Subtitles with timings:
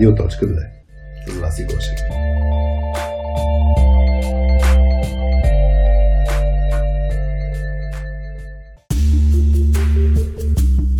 [0.00, 0.66] Радио.2
[1.26, 1.98] С Васи Гошев.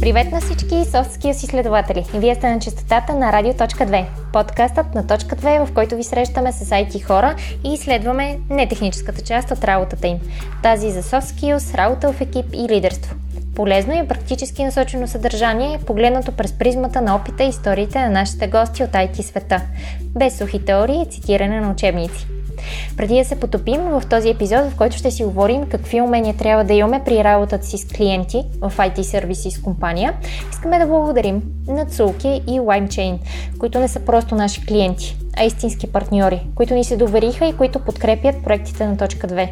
[0.00, 2.04] Привет на всички Skills изследователи!
[2.14, 6.70] Вие сте на частотата на Радио.2, подкастът на Точка 2, в който ви срещаме с
[6.70, 10.18] IT хора и изследваме нетехническата част от работата им.
[10.62, 13.14] Тази за Soft Skills, работа в екип и лидерство.
[13.60, 18.84] Полезно и практически насочено съдържание, погледнато през призмата на опита и историите на нашите гости
[18.84, 19.60] от IT света,
[20.02, 22.26] без сухи теории и цитиране на учебници.
[22.96, 26.64] Преди да се потопим в този епизод, в който ще си говорим какви умения трябва
[26.64, 30.14] да имаме при работата си с клиенти в IT сервиси с компания,
[30.50, 33.18] искаме да благодарим на Цулки и LimeChain,
[33.58, 37.78] които не са просто наши клиенти, а истински партньори, които ни се довериха и които
[37.78, 39.48] подкрепят проектите на точка 2.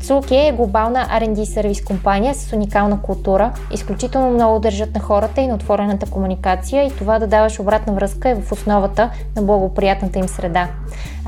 [0.00, 3.52] Цулки е глобална R&D сервис компания с уникална култура.
[3.72, 8.28] Изключително много държат на хората и на отворената комуникация и това да даваш обратна връзка
[8.28, 10.68] е в основата на благоприятната им среда.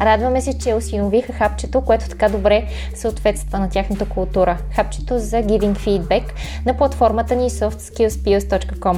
[0.00, 4.58] Радваме се, че осиновиха хапчето, което така добре съответства на тяхната култура.
[4.74, 6.24] Хапчето за Giving Feedback
[6.66, 8.96] на платформата ни softskillspills.com.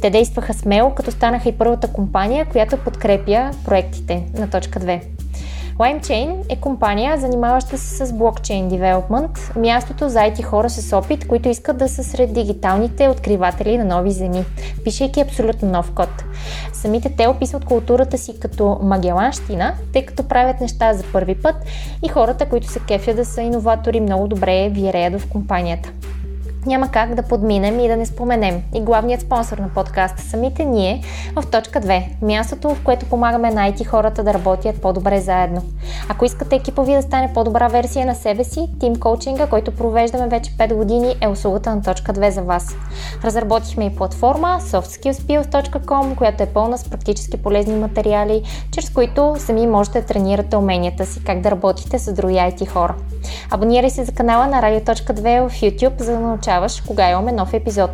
[0.00, 5.00] Те действаха смело, като станаха и първата компания, която подкрепя проектите на точка 2.
[5.78, 11.48] LimeChain е компания, занимаваща се с блокчейн девелопмент, мястото за IT хора с опит, които
[11.48, 14.44] искат да са сред дигиталните откриватели на нови земи,
[14.84, 16.24] пишейки абсолютно нов код.
[16.72, 21.56] Самите те описват културата си като магеланщина, тъй като правят неща за първи път
[22.04, 25.92] и хората, които се кефят да са иноватори, много добре виреят в компанията
[26.66, 31.02] няма как да подминем и да не споменем и главният спонсор на подкаста самите ние
[31.36, 32.04] в точка 2.
[32.22, 35.62] Мястото, в което помагаме на IT хората да работят по-добре заедно.
[36.08, 40.28] Ако искате екипа ви да стане по-добра версия на себе си, тим коучинга, който провеждаме
[40.28, 42.74] вече 5 години е услугата на точка 2 за вас.
[43.24, 48.42] Разработихме и платформа softskillspills.com, която е пълна с практически полезни материали,
[48.72, 52.94] чрез които сами можете да тренирате уменията си, как да работите с други IT хора.
[53.50, 57.54] Абонирай се за канала на Radio.2 в YouTube, за да научаваш научаваш кога имаме нов
[57.54, 57.90] епизод.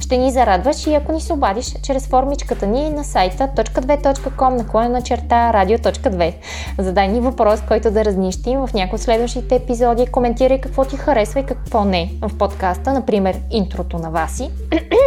[0.00, 5.02] Ще ни зарадваш и ако ни се обадиш чрез формичката ни на сайта .2.com наклонена
[5.02, 6.34] черта radio.2.
[6.78, 10.06] Задай ни въпрос, който да разнищим в някои от следващите епизоди.
[10.06, 14.50] Коментирай какво ти харесва и какво не в подкаста, например интрото на Васи.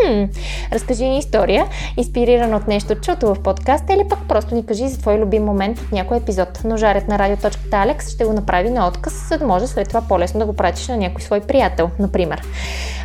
[0.73, 1.65] Разкажи ни история,
[1.97, 5.79] инспирирана от нещо чуто в подкаста или пък просто ни кажи за твой любим момент
[5.79, 6.61] от някой епизод.
[6.63, 10.39] Но жарят на радио.алекс ще го направи на отказ, за да може след това по-лесно
[10.39, 12.41] да го пратиш на някой свой приятел, например.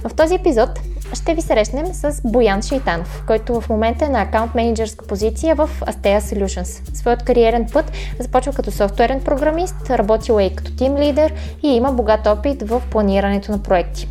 [0.05, 0.71] В този епизод
[1.15, 5.71] ще ви срещнем с Боян Шейтанов, който в момента е на акаунт менеджерска позиция в
[5.81, 6.97] Astea Solutions.
[6.97, 11.93] Своят кариерен път започва като софтуерен програмист, работил е и като тим лидер и има
[11.93, 14.09] богат опит в планирането на проекти.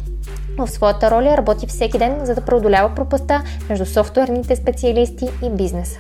[0.58, 6.00] В своята роля работи всеки ден, за да преодолява пропаста между софтуерните специалисти и бизнеса.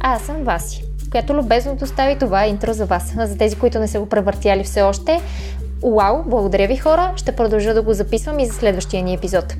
[0.00, 3.12] А аз съм Васи, която любезно достави това интро за вас.
[3.16, 5.20] За тези, които не са го превъртяли все още,
[5.82, 9.54] Уау, благодаря ви хора, ще продължа да го записвам и за следващия ни епизод.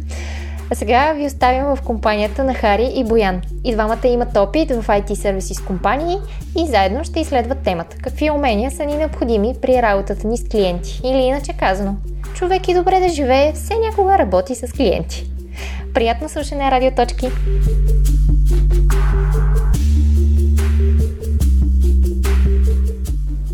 [0.70, 3.42] А сега ви оставям в компанията на Хари и Боян.
[3.64, 6.16] И двамата имат опит в IT сервиси с компании
[6.58, 7.96] и заедно ще изследват темата.
[8.02, 11.00] Какви умения са ни необходими при работата ни с клиенти?
[11.04, 11.96] Или иначе казано,
[12.34, 15.26] човек и добре да живее, все някога работи с клиенти.
[15.94, 17.30] Приятно слушане, радиоточки!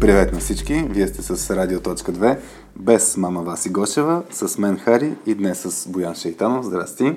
[0.02, 0.74] Привет на всички!
[0.74, 2.38] Вие сте с Радио.2,
[2.76, 6.64] без мама Васи Гошева, с мен Хари и днес с Боян Шейтанов.
[6.64, 7.16] Здрасти!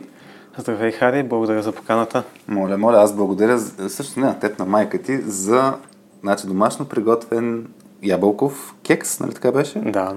[0.58, 2.24] Здравей, Хари, благодаря за поканата.
[2.48, 3.60] Моля, моля, аз благодаря
[3.90, 5.74] също не на теб, на майка ти, за
[6.22, 7.68] значи, домашно приготвен
[8.04, 9.80] ябълков кекс, нали така беше?
[9.80, 10.16] Да.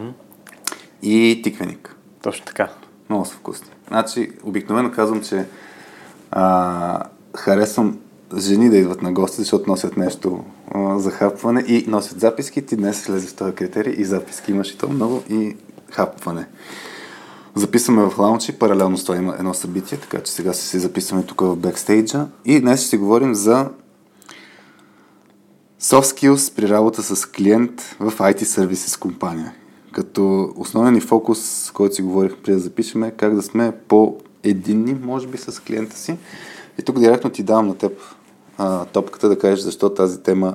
[1.03, 1.97] И тиквеник.
[2.23, 2.69] Точно така.
[3.09, 3.69] Много са вкусни.
[3.89, 5.45] Значи, обикновено казвам, че
[6.31, 7.05] а,
[7.37, 7.99] харесвам
[8.37, 12.63] жени да идват на гости, защото носят нещо а, за хапване и носят записки.
[12.63, 15.57] Ти днес слезе в този критерий и записки имаш и то много и
[15.91, 16.47] хапване.
[17.55, 21.41] Записваме в лаунчи, паралелно с това има едно събитие, така че сега се записваме тук
[21.41, 22.27] в бекстейджа.
[22.45, 23.69] И днес ще говорим за
[25.81, 29.53] soft skills при работа с клиент в IT сервиси с компания.
[29.93, 34.97] Като основен ни фокус, който си говорих преди да запишем, е как да сме по-единни,
[35.03, 36.17] може би, с клиента си.
[36.79, 37.93] И тук директно ти давам на теб
[38.59, 40.55] а, топката да кажеш защо тази тема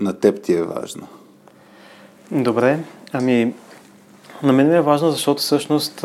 [0.00, 1.06] на теб ти е важна.
[2.30, 2.78] Добре,
[3.12, 3.54] ами
[4.42, 6.04] на мен ми е важно, защото всъщност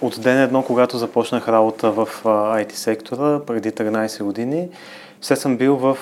[0.00, 4.68] от ден едно, когато започнах работа в IT сектора, преди 13 години,
[5.20, 5.98] все съм бил в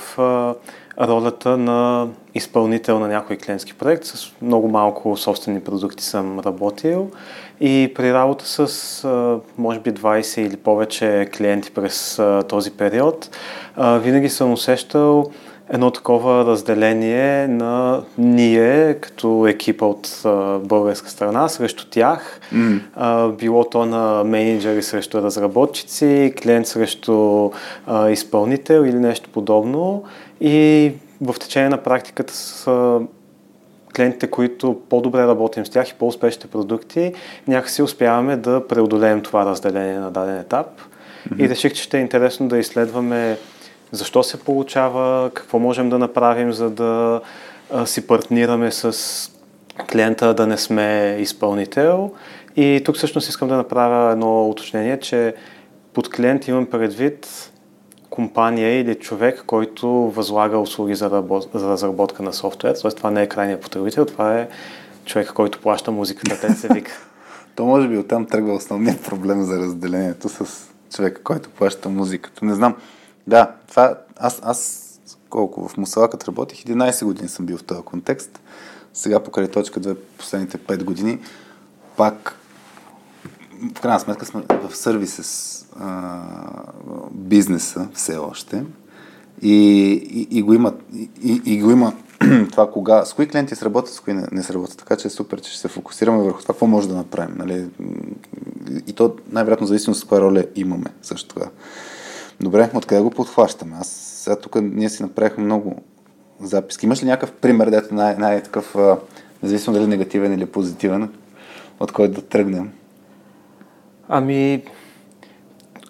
[1.01, 4.05] ролята на изпълнител на някой клиентски проект.
[4.05, 7.11] С много малко собствени продукти съм работил
[7.61, 9.09] и при работа с
[9.59, 13.37] може би 20 или повече клиенти през този период,
[13.79, 15.31] винаги съм усещал
[15.73, 22.41] едно такова разделение на ние като екипа от а, българска страна срещу тях.
[22.55, 22.81] Mm.
[22.95, 27.51] А, било то на менеджери срещу разработчици, клиент срещу
[27.87, 30.05] а, изпълнител или нещо подобно.
[30.43, 32.71] И в течение на практиката с
[33.97, 37.13] клиентите, които по-добре работим с тях и по-успешните продукти,
[37.49, 40.67] някакси успяваме да преодолеем това разделение на даден етап.
[40.67, 41.45] Mm-hmm.
[41.45, 43.39] И реших, че ще е интересно да изследваме
[43.93, 47.21] защо се получава, какво можем да направим, за да
[47.71, 49.31] а, си партнираме с
[49.93, 52.11] клиента, да не сме изпълнител.
[52.57, 55.35] И тук всъщност искам да направя едно уточнение, че
[55.93, 57.52] под клиент имам предвид
[58.13, 61.49] компания или човек, който възлага услуги за, работ...
[61.55, 62.77] за разработка на софтуер.
[62.81, 64.49] Тоест това не е крайният потребител, това е
[65.05, 66.93] човек, който плаща музиката, те се вика.
[67.57, 72.45] То може би оттам тръгва основният проблем за разделението с човека, който плаща музиката.
[72.45, 72.77] Не знам.
[73.27, 74.89] Да, това аз, аз
[75.31, 78.41] колко в Мусала, като работих, 11 години съм бил в този контекст.
[78.95, 81.19] Сега покрай точка 2, последните 5 години,
[81.97, 82.39] пак
[83.77, 85.67] в крайна сметка сме в сервис
[87.13, 88.65] бизнеса все още.
[89.43, 89.57] И,
[90.11, 90.73] и, и, го има,
[91.23, 91.93] и, и го има
[92.51, 94.79] това кога, с кои клиенти сработят, с кои не, не сработят.
[94.79, 97.35] Така че е супер, че ще се фокусираме върху това, какво може да направим.
[97.39, 97.67] Нали?
[98.87, 101.47] И то най-вероятно зависимо с каква роля имаме също това.
[102.41, 103.77] Добре, откъде го подхващаме?
[103.81, 105.83] Аз сега тук ние си направихме много
[106.41, 106.87] записки.
[106.87, 108.77] Имаш ли някакъв пример, дето най- най-такъв,
[109.43, 111.09] независимо дали негативен или позитивен,
[111.81, 112.73] от който да тръгнем?
[114.15, 114.63] Ами,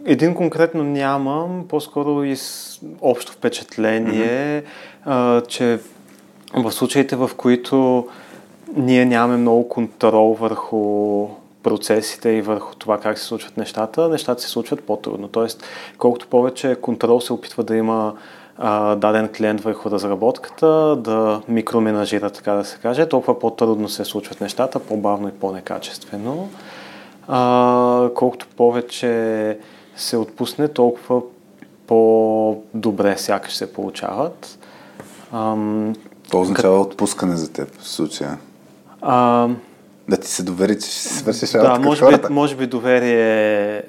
[0.04, 4.64] един конкретно нямам, по-скоро и с общо впечатление, mm-hmm.
[5.04, 5.78] а, че
[6.54, 8.08] в случаите, в които
[8.76, 11.28] ние нямаме много контрол върху
[11.62, 15.28] процесите и върху това как се случват нещата, нещата се случват по-трудно.
[15.28, 15.64] Тоест,
[15.98, 18.14] колкото повече контрол се опитва да има
[18.58, 24.40] а, даден клиент върху разработката, да микроменажира, така да се каже, толкова по-трудно се случват
[24.40, 26.48] нещата, по-бавно и по-некачествено.
[27.28, 29.58] А, колкото повече
[29.96, 31.22] се отпусне, толкова
[31.86, 34.58] по-добре сякаш се получават.
[35.32, 35.94] Ам,
[36.30, 36.92] То означава кът...
[36.92, 38.38] отпускане за теб в случая.
[39.00, 39.48] А,
[40.08, 43.82] да ти се довери, че ще свършиш работа Да, може би, може би доверие е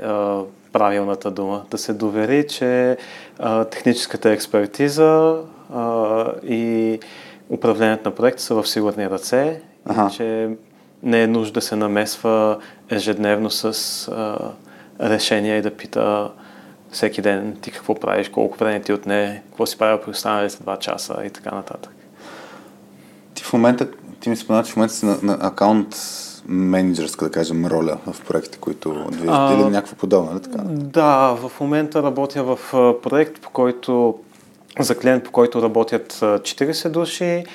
[0.74, 1.64] правилната дума.
[1.72, 2.98] Да се довери, че
[3.40, 5.38] а, техническата експертиза
[5.74, 7.00] а, и
[7.50, 10.10] управлението на проекта са в сигурни ръце ага.
[10.12, 10.50] и че
[11.04, 12.58] не е нужда да се намесва
[12.90, 13.64] ежедневно с
[14.08, 14.38] а,
[15.10, 16.32] решения и да пита
[16.92, 20.78] всеки ден ти какво правиш, колко време ти отне, какво си правил при останалите два
[20.78, 21.92] часа и така нататък.
[23.34, 23.88] Ти в момента,
[24.20, 25.96] ти ми спомена, че в момента си на, на акаунт
[26.46, 30.64] менеджерска, да кажем, роля в проекти, които движат или някакво подобно, нали така?
[30.68, 32.60] Да, в момента работя в
[33.04, 34.20] проект, по който
[34.80, 37.46] за клиент, по който работят 40 души,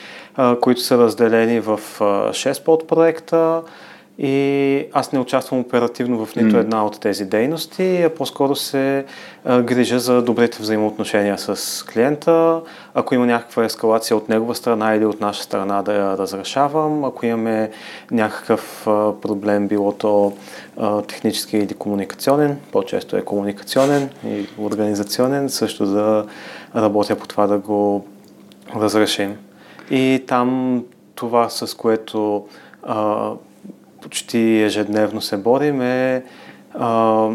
[0.61, 3.63] които са разделени в 6 подпроекта.
[4.21, 9.05] И аз не участвам оперативно в нито една от тези дейности, а по-скоро се
[9.47, 12.61] грижа за добрите взаимоотношения с клиента.
[12.95, 17.05] Ако има някаква ескалация от негова страна или от наша страна да я разрешавам.
[17.05, 17.71] Ако имаме
[18.11, 18.83] някакъв
[19.23, 20.33] проблем, било то
[21.09, 26.27] технически или комуникационен, по-често е комуникационен и организационен, също да
[26.77, 28.07] работя по това да го
[28.77, 29.37] разрешим.
[29.91, 32.47] И там това, с което
[32.83, 33.31] а,
[34.03, 36.25] почти ежедневно се борим е
[36.75, 37.29] а,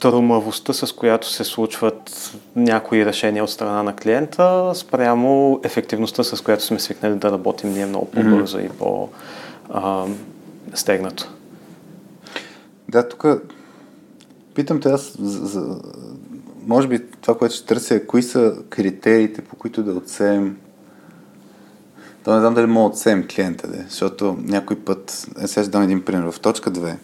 [0.00, 6.64] търмавостта, с която се случват някои решения от страна на клиента, спрямо ефективността, с която
[6.64, 8.66] сме свикнали да работим ние много по-бързо mm-hmm.
[8.66, 8.78] и
[10.70, 11.30] по-стегнато.
[12.88, 13.26] Да, тук
[14.54, 15.80] питам те аз за, за,
[16.66, 20.56] може би това, което ще търся е кои са критериите, по които да отсеем
[22.24, 25.70] то не знам дали мога да отсеем клиента, де, защото някой път, е, сега ще
[25.70, 26.30] дам един пример.
[26.30, 26.96] В точка 2,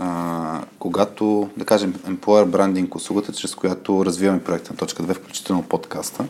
[0.00, 5.62] а, когато, да кажем, Employer Branding, услугата, чрез която развиваме проекта на точка 2, включително
[5.62, 6.24] подкаста,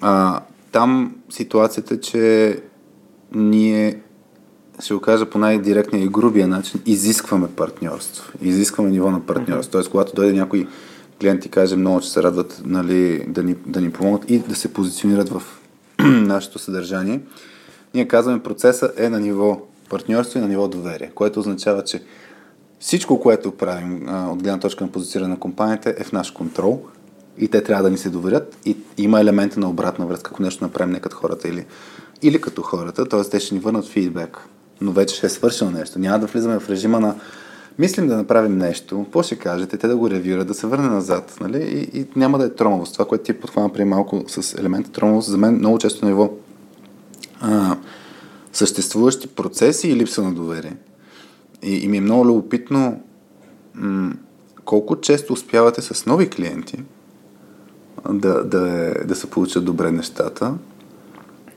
[0.00, 0.40] а,
[0.72, 2.58] там ситуацията е, че
[3.34, 4.00] ние
[4.80, 8.32] ще го кажа по най-директния и грубия начин, изискваме партньорство.
[8.42, 9.72] Изискваме ниво на партньорство.
[9.72, 10.68] Тоест, когато дойде някой
[11.20, 14.54] клиент и каже много, че се радват нали, да, ни, да ни помогнат и да
[14.54, 15.59] се позиционират в
[16.26, 17.20] нашето съдържание,
[17.94, 22.02] ние казваме процеса е на ниво партньорство и на ниво доверие, което означава, че
[22.80, 26.82] всичко, което правим от гледна точка на позициониране на компанията е в наш контрол
[27.38, 30.64] и те трябва да ни се доверят и има елемента на обратна връзка, ако нещо
[30.64, 31.66] направим не като хората или,
[32.22, 33.22] или като хората, т.е.
[33.22, 34.38] те ще ни върнат фидбек,
[34.80, 35.98] но вече ще е свършено нещо.
[35.98, 37.14] Няма да влизаме в режима на
[37.78, 41.36] мислим да направим нещо, какво ще кажете, те да го ревюрат, да се върне назад,
[41.40, 41.88] нали?
[41.94, 42.92] И, и няма да е тромавост.
[42.92, 46.30] Това, което ти подхвана преди малко с елемента тромавост, за мен много често на ниво
[47.40, 47.76] а,
[48.52, 50.76] съществуващи процеси и липса на доверие.
[51.62, 53.00] И, и ми е много любопитно
[53.74, 54.12] м-
[54.64, 56.82] колко често успявате с нови клиенти
[58.08, 60.54] да, да, да се получат добре нещата,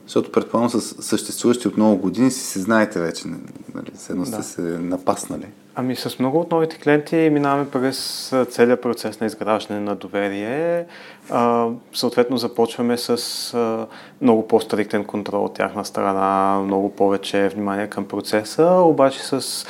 [0.06, 3.28] защото предполагам с съществуващи от много години си се знаете вече,
[3.74, 4.42] нали, едно сте да.
[4.42, 5.46] се напаснали.
[5.76, 10.86] Ами с много от новите клиенти минаваме през целият процес на изграждане на доверие.
[11.30, 13.86] А, съответно започваме с а,
[14.20, 19.66] много по-стриктен контрол от тяхна страна, много повече внимание към процеса, обаче с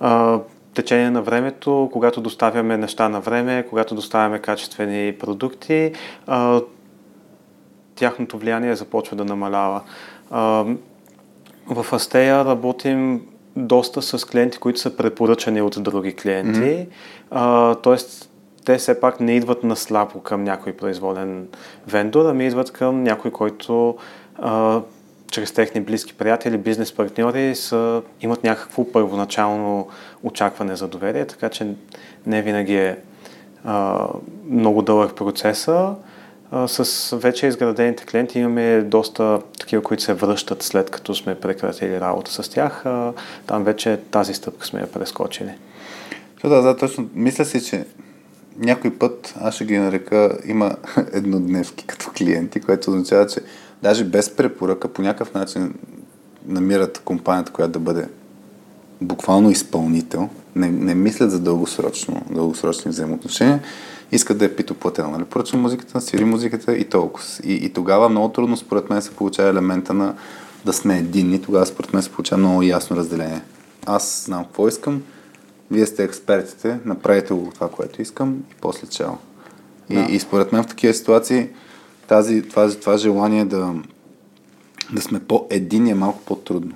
[0.00, 0.40] а,
[0.74, 5.92] течение на времето, когато доставяме неща на време, когато доставяме качествени продукти,
[6.26, 6.60] а,
[7.94, 9.80] тяхното влияние започва да намалява.
[10.30, 10.64] А,
[11.66, 13.20] в Астея работим
[13.58, 16.60] доста с клиенти, които са препоръчани от други клиенти.
[16.60, 16.86] Mm-hmm.
[17.30, 18.30] А, тоест,
[18.64, 21.48] те все пак не идват на слабо към някой произволен
[21.86, 23.96] вендор, ами идват към някой, който
[24.38, 24.80] а,
[25.30, 29.88] чрез техни близки приятели, бизнес партньори са, имат някакво първоначално
[30.22, 31.74] очакване за доверие, така че
[32.26, 32.96] не винаги е
[33.64, 34.06] а,
[34.50, 35.94] много дълъг процеса.
[36.66, 42.32] С вече изградените клиенти имаме доста такива, които се връщат след като сме прекратили работа
[42.32, 42.84] с тях.
[43.46, 45.50] Там вече тази стъпка сме я прескочили.
[46.44, 47.08] Да, да, точно.
[47.14, 47.84] Мисля си, че
[48.58, 50.76] някой път, аз ще ги нарека, има
[51.12, 53.40] еднодневки като клиенти, което означава, че
[53.82, 55.74] даже без препоръка по някакъв начин
[56.46, 58.08] намират компанията, която да бъде
[59.00, 63.60] буквално изпълнител, не, не мислят за дългосрочно, дългосрочни взаимоотношения,
[64.12, 65.10] искат да е питоплатено.
[65.10, 65.24] Нали?
[65.24, 67.26] Поръчвам музиката, свири музиката и толкова.
[67.44, 70.14] И, и тогава много трудно, според мен, се получава елемента на
[70.64, 71.42] да сме единни.
[71.42, 73.40] Тогава, според мен, се получава много ясно разделение.
[73.86, 75.02] Аз знам какво искам,
[75.70, 79.12] вие сте експертите, направете го това, което искам и после чао.
[79.90, 80.06] И, да.
[80.10, 81.48] и според мен в такива ситуации
[82.08, 83.74] тази, това, това желание да,
[84.92, 86.74] да сме по-едини е малко по-трудно.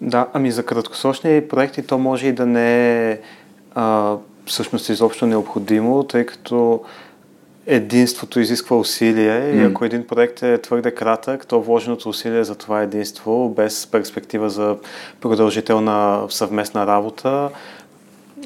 [0.00, 3.20] Да, ами за краткосрочни проекти то може и да не е
[3.74, 6.80] а, всъщност изобщо необходимо, тъй като
[7.66, 9.60] единството изисква усилие mm.
[9.60, 14.50] и ако един проект е твърде кратък, то вложеното усилие за това единство, без перспектива
[14.50, 14.76] за
[15.20, 17.50] продължителна съвместна работа,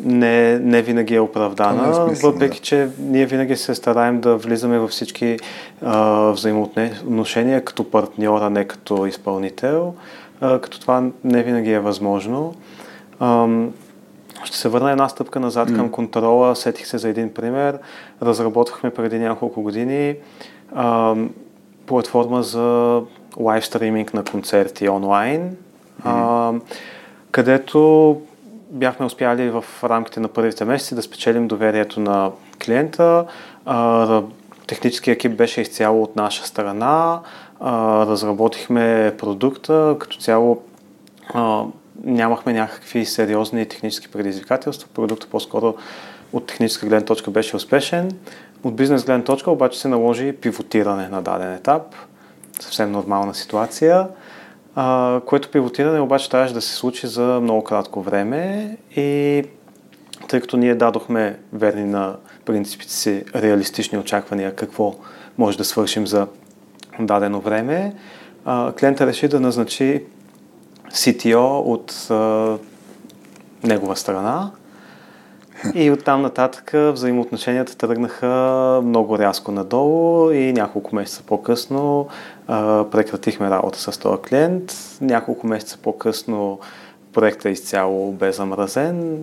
[0.05, 2.65] не, не винаги е оправдана, е въпреки да.
[2.65, 5.39] че ние винаги се стараем да влизаме във всички
[5.83, 9.95] а, взаимоотношения като партньор, а не като изпълнител,
[10.41, 12.55] а, като това не винаги е възможно.
[14.47, 15.77] А, ще се върна една стъпка назад mm.
[15.77, 16.57] към контрола.
[16.57, 17.79] Сетих се за един пример.
[18.23, 20.17] Разработвахме преди няколко години
[20.75, 21.15] а,
[21.87, 23.01] платформа за
[23.39, 25.57] лайв стриминг на концерти онлайн,
[26.05, 26.53] а,
[27.31, 28.21] където
[28.71, 32.31] бяхме успяли в рамките на първите месеци да спечелим доверието на
[32.65, 33.27] клиента.
[34.67, 37.21] Технически екип беше изцяло от наша страна.
[38.07, 39.97] Разработихме продукта.
[39.99, 40.63] Като цяло
[42.05, 44.89] нямахме някакви сериозни технически предизвикателства.
[44.95, 45.75] Продуктът по-скоро
[46.33, 48.11] от техническа гледна точка беше успешен.
[48.65, 51.83] От бизнес гледна точка обаче се наложи пивотиране на даден етап.
[52.61, 54.09] Съвсем нормална ситуация
[54.77, 59.45] а, което пивотиране обаче трябваше да се случи за много кратко време и
[60.29, 64.95] тъй като ние дадохме верни на принципите си реалистични очаквания какво
[65.39, 66.27] може да свършим за
[67.01, 67.95] дадено време,
[68.81, 70.05] клиента реши да назначи
[70.93, 72.59] CTO от а,
[73.67, 74.51] негова страна,
[75.75, 82.09] и оттам нататък взаимоотношенията тръгнаха много рязко надолу и няколко месеца по-късно
[82.47, 84.75] а, прекратихме работа с този клиент.
[85.01, 86.59] Няколко месеца по-късно
[87.13, 89.19] проектът е изцяло бе замразен.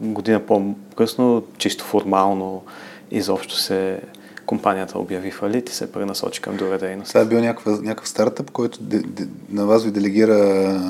[0.00, 2.62] Година по-късно, чисто формално,
[3.10, 4.00] изобщо се
[4.46, 7.08] компанията обяви фалит и се пренасочи към друга дейност.
[7.08, 10.80] Това е бил някакъв, някакъв стартъп, който де, де, на вас ви делегира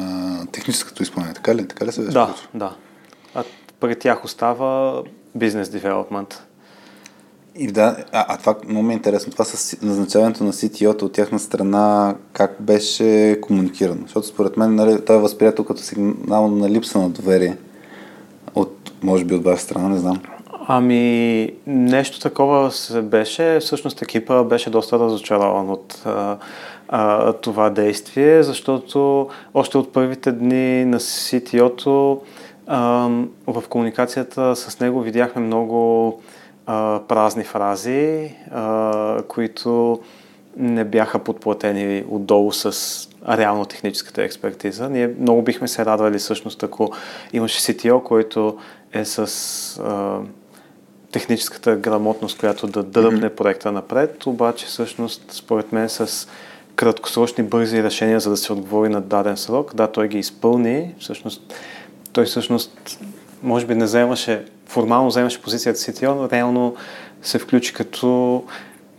[0.52, 1.68] техническото изпълнение, така ли?
[1.68, 2.76] Така ли се Да, да
[3.82, 5.02] пред тях остава
[5.35, 6.42] бизнес девелопмент.
[7.56, 9.32] И да, а, а това много ми е интересно.
[9.32, 14.02] Това с назначаването на CTO-то от тяхна страна, как беше комуникирано?
[14.02, 17.56] Защото според мен нали, това е възприятел като сигнал на липса на доверие.
[18.54, 20.23] От, може би от ваша страна, не знам.
[20.66, 23.59] Ами, нещо такова се беше.
[23.61, 26.37] Всъщност екипа беше доста разочарован от а,
[26.88, 32.23] а, това действие, защото още от първите дни на CTO-то
[33.47, 36.21] в комуникацията с него видяхме много
[36.66, 40.00] а, празни фрази, а, които
[40.57, 44.88] не бяха подплатени отдолу с реално техническата експертиза.
[44.88, 46.92] Ние много бихме се радвали всъщност, ако
[47.33, 48.59] имаше CTO, който
[48.92, 49.19] е с
[49.85, 50.19] а,
[51.12, 53.35] техническата грамотност, която да дръпне mm-hmm.
[53.35, 56.28] проекта напред, обаче всъщност според мен с
[56.76, 59.75] краткосрочни бързи решения, за да се отговори на даден срок.
[59.75, 60.95] Да, той ги изпълни.
[60.99, 61.54] Всъщност,
[62.12, 63.00] той всъщност
[63.42, 66.75] може би не вземаше, формално вземаше позицията CTO, но реално
[67.23, 68.42] се включи като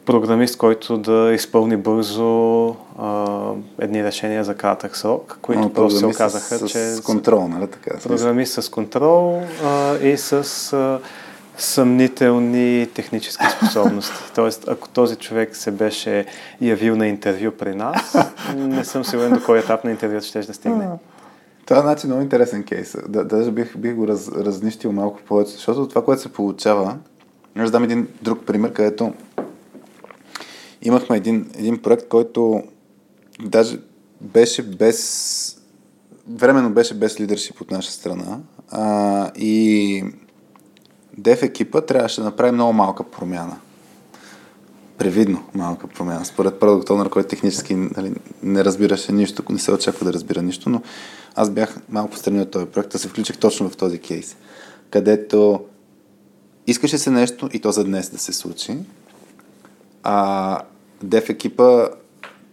[0.05, 2.67] програмист, който да изпълни бързо
[3.00, 3.25] а,
[3.79, 6.77] едни решения за кратък срок, които Но, просто се оказаха, с, че...
[6.77, 7.98] С контрол, нали така?
[8.03, 10.34] Програмист с контрол а, и с
[10.74, 11.00] а,
[11.57, 14.13] съмнителни технически способности.
[14.36, 16.25] Тоест, ако този човек се беше
[16.62, 18.17] явил на интервю при нас,
[18.55, 20.88] не съм сигурен до кой етап на интервюто ще да стигне.
[21.65, 22.95] Това е значи много интересен кейс.
[23.07, 26.98] Да, даже бих, бих го раз, разнищил малко повече, защото това, което се получава,
[27.62, 29.13] ще дам един друг пример, където
[30.81, 32.63] имахме един, един проект, който
[33.41, 33.79] даже
[34.22, 35.60] беше без
[36.27, 38.39] временно беше без лидершип от наша страна
[38.72, 40.03] а, и
[41.17, 43.58] Дев екипа трябваше да направи много малка промяна.
[44.98, 46.25] Превидно малка промяна.
[46.25, 50.70] Според продукт Owner, който технически нали, не разбираше нищо, не се очаква да разбира нищо,
[50.70, 50.82] но
[51.36, 54.38] аз бях малко страни от този проект, да се включих точно в този кейс,
[54.89, 55.65] където
[56.67, 58.77] искаше се нещо и то за днес да се случи.
[60.03, 60.60] А
[61.03, 61.88] Дев екипа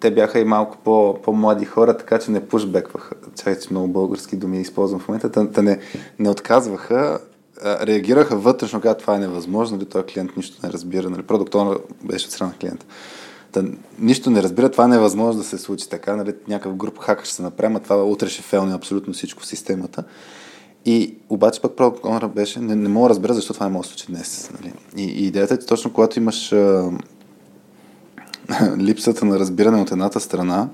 [0.00, 3.14] те бяха и малко по, по-млади хора, така че не пушбекваха.
[3.36, 5.52] Чакай, че много български думи използвам в момента.
[5.52, 5.78] Те не,
[6.18, 7.20] не отказваха,
[7.64, 11.54] реагираха вътрешно, когато това е невъзможно, нали, този клиент нищо не разбира, нали, продукт
[12.04, 12.86] беше от страна на клиента.
[13.52, 13.64] Та,
[13.98, 17.24] нищо не разбира, това не е възможно да се случи така, нали, някакъв груп хакър
[17.24, 20.04] ще се направи, а това утре ще фелни абсолютно всичко в системата.
[20.84, 23.88] И обаче пък продукт Owner беше, не, не мога да разбера защо това не може
[23.88, 24.50] да случи днес.
[24.60, 24.72] Нали.
[24.96, 26.90] И, и идеята е, че точно когато имаш а,
[28.78, 30.68] липсата на разбиране от едната страна,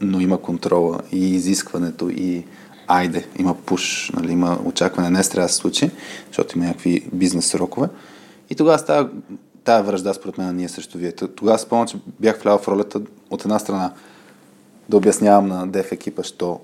[0.00, 2.44] но има контрола и изискването и
[2.88, 5.90] айде, има пуш, нали, има очакване, не трябва да се случи,
[6.26, 7.88] защото има някакви бизнес срокове.
[8.50, 9.10] И тогава става
[9.64, 11.12] тая връжда, според мен, ние срещу вие.
[11.12, 13.92] Тогава спомням, че бях влял в ролята от една страна
[14.88, 16.60] да обяснявам на деф екипа, що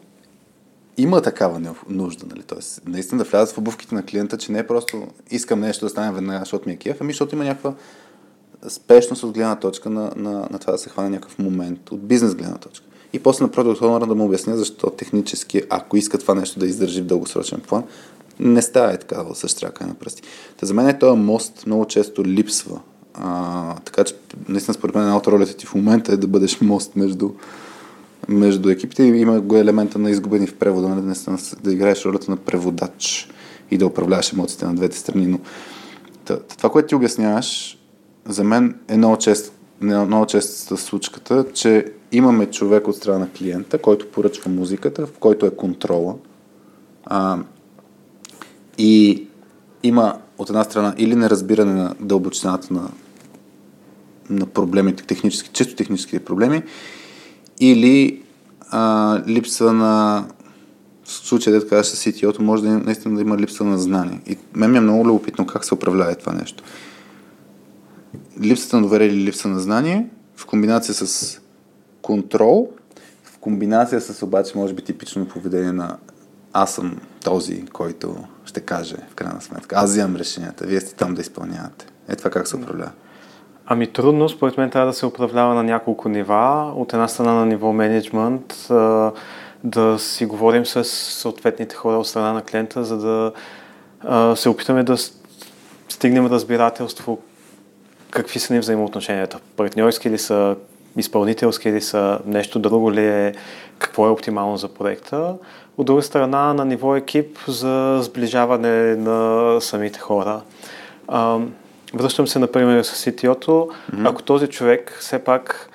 [0.97, 2.43] има такава нужда, нали?
[2.43, 5.89] Тоест, наистина да влязат в обувките на клиента, че не е просто искам нещо да
[5.89, 7.75] стане веднага, защото ми е кеф, ами защото има някаква
[8.69, 12.35] спешност от гледна точка на, на, на това да се хване някакъв момент, от бизнес
[12.35, 12.87] гледна точка.
[13.15, 16.67] И после на продукт Owner да му обясня защо технически, ако иска това нещо да
[16.67, 17.83] издържи в дългосрочен план,
[18.41, 20.23] не става е така да същряка на пръсти.
[20.57, 22.81] Та за мен е този мост много често липсва.
[23.15, 24.15] А, така че,
[24.49, 27.31] наистина, според мен, една от ролите ти в момента е да бъдеш мост между,
[28.29, 29.03] между екипите.
[29.03, 33.29] Има го елемента на изгубени в превода, нали, наистина, да играеш ролята на преводач
[33.71, 35.27] и да управляваш емоциите на двете страни.
[35.27, 35.39] Но
[36.57, 37.79] това, което ти обясняваш,
[38.29, 39.51] за мен е много често
[39.81, 45.47] много често случката, че имаме човек от страна на клиента, който поръчва музиката, в който
[45.47, 46.15] е контрола.
[47.05, 47.39] А,
[48.79, 49.27] и
[49.83, 52.91] има от една страна или неразбиране на дълбочината на,
[54.31, 56.63] на проблемите, технически, чисто техническите проблеми,
[57.61, 58.23] или
[58.71, 60.25] а, липса на
[61.05, 64.21] в случая, да кажа с CTO-то, може да наистина да има липса на знание.
[64.27, 66.65] И мен ми е много любопитно как се управлява това нещо
[68.43, 71.41] липсата на доверие или липса на знание, в комбинация с
[72.05, 72.71] контрол,
[73.25, 75.97] в комбинация с обаче, може би, типично поведение на
[76.53, 79.77] аз съм този, който ще каже в крайна сметка.
[79.79, 81.87] Аз взимам решенията, вие сте там да изпълнявате.
[82.09, 82.91] Е това как се управлява?
[83.67, 86.73] Ами трудно, според мен трябва да се управлява на няколко нива.
[86.77, 88.67] От една страна на ниво менеджмент,
[89.65, 93.33] да си говорим с съответните хора от страна на клиента, за да
[94.37, 94.97] се опитаме да
[95.89, 97.19] стигнем разбирателство
[98.11, 99.39] какви са ни взаимоотношенията?
[99.57, 100.57] Партньорски ли са,
[100.97, 103.35] изпълнителски ли са, нещо друго ли е,
[103.79, 105.37] какво е оптимално за проекта?
[105.77, 110.41] От друга страна, на ниво екип за сближаване на самите хора.
[111.09, 111.39] А,
[111.95, 113.53] връщам се, например, с CTO-то.
[113.53, 114.11] Mm-hmm.
[114.11, 115.71] Ако този човек все пак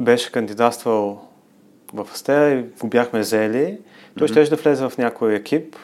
[0.00, 1.28] беше кандидатствал
[1.94, 3.78] в Астера и го бяхме взели,
[4.18, 4.44] той mm-hmm.
[4.44, 5.76] ще да влезе в някой екип,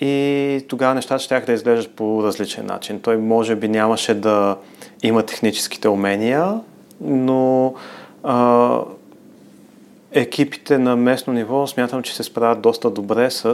[0.00, 3.00] и тогава нещата ще да изглеждат по различен начин.
[3.00, 4.56] Той може би нямаше да
[5.02, 6.60] има техническите умения,
[7.00, 7.74] но
[8.22, 8.80] а,
[10.12, 13.44] екипите на местно ниво смятам, че се справят доста добре с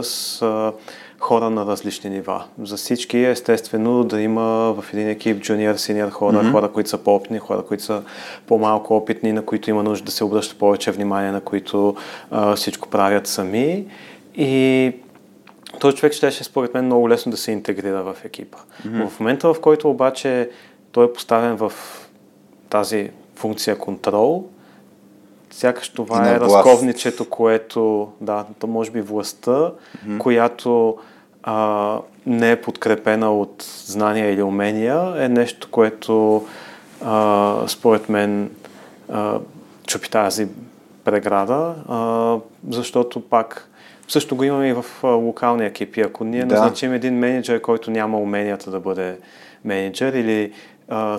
[0.41, 0.73] а,
[1.19, 2.43] хора на различни нива.
[2.63, 6.51] За всички е естествено да има в един екип джуниор, синьор хора, mm-hmm.
[6.51, 8.01] хора, които са по-опитни, хора, които са
[8.47, 11.95] по-малко опитни, на които има нужда да се обръща повече внимание, на които
[12.31, 13.85] а, всичко правят сами.
[14.35, 14.91] И
[15.79, 18.57] този човек щеше според мен много лесно да се интегрира в екипа.
[18.57, 19.07] Mm-hmm.
[19.07, 20.49] В момента, в който обаче
[20.91, 21.73] той е поставен в
[22.69, 24.45] тази функция контрол.
[25.51, 26.55] Сякаш това е власт.
[26.55, 30.17] разковничето, което, да, то може би властта, mm-hmm.
[30.17, 30.97] която
[31.43, 36.45] а, не е подкрепена от знания или умения, е нещо, което
[37.05, 38.51] а, според мен
[39.09, 39.39] а,
[39.87, 40.47] чупи тази
[41.03, 42.37] преграда, а,
[42.69, 43.69] защото пак
[44.07, 46.01] също го имаме и в локални екипи.
[46.01, 46.55] Ако ние Да.
[46.55, 49.17] назначим един менеджер, който няма уменията да бъде
[49.65, 50.51] менеджер или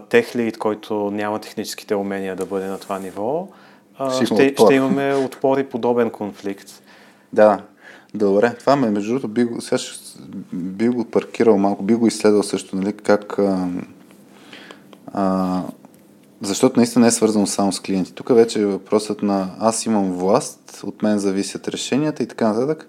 [0.09, 3.49] тех лид, който няма техническите умения да бъде на това ниво,
[3.99, 4.65] а, Ще ще, отпор.
[4.67, 6.83] ще имаме отпор и подобен конфликт.
[7.33, 7.61] Да,
[8.15, 8.55] добре.
[8.61, 10.19] Това ме, между другото, би, го- сега ще,
[10.53, 13.39] би го паркирал малко, би го изследвал също, нали, как...
[13.39, 13.69] А,
[15.13, 15.63] а,
[16.41, 18.13] защото наистина не е свързано само с клиенти.
[18.15, 22.89] Тук вече е въпросът на аз имам власт, от мен зависят решенията и така нататък.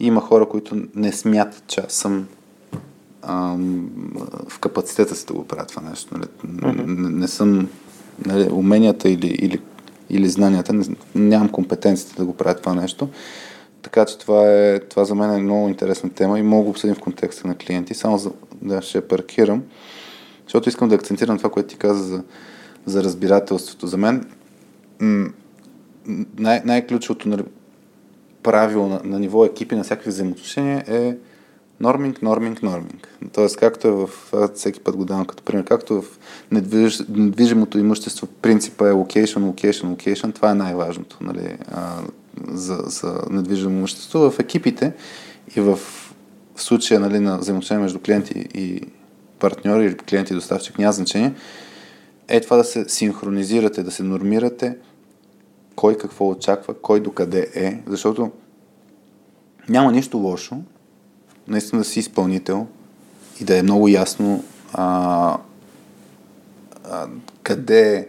[0.00, 2.26] И има хора, които не смятат, че аз съм
[3.22, 3.90] ам,
[4.48, 6.14] в капацитета си да го правя това нещо.
[6.18, 6.26] Нали?
[6.86, 7.68] Не, не съм
[8.26, 9.60] нали, уменията или, или,
[10.10, 13.08] или знанията, не, нямам компетенциите да го правя това нещо.
[13.82, 16.94] Така че това, е, това за мен е много интересна тема и мога да обсъдим
[16.94, 17.94] в контекста на клиенти.
[17.94, 18.30] Само за,
[18.62, 19.62] да ще паркирам,
[20.46, 22.22] защото искам да акцентирам това, което ти каза за,
[22.86, 23.86] за разбирателството.
[23.86, 24.26] За мен
[25.00, 25.28] м-
[26.38, 27.42] най- най-ключовото нали,
[28.42, 31.16] правило на, на ниво екипи на всякакви взаимоотношения е
[31.82, 33.08] норминг, норминг, норминг.
[33.32, 34.08] Тоест, както е в,
[34.54, 36.18] всеки път го давам като пример, както в
[36.50, 42.02] недвиж, недвижимото имущество, принципа е location, location, location, това е най-важното нали, а,
[42.48, 44.30] за, за недвижимо имущество.
[44.30, 44.92] В екипите
[45.56, 45.76] и в,
[46.54, 48.80] в случая нали, на взаимоотношения между клиенти и
[49.38, 51.34] партньори или клиент и доставчик, няма значение,
[52.28, 54.76] е това да се синхронизирате, да се нормирате,
[55.76, 58.30] кой какво очаква, кой докъде е, защото
[59.68, 60.56] няма нищо лошо
[61.48, 62.66] наистина да си изпълнител
[63.40, 65.38] и да е много ясно а,
[66.90, 67.06] а,
[67.42, 68.08] къде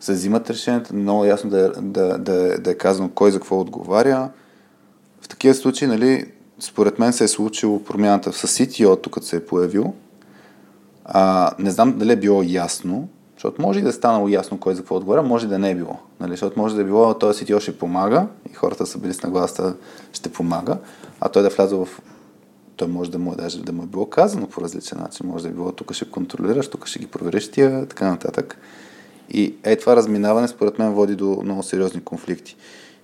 [0.00, 3.38] се взимат решенията, много ясно да, е- да, да, е- да е казано кой за
[3.38, 4.30] какво отговаря.
[5.20, 6.26] В такива случаи, нали,
[6.60, 9.94] според мен се е случило промяната с CTO, тук се е появил.
[11.04, 14.74] А, не знам дали е било ясно, защото може и да е станало ясно кой
[14.74, 15.98] за какво отговаря, може да не е било.
[16.20, 16.30] Нали?
[16.30, 19.74] Защото може да е било, този CTO ще помага и хората са били с нагласта,
[20.12, 20.78] ще помага,
[21.20, 22.00] а той да е влязъл в
[22.76, 25.26] той може да му, е даже да му е било казано по различен начин.
[25.26, 28.58] Може да е било тук ще контролираш, тук ще ги провериш тия, така нататък.
[29.30, 32.56] И е това разминаване според мен води до много сериозни конфликти.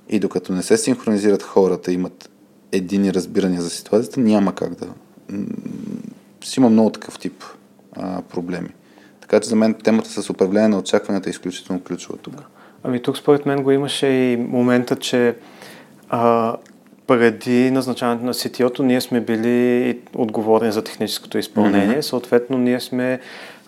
[0.09, 2.30] И докато не се синхронизират хората, имат
[2.72, 4.87] едини разбирания за ситуацията, няма как да...
[6.44, 7.44] Си има много такъв тип
[7.92, 8.68] а, проблеми.
[9.20, 12.35] Така че за мен темата с управление на очакванията е изключително ключова тук.
[12.83, 15.37] Ами тук според мен го имаше и момента, че
[16.09, 16.56] а,
[17.11, 21.96] преди назначаването на CTO-то ние сме били отговорни за техническото изпълнение.
[21.96, 22.01] Mm-hmm.
[22.01, 23.20] Съответно, ние сме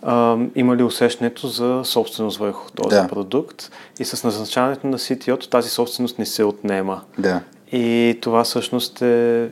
[0.02, 3.08] а, имали усещането за собственост върху този Да.
[3.08, 7.00] продукт и с назначаването на CTO-то тази собственост не се отнема.
[7.18, 7.40] Да.
[7.72, 9.48] И това всъщност е,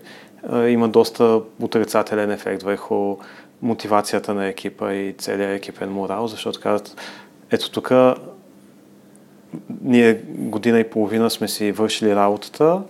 [0.48, 3.16] а, има доста отрицателен ефект върху
[3.62, 6.96] мотивацията на екипа и целият екипен морал, защото казват,
[7.50, 7.92] ето тук
[9.82, 12.82] ние година и половина сме си вършили работата,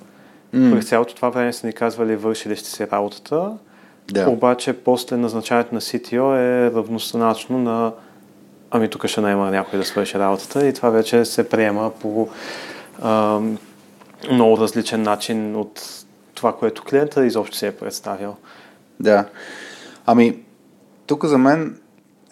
[0.54, 0.72] mm.
[0.72, 3.52] през цялото това време са ни казвали вършили сте си работата,
[4.12, 4.30] Да.
[4.30, 7.92] обаче после назначаването на CTO е равностойно на
[8.70, 12.28] ами тук ще найма някой да свърши работата и това вече се приема по
[13.02, 13.58] ам,
[14.32, 18.36] много различен начин от това, което клиента изобщо се е представил.
[19.00, 19.24] Да.
[20.06, 20.38] Ами,
[21.06, 21.78] тук за мен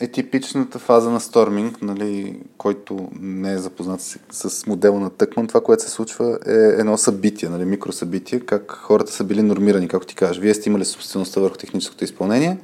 [0.01, 5.47] е типичната фаза на сторминг, нали, който не е запознат с, с модела на Тъкман.
[5.47, 10.07] Това, което се случва е едно събитие, нали, микросъбитие, как хората са били нормирани, както
[10.07, 10.39] ти кажеш.
[10.39, 12.59] Вие сте имали собствеността върху техническото изпълнение,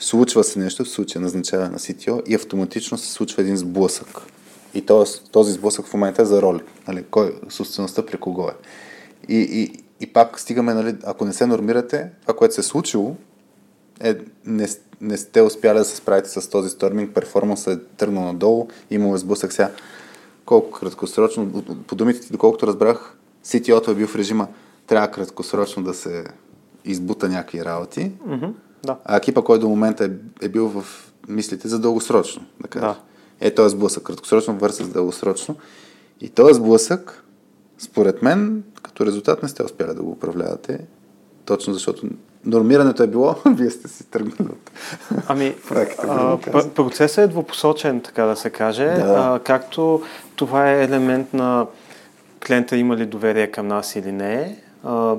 [0.00, 4.22] случва се нещо, в случая назначаване на CTO и автоматично се случва един сблъсък.
[4.74, 6.60] И този, този сблъсък в момента е за роли.
[6.88, 8.52] Нали, кой, собствеността при кого е.
[9.28, 13.16] И, и, и пак стигаме, нали, ако не се нормирате, това, което се е случило,
[14.00, 14.68] е, не,
[15.00, 19.18] не сте успяли да се справите с този сторминг, перформансът е тръгнал надолу, имало е
[19.18, 19.70] сблъсък сега.
[20.44, 24.48] Колко краткосрочно, по думите ти, доколкото разбрах, CTO-то е бил в режима,
[24.86, 26.24] трябва краткосрочно да се
[26.84, 28.52] избута някакви работи, Mm-hmm.
[28.84, 28.96] Да.
[29.04, 30.10] а екипа, който до момента е,
[30.46, 32.86] е бил в мислите за дългосрочно, да кажа.
[32.86, 32.96] Да.
[33.40, 35.56] Е, този сблъсък, краткосрочно versus дългосрочно.
[36.20, 37.24] И този сблъсък,
[37.78, 40.86] според мен, като резултат не сте успяли да го управлявате,
[41.44, 42.06] точно защото
[42.46, 44.70] нормирането е било, вие сте си тръгнали от
[45.28, 45.54] Ами,
[46.08, 46.36] а,
[46.74, 48.84] процесът е двупосочен, така да се каже.
[48.84, 49.32] Да.
[49.34, 50.02] А, както
[50.36, 51.66] това е елемент на
[52.46, 55.14] клиента има ли доверие към нас или не, а,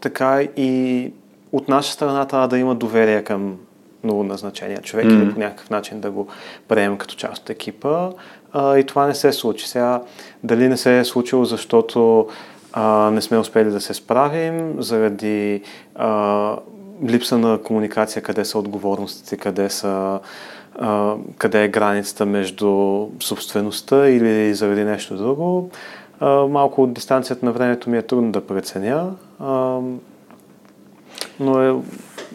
[0.00, 1.12] така и
[1.52, 3.56] от наша страна трябва да има доверие към
[4.04, 5.22] новоназначения човек mm-hmm.
[5.22, 6.28] или по някакъв начин да го
[6.68, 8.10] приемем като част от екипа.
[8.52, 9.68] А, и това не се случи.
[9.68, 10.02] Сега,
[10.44, 12.28] дали не се е случило, защото
[12.72, 15.62] а, не сме успели да се справим, заради
[15.94, 16.56] а,
[17.04, 20.20] липса на комуникация, къде са отговорностите, къде са
[20.78, 25.70] а, къде е границата между собствеността или заради нещо друго.
[26.20, 29.78] А, малко от дистанцията на времето ми е трудно да преценя, а,
[31.40, 31.74] но е,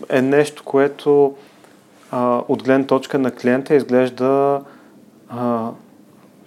[0.10, 1.36] е нещо, което
[2.12, 4.62] а, от гледна точка на клиента изглежда
[5.30, 5.70] а,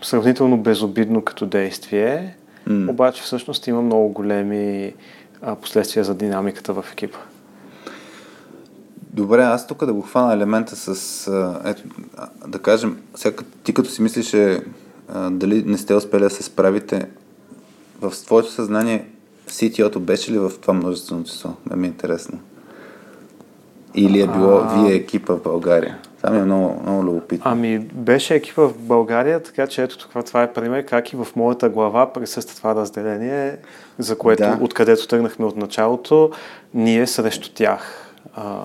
[0.03, 2.37] сравнително безобидно като действие,
[2.69, 2.91] mm.
[2.91, 4.95] обаче всъщност има много големи
[5.43, 7.19] а, последствия за динамиката в екипа.
[9.13, 11.27] Добре, аз тук да го хвана елемента с,
[11.65, 11.83] ето,
[12.47, 14.31] да кажем, сега ти като си мислиш,
[15.31, 17.09] дали не сте успели да се справите,
[18.01, 19.07] в твоето съзнание
[19.49, 21.51] CTO-то беше ли в това множествено число?
[21.71, 22.39] Ме ми е интересно.
[23.95, 24.75] Или е било а...
[24.75, 25.99] вие екипа в България?
[26.27, 27.51] Това ми е много, много любопитно.
[27.51, 31.27] Ами, беше екипа в България, така че ето това, това е пример как и в
[31.37, 33.57] моята глава присъства това разделение,
[33.99, 34.59] за което, да.
[34.61, 36.31] откъдето тръгнахме от началото,
[36.75, 38.13] ние срещу тях.
[38.35, 38.65] А,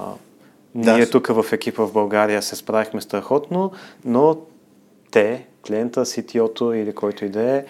[0.75, 0.93] да.
[0.93, 3.71] Ние тук в екипа в България се справихме страхотно,
[4.05, 4.37] но
[5.11, 7.65] те, клиента, CTO-то или който и да е,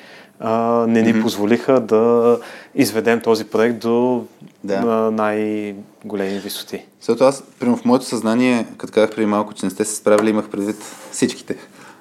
[0.88, 1.22] не ни mm-hmm.
[1.22, 2.38] позволиха да
[2.76, 4.26] изведем този проект до
[4.64, 5.12] да.
[5.12, 6.86] най-големи висоти.
[7.00, 10.30] Защото аз, примерно в моето съзнание, като казах преди малко, че не сте се справили,
[10.30, 11.58] имах предвид всичките.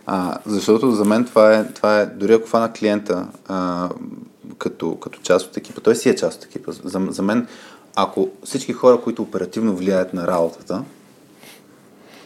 [0.06, 3.88] А, защото за мен това е, това е дори ако фана клиента а,
[4.58, 6.72] като, като част от екипа, той си е част от екипа.
[6.72, 7.46] За, за мен
[7.96, 10.82] ако всички хора, които оперативно влияят на работата,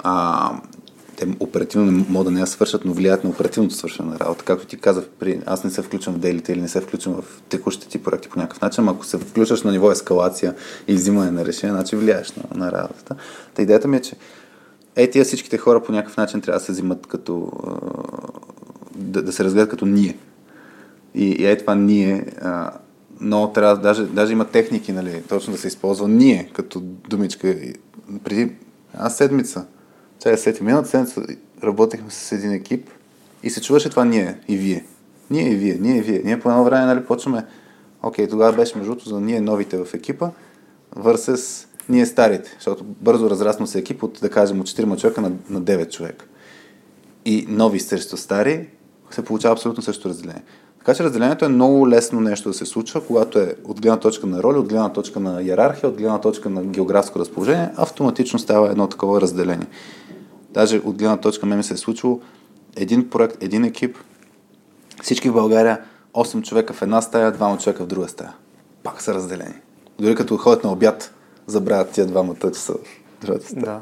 [0.03, 0.51] а,
[1.16, 4.44] те оперативно не могат да не я свършат, но влияят на оперативното свършване на работа.
[4.44, 5.40] Както ти казах, при...
[5.46, 8.38] аз не се включвам в делите или не се включвам в текущите ти проекти по
[8.38, 10.55] някакъв начин, ако се включваш на ниво ескалация
[10.88, 13.16] и взимане на решение, значи влияеш на, на работата.
[13.55, 14.16] Та идеята ми е, че
[14.96, 17.50] е, тия всичките хора по някакъв начин трябва да се взимат като...
[18.96, 20.16] да, да се разгледат като ние.
[21.14, 22.27] И, и е това ние
[23.20, 27.57] но трябва, даже, даже има техники, нали, точно да се използва ние като думичка.
[28.24, 28.53] Преди
[28.94, 29.66] една седмица,
[30.24, 31.22] сега сети, миналата седмица
[31.64, 32.90] работехме с един екип
[33.42, 34.84] и се чуваше това ние и вие.
[35.30, 36.22] Ние и вие, ние и вие.
[36.24, 37.44] Ние по едно време, нали, почваме,
[38.02, 40.30] окей, тогава беше между за ние новите в екипа,
[40.96, 45.32] versus ние старите, защото бързо разрасно се екип от, да кажем, от 4 човека на,
[45.50, 46.26] на 9 човека.
[47.24, 48.68] И нови срещу стари
[49.10, 50.42] се получава абсолютно също разделение.
[50.78, 54.26] Така че разделението е много лесно нещо да се случва, когато е от гледна точка
[54.26, 58.70] на роли, от гледна точка на иерархия, от гледна точка на географско разположение, автоматично става
[58.70, 59.66] едно такова разделение.
[60.55, 62.21] Даже от гледна точка ме ми се е случило
[62.77, 63.99] един проект, един екип,
[65.03, 65.81] всички в България,
[66.14, 68.35] 8 човека в една стая, двама човека в друга стая.
[68.83, 69.55] Пак са разделени.
[69.99, 71.14] Дори като ходят на обяд,
[71.47, 72.79] забравят тия двамата, че са в
[73.21, 73.64] другата стая.
[73.64, 73.81] Да.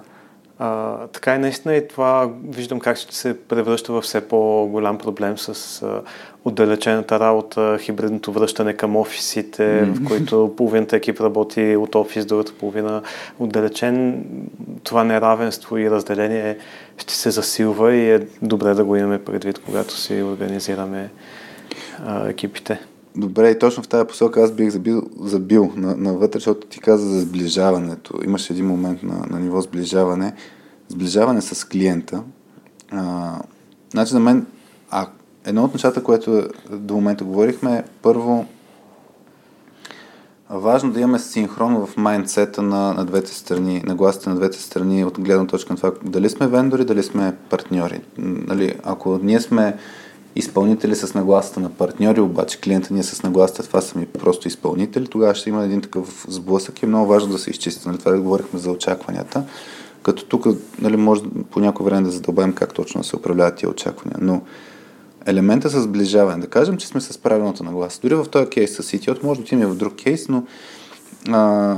[0.58, 5.38] А, така и наистина и това виждам как ще се превръща в все по-голям проблем
[5.38, 6.02] с а,
[6.44, 10.04] отдалечената работа, хибридното връщане към офисите, mm-hmm.
[10.04, 13.02] в които половината екип работи от офис, другата половина
[13.38, 14.24] отдалечен.
[14.84, 16.58] Това неравенство и разделение
[16.98, 21.10] ще се засилва и е добре да го имаме предвид, когато си организираме
[22.06, 22.80] а, екипите.
[23.16, 27.08] Добре, и точно в тази посока аз бих забил, забил на, навътре, защото ти каза
[27.08, 28.20] за сближаването.
[28.24, 30.34] Имаше един момент на, на ниво сближаване.
[30.88, 32.22] Сближаване с клиента.
[32.90, 33.34] А,
[33.90, 34.46] значи за мен,
[34.90, 35.06] а,
[35.44, 38.46] едно от нещата, което до момента говорихме е първо
[40.50, 45.04] важно да имаме синхрон в майндсета на, на двете страни, на гласите на двете страни
[45.04, 48.00] от гледна точка на това дали сме вендори, дали сме партньори.
[48.18, 49.76] Нали, ако ние сме
[50.36, 54.48] изпълнители с нагласата на партньори, обаче клиента ни е с нагласата, това са ми просто
[54.48, 57.88] изпълнители, тогава ще има един такъв сблъсък и е много важно да се изчисти.
[57.88, 59.44] Нали, това да говорихме за очакванията.
[60.02, 60.46] Като тук
[60.80, 64.18] нали, може по някое време да задълбаем как точно да се управляват тия очаквания.
[64.20, 64.42] Но
[65.26, 68.00] елемента с сближаване, да кажем, че сме с правилната нагласа.
[68.02, 70.44] Дори в този кейс с CTO, може да отидем в друг кейс, но
[71.28, 71.76] а,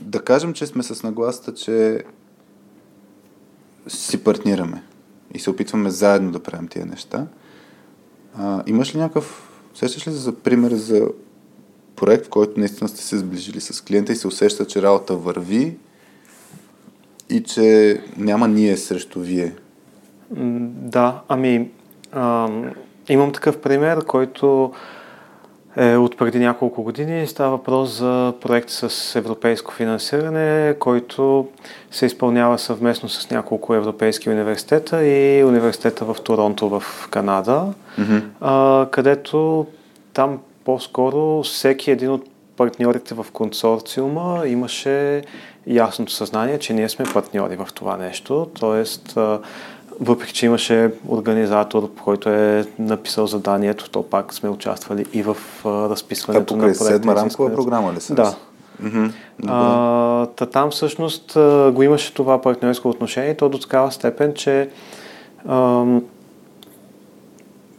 [0.00, 2.04] да кажем, че сме с нагласата, че
[3.88, 4.82] си партнираме
[5.34, 7.26] и се опитваме заедно да правим тия неща.
[8.38, 11.08] А, имаш ли някакъв, сещаш ли за пример за
[11.96, 15.76] проект, в който наистина сте се сближили с клиента и се усеща, че работа върви
[17.30, 19.54] и че няма ние срещу вие?
[20.30, 21.70] Да, ами
[22.12, 22.48] а,
[23.08, 24.72] имам такъв пример, който
[25.76, 27.26] е от преди няколко години.
[27.26, 31.48] Става въпрос за проект с европейско финансиране, който
[31.90, 38.22] се изпълнява съвместно с няколко европейски университета и университета в Торонто в Канада, mm-hmm.
[38.40, 39.66] а, където
[40.12, 42.24] там по-скоро всеки един от
[42.56, 45.22] партньорите в консорциума имаше
[45.66, 48.50] ясното съзнание, че ние сме партньори в това нещо.
[48.60, 49.18] Тоест,
[50.00, 56.56] въпреки, че имаше организатор, който е написал заданието, то пак сме участвали и в разписването
[56.56, 56.84] на проекта.
[56.84, 58.14] седма рамкова програма ли са?
[58.14, 58.34] Да.
[58.82, 59.10] Mm-hmm.
[59.46, 61.32] А, та там всъщност
[61.72, 64.68] го имаше това партньорско отношение то до такава степен, че
[65.48, 66.02] ам,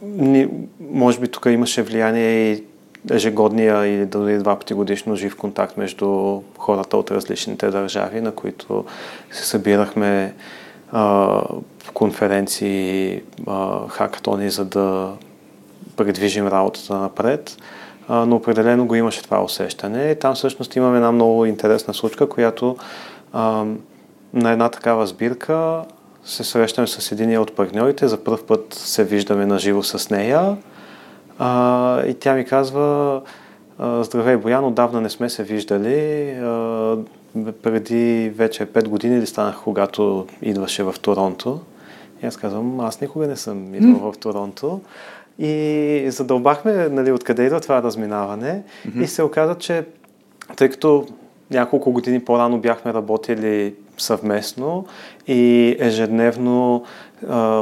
[0.02, 0.48] ни,
[0.90, 2.64] може би тук имаше влияние и
[3.10, 8.84] ежегодния или дори два пъти годишно жив контакт между хората от различните държави, на които
[9.30, 10.34] се събирахме
[10.92, 11.42] а,
[11.94, 15.12] конференции, а, хакатони, за да
[15.96, 17.56] предвижим работата напред.
[18.08, 20.14] Но определено го имаше това усещане.
[20.14, 22.76] Там всъщност имаме една много интересна случка, която
[24.32, 25.82] на една такава сбирка
[26.24, 30.56] се срещаме с един от партньорите, за първ път се виждаме на живо с нея
[32.10, 33.20] и тя ми казва
[33.80, 36.30] Здравей, Боян, отдавна не сме се виждали.
[37.62, 41.60] Преди вече 5 години ли станах, когато идваше в Торонто.
[42.22, 44.80] И аз казвам, аз никога не съм идвал в Торонто.
[45.38, 48.62] И задълбахме нали, откъде идва това разминаване.
[48.62, 49.02] Mm-hmm.
[49.02, 49.84] И се оказа, че
[50.56, 51.06] тъй като
[51.50, 54.86] няколко години по-рано бяхме работили съвместно
[55.26, 56.84] и ежедневно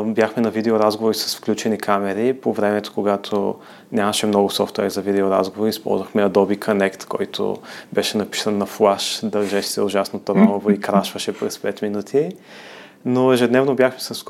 [0.04, 2.34] бяхме на видеоразговори с включени камери.
[2.34, 3.54] По времето, когато
[3.92, 7.56] нямаше много софтуер за видеоразговори, използвахме Adobe Connect, който
[7.92, 12.28] беше написан на флаш, държеше се ужасно тъмново и крашваше през 5 минути.
[13.04, 14.24] Но ежедневно бяхме с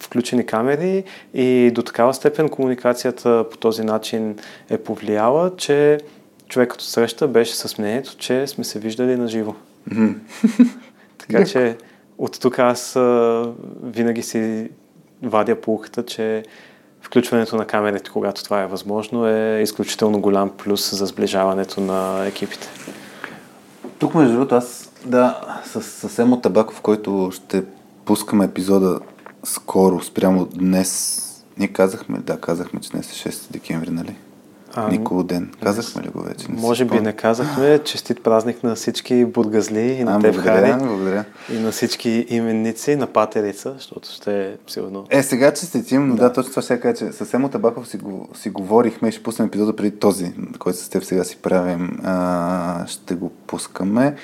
[0.00, 4.38] включени камери и до такава степен комуникацията по този начин
[4.70, 5.98] е повлияла, че
[6.48, 9.54] човек като среща беше с мнението, че сме се виждали на живо.
[11.18, 11.76] Така че
[12.18, 12.98] от тук аз
[13.82, 14.70] винаги си
[15.22, 16.42] вадя полуката, че
[17.00, 22.68] включването на камерите, когато това е възможно, е изключително голям плюс за сближаването на екипите.
[23.98, 27.64] Тук, между другото, аз да, с съвсем от Табаков, който ще
[28.04, 29.00] пускаме епизода
[29.44, 31.20] скоро, спрямо днес.
[31.58, 34.16] Ние казахме, да, казахме, че днес е 6 декември, нали?
[34.76, 35.52] А, Никол ден.
[35.62, 36.52] Казахме ли го вече?
[36.52, 37.78] Не може би не казахме.
[37.84, 40.84] Честит празник на всички бургазли и на а, теб, благодаря, Хари.
[40.88, 41.24] Благодаря.
[41.52, 45.06] И на всички именници, на патерица, защото ще е сигурно.
[45.10, 47.96] Е, сега честитим, но да, да точно това ще кажа, че съвсем от Абаков си,
[47.96, 51.98] го, си говорихме и ще пуснем епизода преди този, който с теб сега си правим.
[52.04, 54.16] А, ще го пускаме.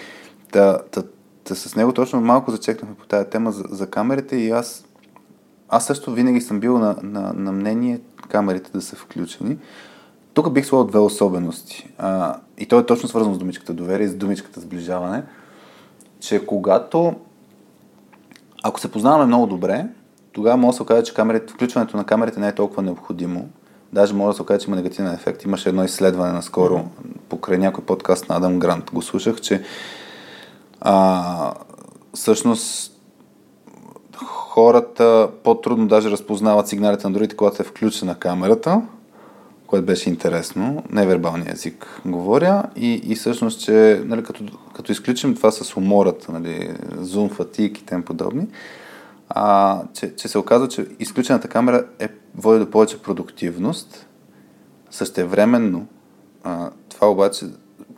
[0.53, 1.03] Да, да,
[1.49, 4.85] да, с него точно малко зачекнахме по тази тема за, за камерите и аз
[5.71, 9.59] аз също винаги съм бил на, на, на мнение камерите да са включени.
[10.43, 11.89] Тук бих сложил две особености.
[11.99, 15.23] А, и то е точно свързано с думичката доверие и с думичката сближаване,
[16.21, 17.15] че когато
[18.63, 19.87] ако се познаваме много добре,
[20.33, 23.49] тогава може да се окаже, че камерите, включването на камерите не е толкова необходимо.
[23.93, 25.45] Даже може да се окаже, че има негативен ефект.
[25.45, 27.19] Имаше едно изследване наскоро mm-hmm.
[27.29, 28.91] покрай някой подкаст на Адам Грант.
[28.93, 29.63] Го слушах, че
[30.81, 31.55] а,
[32.15, 33.01] всъщност
[34.25, 38.83] хората по-трудно даже разпознават сигналите на другите, когато е включена камерата,
[39.71, 40.85] което беше интересно.
[40.91, 42.63] Невербалния език говоря.
[42.77, 44.45] И, и всъщност, че нали, като,
[44.77, 48.49] като изключим това с умората, нали, зум, фатик и тем подобни,
[49.29, 54.07] а, че, че се оказва, че изключената камера е, води до повече продуктивност.
[54.91, 55.87] Същевременно,
[56.45, 57.47] а, това обаче,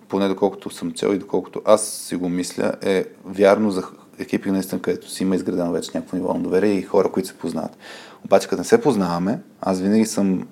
[0.08, 3.84] поне доколкото съм чел и доколкото аз си го мисля, е вярно за
[4.18, 7.38] екипи наистина, където си има изградено вече някакво ниво на доверие и хора, които се
[7.38, 7.76] познават.
[8.24, 10.46] Обаче, като не се познаваме, аз винаги съм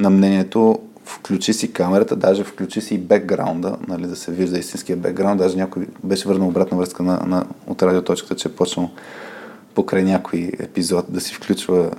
[0.00, 4.96] на мнението включи си камерата, даже включи си и бекграунда, нали, да се вижда истинския
[4.96, 5.38] бекграунд.
[5.38, 8.90] Даже някой беше върнал обратна връзка на, на, от радиоточката, че е почнал
[9.74, 11.90] покрай някой епизод да си включва,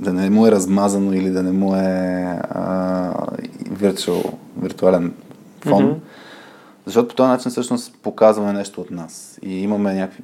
[0.00, 3.12] да не му е размазано или да не му е а,
[3.70, 4.22] виртуал,
[4.62, 5.14] виртуален
[5.60, 5.84] фон.
[5.84, 5.96] Mm-hmm.
[6.86, 10.22] Защото по този начин всъщност показваме нещо от нас и имаме някакви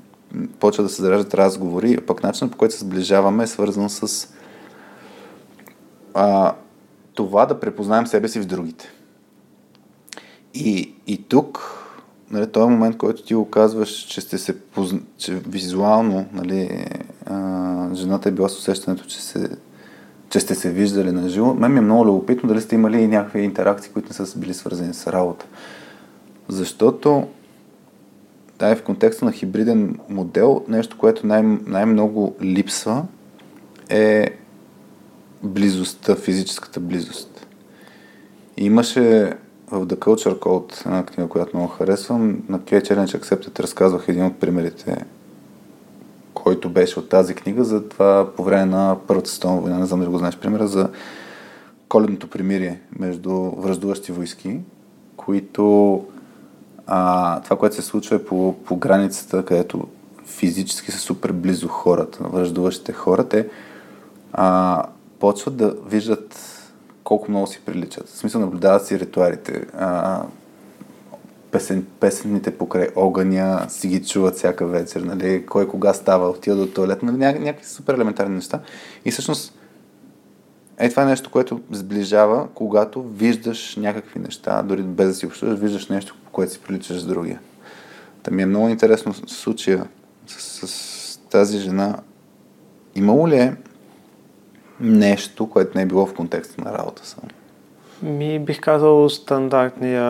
[0.61, 4.29] почва да се зараждат разговори, а пък начинът по който се сближаваме е свързан с
[6.15, 6.53] а,
[7.15, 8.89] това да препознаем себе си в другите.
[10.55, 11.79] И, и тук,
[12.31, 15.01] нали, този момент, който ти оказваш, че сте се позна...
[15.19, 16.87] че визуално, нали,
[17.27, 19.49] а, жената е била с усещането, че, се,
[20.31, 23.41] че сте се виждали на живо, мен ми е много любопитно дали сте имали някакви
[23.41, 25.47] интеракции, които не са били свързани с работа.
[26.49, 27.29] Защото
[28.59, 33.05] да, е в контекста на хибриден модел, нещо, което най- най-много липсва
[33.89, 34.29] е
[35.43, 37.47] близостта, физическата близост.
[38.57, 39.33] И имаше
[39.71, 44.25] в The Culture Code, една книга, която много харесвам, на Клей Challenge Accepted разказвах един
[44.25, 45.05] от примерите,
[46.35, 50.01] който беше от тази книга, за това по време на Първата световна война, не знам
[50.01, 50.91] дали го знаеш примера, за
[51.89, 54.61] коледното примирие между връждуващи войски,
[55.17, 56.05] които
[56.87, 59.89] а, това, което се случва е по, по границата, където
[60.27, 63.49] физически са супер близо хората, връждуващите хора, те
[64.33, 64.83] а,
[65.23, 66.39] почват да виждат
[67.05, 68.09] колко много си приличат.
[68.09, 69.67] В смисъл наблюдават си ритуалите.
[69.79, 70.23] А,
[71.51, 75.47] песен, песените покрай огъня си ги чуват всяка вечер, нали?
[75.47, 77.17] кой кога става, отива до туалет, нали?
[77.17, 78.61] Ня, някакви супер елементарни неща.
[79.05, 79.59] И всъщност
[80.79, 85.59] е това е нещо, което сближава, когато виждаш някакви неща, дори без да си общуваш,
[85.59, 87.41] виждаш нещо, по което си приличаш с другия.
[88.23, 89.87] Та ми е много интересно случая
[90.27, 91.99] с, с тази жена.
[92.95, 93.57] Имало ли е
[94.83, 97.29] нещо, което не е било в контекста на работа само?
[98.03, 100.03] Ми бих казал стандартния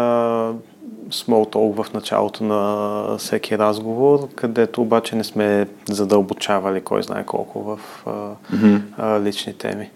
[1.09, 7.63] small talk в началото на всеки разговор, където обаче не сме задълбочавали кой знае колко
[7.63, 8.81] в mm-hmm.
[8.99, 9.91] а, лични теми.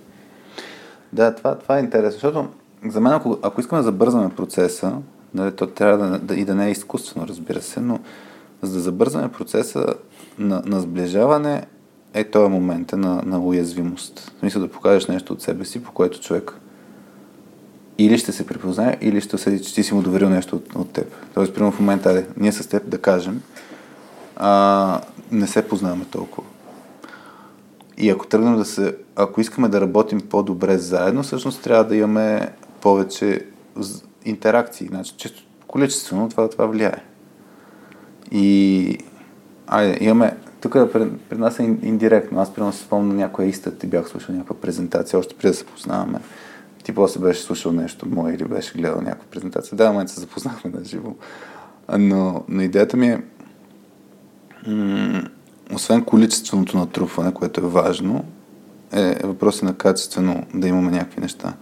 [1.13, 2.49] Да, това, това е интересно, защото
[2.91, 4.93] за мен, ако, ако искаме да забързаме процеса,
[5.35, 7.99] нали, то трябва да, да, и да не е изкуствено, разбира се, но
[8.63, 9.87] за да забързаме процеса
[10.39, 11.67] на, на сближаване,
[12.17, 14.33] е този момент на, на уязвимост.
[14.37, 16.61] В смисъл да покажеш нещо от себе си, по което човек
[17.99, 20.91] или ще се припознае, или ще усети, че ти си му доверил нещо от, от
[20.91, 21.13] теб.
[21.35, 23.43] Тоест, примерно в момента, аде, ние с теб да кажем,
[24.37, 25.01] а,
[25.33, 26.49] не се познаваме толкова.
[27.99, 32.53] И ако тръгнем да се, ако искаме да работим по-добре заедно, всъщност трябва да имаме
[32.81, 33.47] повече
[34.25, 34.87] интеракции.
[34.87, 37.05] Значи, чисто количествено това, това влияе.
[38.31, 38.99] И
[39.67, 42.41] айде, имаме, тук при, при нас е индиректно.
[42.41, 45.67] Аз примерно си спомня някоя истът и бях слушал някаква презентация, още преди да се
[45.67, 46.19] познаваме.
[46.85, 49.77] Ти после беше слушал нещо мое или беше гледал някаква презентация.
[49.77, 51.15] Да, момент се запознахме на живо.
[51.99, 53.23] Но, но идеята ми е,
[54.67, 55.23] м-
[55.75, 58.25] освен количественото натрупване, което е важно,
[58.93, 61.55] е въпросът на качествено да имаме някакви неща.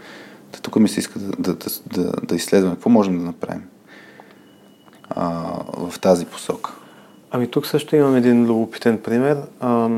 [0.52, 3.62] Та тук ми се иска да, да, да, да, да изследваме какво можем да направим
[5.10, 5.30] а,
[5.88, 6.72] в тази посока.
[7.36, 9.36] Ами тук също имам един любопитен пример.
[9.60, 9.88] А,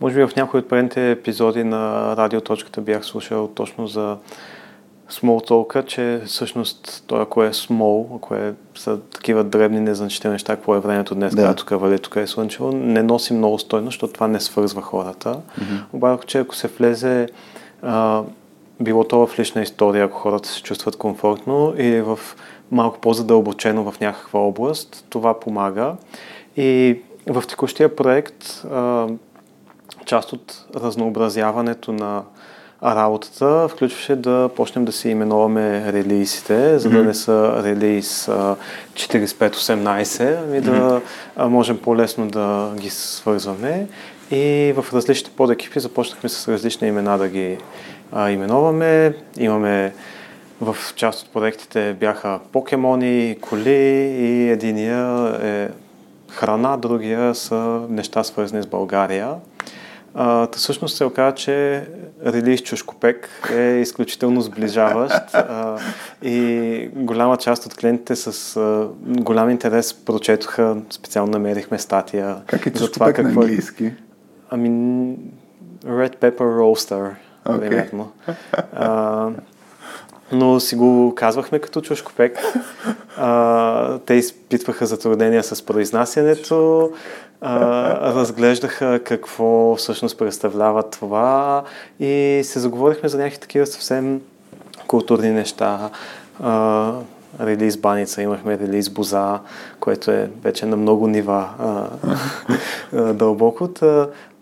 [0.00, 4.16] може би в някои от предните епизоди на радиоточката бях слушал точно за
[5.10, 10.56] small talk че всъщност той ако е small, ако е, са такива дребни незначителни неща,
[10.56, 11.54] какво е времето днес, да.
[11.54, 15.28] тук вали, тук е слънчево, не носи много стойност, защото това не свързва хората.
[15.30, 15.80] Mm-hmm.
[15.92, 17.28] Обаче, ако се влезе
[17.82, 18.22] а,
[18.80, 22.18] било то в лична история, ако хората се чувстват комфортно и в
[22.70, 25.94] малко по-задълбочено в някаква област, това помага.
[26.58, 28.64] И в текущия проект
[30.04, 32.22] част от разнообразяването на
[32.84, 40.60] работата включваше да почнем да си именуваме релизите, за да не са релиз 4518, ами
[40.60, 41.00] да
[41.36, 43.86] можем по-лесно да ги свързваме.
[44.30, 47.58] И в различните подекипи започнахме с различни имена да ги
[48.12, 49.14] а, именуваме.
[49.38, 49.94] Имаме
[50.60, 53.70] в част от проектите бяха покемони, коли
[54.18, 55.68] и единия е
[56.38, 59.34] храна, другия са неща свързани с България.
[60.14, 61.86] А, всъщност се оказа, че
[62.26, 65.78] релиз Чушкопек е изключително сближаващ а,
[66.22, 72.36] и голяма част от клиентите с а, голям интерес прочетоха, специално намерихме статия.
[72.46, 73.22] Как е за това какво...
[73.22, 73.92] на е- английски?
[74.50, 74.70] Ами,
[75.86, 77.10] Red Pepper Roaster,
[77.46, 77.60] okay.
[77.60, 78.12] примерно.
[78.72, 79.30] А,
[80.32, 82.38] но си го казвахме като чушкопек.
[83.16, 86.90] А, те изпитваха затруднения с произнасянето,
[87.40, 91.64] а, разглеждаха какво всъщност представлява това
[92.00, 94.20] и се заговорихме за някакви такива съвсем
[94.86, 95.90] културни неща.
[96.42, 96.92] А,
[97.40, 99.40] релиз Баница, имахме релиз Боза,
[99.80, 103.68] което е вече на много нива а, дълбоко.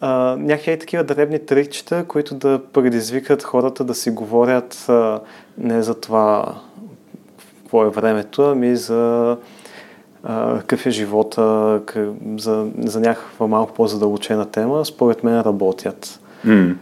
[0.01, 5.20] А, някакви такива дребни трикчета, които да предизвикат хората да си говорят а,
[5.59, 6.55] не за това
[7.59, 9.37] какво е времето, ами за
[10.59, 12.12] какъв е живота, къ...
[12.37, 16.20] за, за някаква малко по-задълбочена тема, според мен работят.
[16.47, 16.74] Mm.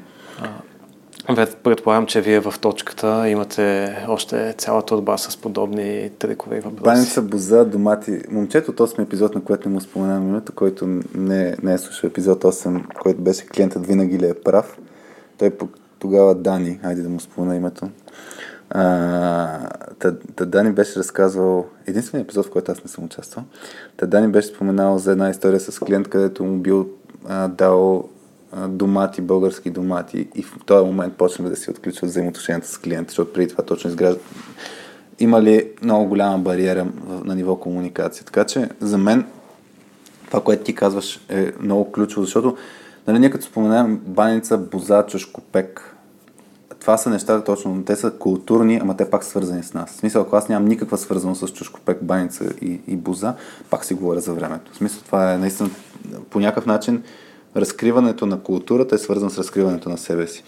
[1.26, 6.84] А, предполагам, че вие в точката имате още цяла турба с подобни трикове и въпроси.
[6.84, 8.20] Баница, боза, домати.
[8.30, 12.08] Момчето от 8 епизод, на което не му споменавам името, който не, не е слушал
[12.08, 14.78] епизод 8, който беше клиентът винаги ли е прав.
[15.38, 15.50] Той
[15.98, 17.88] тогава Дани, айде да му спомена името,
[19.98, 23.44] та, Дани беше разказвал, единствения епизод, в който аз не съм участвал,
[23.96, 26.88] та Дани беше споменал за една история с клиент, където му бил
[27.28, 28.13] а, дал а,
[28.68, 33.32] домати, български домати и в този момент почна да си отключват взаимоотношенията с клиента, защото
[33.32, 34.20] преди това точно изгражда.
[35.18, 36.86] Има ли много голяма бариера
[37.24, 38.24] на ниво комуникация?
[38.24, 39.26] Така че за мен
[40.26, 42.56] това, което ти казваш е много ключово, защото
[43.06, 45.94] нали, ние като споменаваме баница, боза, чушкопек,
[46.80, 49.90] това са неща точно, те са културни, ама те пак свързани с нас.
[49.90, 53.34] В смисъл, ако аз нямам никаква свързаност с чушкопек, баница и, и буза,
[53.70, 54.72] пак си говоря за времето.
[54.72, 55.70] В смисъл, това е наистина
[56.30, 57.02] по някакъв начин
[57.56, 60.44] разкриването на културата е свързано с разкриването на себе си.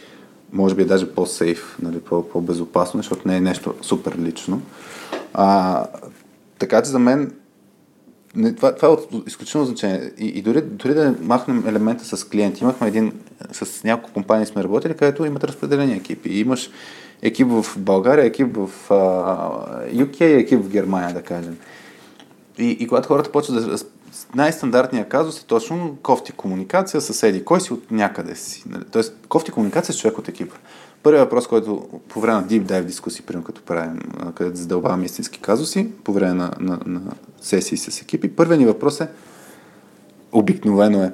[0.52, 4.62] Може би е даже по-сейф, нали, по-безопасно, защото не е нещо супер лично.
[5.34, 5.84] А,
[6.58, 7.32] така че за мен
[8.36, 10.12] не, това, това е от изключително значение.
[10.18, 13.12] И, и дори, дори да махнем елемента с клиенти, имахме един,
[13.52, 16.28] с няколко компании сме работили, където имат разпределени екипи.
[16.28, 16.70] И имаш
[17.22, 18.96] екип в България, екип в а,
[19.94, 21.56] UK екип в Германия, да кажем.
[22.58, 23.78] И, и когато хората почват да...
[24.34, 27.44] Най-стандартният казус е точно кофти комуникация с Еди.
[27.44, 28.64] Кой си от някъде си?
[28.66, 28.84] Нали?
[28.92, 30.56] Тоест, кофти комуникация с човек от екипа.
[31.02, 34.00] Първият въпрос, който по време на deep dive дискусии, примерно като правим,
[34.34, 37.00] където задълбаваме истински казуси, по време на, на, на
[37.40, 39.08] сесии с екипи, първият ни въпрос е,
[40.32, 41.12] обикновено е,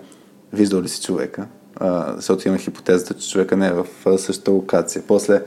[0.53, 1.46] виждал ли си човека,
[1.76, 3.86] а, защото има хипотезата, че човека не е в
[4.18, 5.03] същата локация.
[5.09, 5.42] После,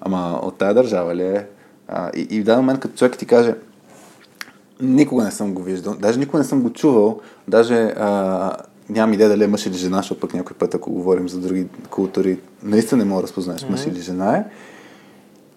[0.00, 1.46] ама от тая държава ли е?
[1.88, 3.54] А, и, и в даден момент, като човек ти каже,
[4.80, 8.56] никога не съм го виждал, даже никога не съм го чувал, даже а,
[8.88, 11.66] нямам идея дали е мъж или жена, защото пък някой път, ако говорим за други
[11.90, 13.70] култури, наистина не мога да разпознаеш mm-hmm.
[13.70, 14.44] мъж или жена е.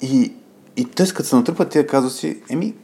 [0.01, 0.33] И,
[0.77, 2.75] и тъй като се натрупат тия казуси, еми,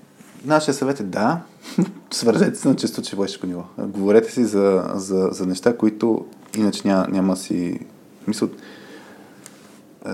[0.45, 1.41] нашия съвет е да,
[2.11, 3.63] свържете се на чисто човешко ниво.
[3.77, 6.25] Говорете си за, за, за неща, които
[6.57, 7.79] иначе няма, няма си...
[8.27, 8.49] Мисъл,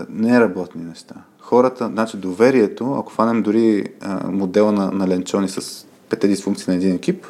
[0.09, 1.15] не работни неща.
[1.39, 6.75] Хората, значи доверието, ако фанем дори а, модела на, на Ленчони с пете дисфункции на
[6.75, 7.25] един екип,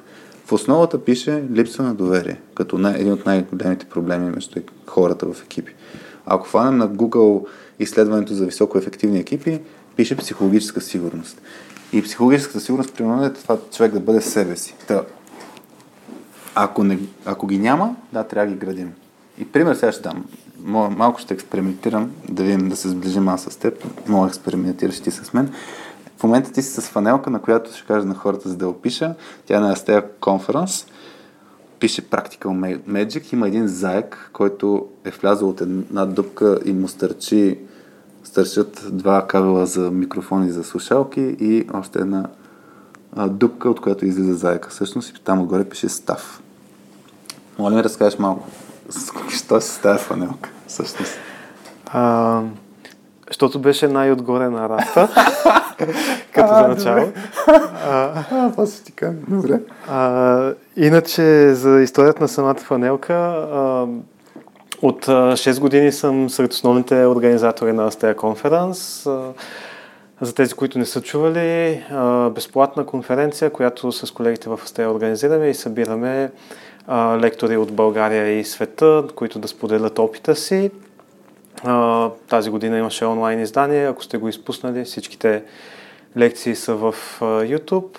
[0.46, 5.44] в основата пише липса на доверие, като най- един от най-големите проблеми между хората в
[5.44, 5.76] екипи.
[6.26, 7.46] Ако фанем на Google
[7.80, 9.60] изследването за високо ефективни екипи,
[9.96, 11.42] пише психологическа сигурност.
[11.94, 14.76] И психологическата сигурност, примерно, е това човек да бъде себе си.
[14.88, 15.04] Та,
[16.56, 18.94] ако, не, ако ги няма, да, трябва да ги градим.
[19.38, 20.26] И пример сега ще дам.
[20.98, 23.86] Малко ще експериментирам, да видим да се сближим аз с теб.
[24.08, 25.54] Мога експериментираш ти с мен.
[26.24, 29.16] В момента ти си с фанелка, на която ще кажа на хората, за да опиша.
[29.46, 30.90] Тя е на Астея Conference.
[31.80, 33.34] Пише Practical Magic.
[33.34, 37.60] Има един заек, който е влязъл от една дупка и му стърчи
[38.24, 42.28] стърчат два кабела за микрофони за слушалки и още една
[43.28, 44.70] дупка, от която излиза заека.
[44.70, 46.42] Всъщност и там отгоре пише став.
[47.60, 48.48] Моля ми разкажеш малко.
[49.30, 51.14] Що се става фанелка, всъщност?
[51.86, 52.42] А,
[53.34, 55.10] защото беше най-отгоре на рафта,
[56.34, 57.12] като за начало.
[57.86, 59.18] А, после ти кажа.
[59.28, 59.60] Добре.
[59.90, 63.88] А, иначе, за историята на самата фанелка, а,
[64.82, 69.08] от 6 години съм сред основните организатори на Астея конференс.
[70.22, 71.84] За тези, които не са чували,
[72.32, 76.32] безплатна конференция, която с колегите в Астея организираме и събираме
[77.20, 80.72] лектори от България и света, които да споделят опита си.
[82.30, 83.88] Тази година имаше онлайн издание.
[83.88, 85.44] Ако сте го изпуснали, всичките
[86.18, 87.98] лекции са в YouTube.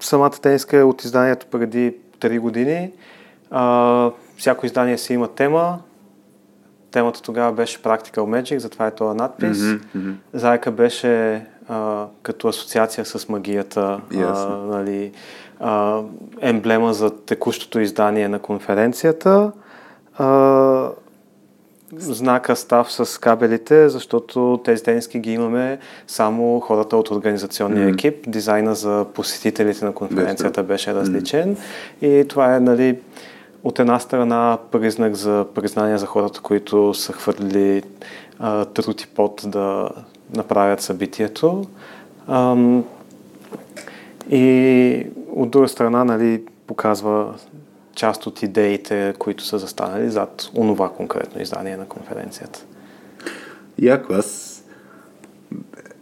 [0.00, 2.92] Самата тениска е от изданието преди 3 години
[4.38, 5.78] всяко издание си има тема.
[6.90, 9.58] Темата тогава беше Practical Magic, затова е този надпис.
[9.58, 10.14] Mm-hmm, mm-hmm.
[10.32, 14.16] Зайка беше а, като асоциация с магията, а,
[14.48, 15.12] нали,
[15.60, 16.00] а,
[16.40, 19.52] емблема за текущото издание на конференцията.
[20.18, 20.90] А,
[21.96, 27.94] знака став с кабелите, защото тези тениски ги имаме само хората от организационния mm-hmm.
[27.94, 28.30] екип.
[28.30, 31.56] Дизайна за посетителите на конференцията беше различен.
[31.56, 32.22] Mm-hmm.
[32.22, 32.98] И това е, нали,
[33.64, 37.82] от една страна признак за признание за хората, които са хвърлили
[38.38, 39.88] а, труд и пот да
[40.34, 41.64] направят събитието.
[42.28, 42.84] Ам,
[44.30, 47.34] и от друга страна, нали, показва
[47.98, 52.64] част от идеите, които са застанали зад онова конкретно издание на конференцията.
[53.78, 54.62] Яко, аз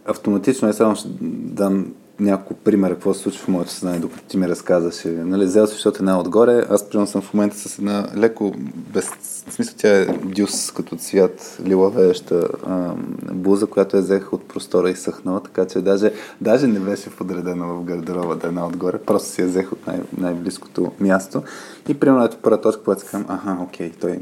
[0.05, 4.37] автоматично, я само ще дам няколко примера, какво се случва в моето съзнание, докато ти
[4.37, 5.09] ми разказваше.
[5.09, 8.53] Нали, взел се, защото една отгоре, аз примерно съм в момента с една леко,
[8.93, 9.05] без
[9.47, 12.47] в смисъл тя е дюс като цвят, лилавееща
[13.31, 16.11] буза, която е взех от простора и съхнала, така че даже,
[16.41, 20.01] даже не беше подредена в гардероба да една отгоре, просто си я взех от най-
[20.17, 21.43] най-близкото място.
[21.89, 24.19] И примерно ето първа точка, когато си казвам, аха, окей, той,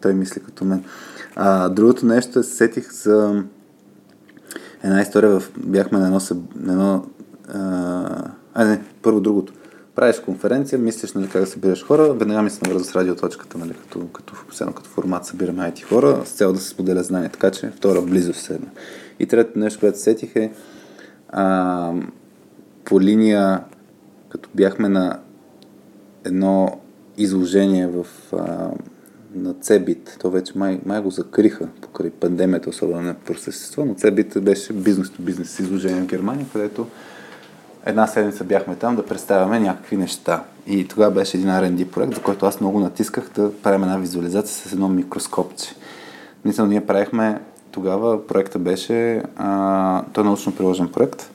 [0.00, 0.84] той мисли като мен.
[1.36, 3.44] А, другото нещо е, сетих за
[4.84, 6.20] една история, в, бяхме на едно,
[6.56, 7.04] на едно
[7.48, 9.52] а, не, първо другото.
[9.94, 13.74] Правиш конференция, мислиш нали, как да събираш хора, веднага ми се навърза с радиоточката, нали,
[13.74, 17.50] като, като, като, като формат събираме IT хора, с цел да се споделя знание, така
[17.50, 18.68] че втора близо се седна.
[19.18, 20.52] И трето нещо, което сетих е
[21.28, 21.92] а,
[22.84, 23.64] по линия,
[24.28, 25.20] като бяхме на
[26.24, 26.80] едно
[27.16, 28.70] изложение в а,
[29.34, 30.20] на Cebit.
[30.20, 35.10] То вече май, май го закриха покрай пандемията, особено на просъщество, но Cebit беше бизнес
[35.10, 36.86] то бизнес изложение в Германия, където
[37.86, 40.42] една седмица бяхме там да представяме някакви неща.
[40.66, 44.68] И тогава беше един R&D проект, за който аз много натисках да правим една визуализация
[44.68, 45.74] с едно микроскопче.
[46.44, 51.30] Мисля, ние правихме тогава проекта беше, а, той е научно приложен проект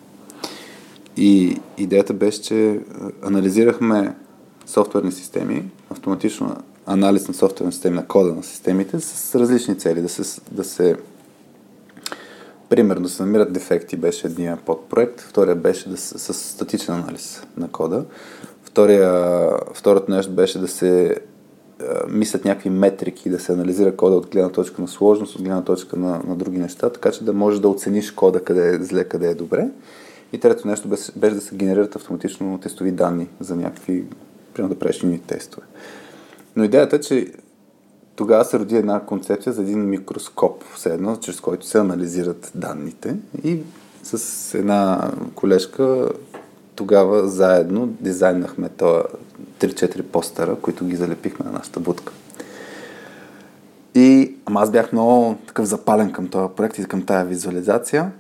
[1.18, 2.80] и идеята беше, че
[3.24, 4.16] анализирахме
[4.66, 10.10] софтуерни системи, автоматично анализ на софтуерни системи, на кода на системите с различни цели, да
[10.10, 10.96] се, да се
[12.72, 17.68] примерно се намират дефекти беше едния подпроект, втория беше да се, с статичен анализ на
[17.68, 18.06] кода,
[18.64, 21.18] втория, второто нещо беше да се
[22.10, 25.98] мислят някакви метрики, да се анализира кода от гледна точка на сложност, от гледна точка
[25.98, 29.30] на, на други неща, така че да можеш да оцениш кода къде е зле, къде
[29.30, 29.68] е добре.
[30.34, 34.06] И трето нещо беше, беше да се генерират автоматично тестови данни за някакви,
[34.54, 35.66] примерно да правиш тестове.
[36.56, 37.32] Но идеята е, че
[38.22, 43.16] тогава се роди една концепция за един микроскоп, все едно, чрез който се анализират данните
[43.44, 43.60] и
[44.04, 46.10] с една колежка
[46.76, 49.04] тогава заедно дизайнахме това
[49.60, 52.14] 3-4 постера, които ги залепихме на нашата будка.
[53.96, 58.12] И ама аз бях много такъв запален към този проект и към тази визуализация.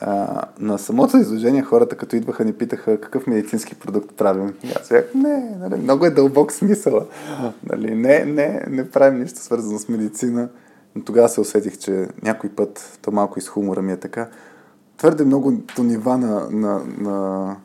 [0.00, 4.54] А, на самото изложение хората, като идваха, ни питаха какъв медицински продукт правим.
[4.62, 7.06] И аз бях, не, нали, много е дълбок смисъл.
[7.72, 10.48] Нали, не, не, не правим нищо свързано с медицина.
[10.96, 14.28] Но тогава се усетих, че някой път, то малко из хумора ми е така,
[14.96, 17.56] твърде много до нива на, на, на,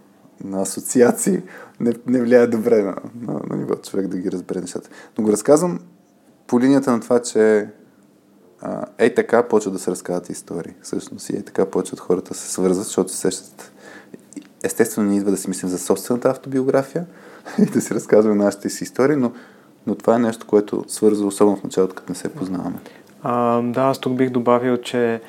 [0.43, 1.41] на асоциации
[1.79, 4.89] не, не влияе добре на, на, на ниво човек да ги разбере нещата.
[5.17, 5.79] Но го разказвам
[6.47, 7.67] по линията на това, че
[8.65, 10.73] а, ей така почват да се разказват истории.
[10.81, 13.71] Всъщност и ей така почват хората да се свързват, защото се сещат.
[14.63, 17.05] Естествено не идва да си мислим за собствената автобиография
[17.59, 19.31] и да си разказваме нашите си истории, но,
[19.87, 22.77] но това е нещо, което свързва особено в началото, като не се познаваме.
[23.23, 25.21] А, да, аз тук бих добавил, че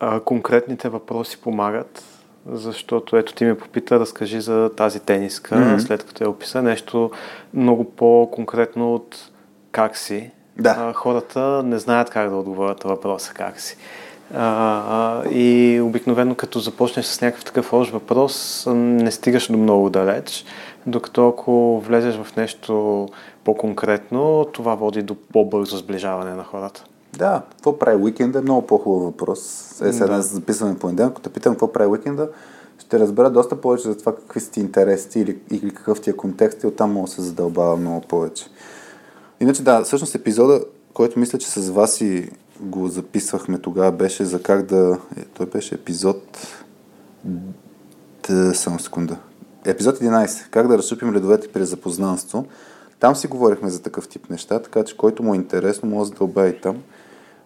[0.00, 2.02] а, конкретните въпроси помагат,
[2.46, 5.78] защото ето ти ме попита, разкажи за тази тениска, mm-hmm.
[5.78, 7.10] след като я описа нещо
[7.54, 9.30] много по-конкретно от
[9.72, 10.30] как си.
[10.58, 10.76] Да.
[10.78, 13.76] А, хората не знаят как да отговорят на въпроса как си.
[14.34, 20.44] А, и обикновено като започнеш с някакъв такъв общ въпрос, не стигаш до много далеч,
[20.86, 23.08] докато ако влезеш в нещо
[23.44, 26.84] по-конкретно, това води до по-бързо сближаване на хората.
[27.16, 29.72] Да, какво прави уикенда е много по-хубав въпрос.
[29.80, 30.22] Е, сега да.
[30.22, 32.28] записваме понеделник, те питам какво прави уикенда,
[32.78, 36.16] ще разбера доста повече за това какви са ти интереси или, или какъв ти е
[36.16, 38.44] контекст и оттам мога да се задълбава много повече.
[39.40, 40.60] Иначе да, всъщност епизода,
[40.92, 42.30] който мисля, че с вас и
[42.60, 44.98] го записвахме тогава, беше за как да...
[45.16, 46.48] Е, той беше епизод...
[48.22, 48.54] Т...
[48.54, 49.16] Само секунда.
[49.64, 50.50] Епизод 11.
[50.50, 52.46] Как да разшупим ледовете при запознанство.
[53.00, 56.16] Там си говорихме за такъв тип неща, така че който му е интересно, може да
[56.16, 56.82] дълбая там.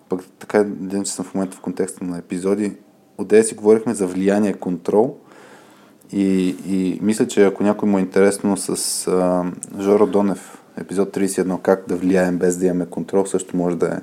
[0.09, 2.77] Пък така, един, че съм в момента в контекста на епизоди,
[3.19, 5.17] отде си говорихме за влияние, контрол
[6.13, 9.45] и, и мисля, че ако някой му е интересно с а,
[9.81, 13.99] Жоро Донев, епизод 31, как да влияем без да имаме контрол, също може да е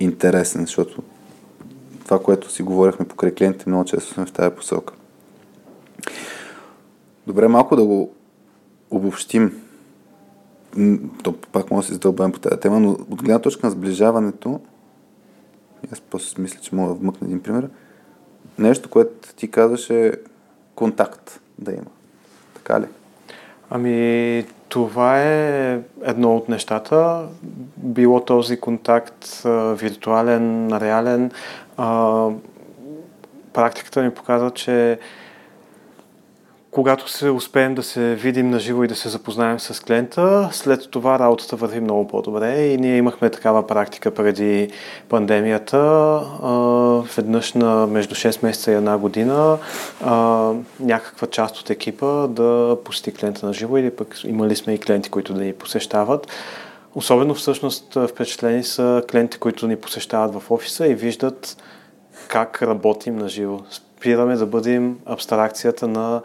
[0.00, 1.02] интересен, защото
[2.04, 4.94] това, което си говорихме покрай клиентите, много често сме в тази посока.
[7.26, 8.12] Добре, малко да го
[8.90, 9.62] обобщим
[11.22, 14.60] то пак може да се задълбаем по тази тема, но от гледна точка на сближаването,
[15.92, 17.68] аз после мисля, че мога да вмъкна един пример,
[18.58, 20.12] нещо, което ти казваше
[20.74, 21.90] контакт да има.
[22.54, 22.86] Така ли?
[23.74, 27.26] Ами, това е едно от нещата.
[27.76, 29.42] Било този контакт
[29.74, 31.30] виртуален, реален.
[33.52, 34.98] Практиката ми показва, че
[36.72, 40.90] когато се успеем да се видим на живо и да се запознаем с клиента, след
[40.90, 44.70] това работата върви много по-добре и ние имахме такава практика преди
[45.08, 45.78] пандемията.
[47.16, 49.58] Веднъж на между 6 месеца и една година
[50.80, 55.10] някаква част от екипа да посети клиента на живо или пък имали сме и клиенти,
[55.10, 56.26] които да ни посещават.
[56.94, 61.56] Особено всъщност впечатлени са клиенти, които ни посещават в офиса и виждат
[62.28, 63.60] как работим на живо.
[63.70, 66.20] Спираме да бъдем абстракцията на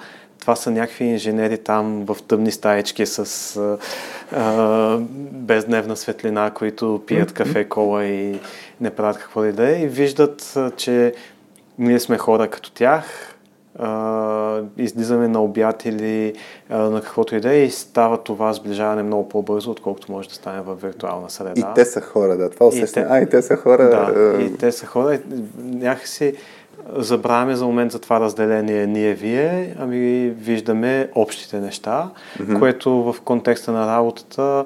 [0.48, 3.78] това са някакви инженери там в тъмни стаечки с
[4.32, 4.98] а,
[5.32, 8.40] бездневна светлина, които пият кафе, кола и
[8.82, 11.14] не правят какво да е и виждат, че
[11.80, 13.36] ние сме хора като тях,
[13.80, 16.34] а, излизаме на обяд или
[16.70, 20.36] а, на каквото и да е и става това сближаване много по-бързо, отколкото може да
[20.36, 21.54] стане в виртуална среда.
[21.58, 22.50] И те са хора, да.
[22.50, 23.06] Това усещане.
[23.10, 23.90] А, и те са хора.
[23.90, 25.20] Да, и те са хора.
[25.58, 26.34] Някакси
[26.96, 32.10] забравяме за момент за това разделение ние-вие, ами виждаме общите неща,
[32.40, 32.60] mm-hmm.
[32.60, 34.66] което в контекста на работата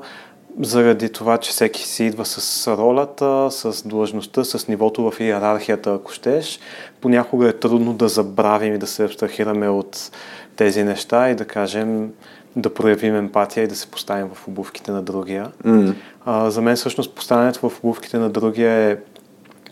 [0.60, 6.12] заради това, че всеки си идва с ролята, с длъжността, с нивото в иерархията, ако
[6.12, 6.60] щеш.
[7.02, 10.12] Понякога е трудно да забравим и да се абстрахираме от
[10.56, 12.12] тези неща и да кажем,
[12.56, 15.48] да проявим емпатия и да се поставим в обувките на другия.
[15.66, 15.94] Mm.
[16.26, 18.98] А, за мен всъщност поставянето в обувките на другия е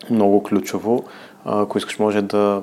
[0.09, 1.03] много ключово.
[1.45, 2.61] Ако искаш, може да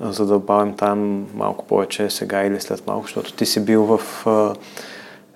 [0.00, 4.54] задълбавим там малко повече сега или след малко, защото ти си бил в а,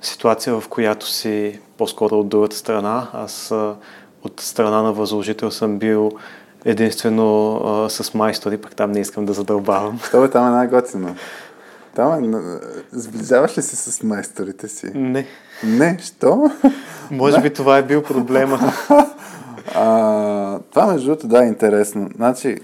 [0.03, 3.09] ситуация, в която си по-скоро от другата страна.
[3.13, 3.75] Аз а,
[4.25, 6.13] от страна на възложител съм бил
[6.65, 10.01] единствено а, с майстори, пък там не искам да задълбавам.
[10.11, 11.17] Това там е най-готино.
[11.95, 12.39] Там е...
[12.93, 14.91] Сближаваш ли се с майсторите си?
[14.95, 15.27] Не.
[15.65, 16.51] Не, що?
[17.11, 18.59] Може би това е бил проблема.
[19.75, 22.11] а, това между другото, да, е интересно.
[22.17, 22.59] Значи,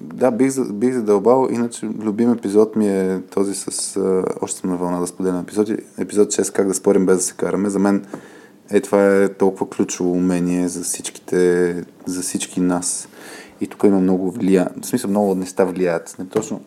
[0.00, 3.96] да, бих, бих задълбал, иначе любим епизод ми е този с...
[3.96, 5.76] А, още съм на вълна да споделям епизоди.
[5.98, 7.70] Епизод 6, как да спорим без да се караме.
[7.70, 8.06] За мен
[8.70, 11.74] е, това е толкова ключово умение за всичките,
[12.06, 13.08] за всички нас.
[13.60, 14.68] И тук има много влия...
[14.82, 16.16] В смисъл, много неща влияят.
[16.18, 16.60] Не точно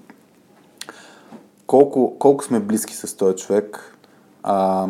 [1.73, 3.97] колко, колко сме близки с този човек,
[4.43, 4.87] а,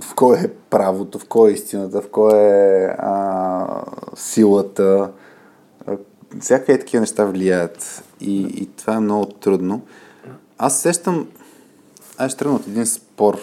[0.00, 3.66] в кой е правото, в кой е истината, в кой е а,
[4.14, 5.10] силата.
[6.40, 9.82] Всякакви такива неща влияят и, и това е много трудно.
[10.58, 11.28] Аз сещам,
[12.18, 13.38] аз ще тръгна от един спор,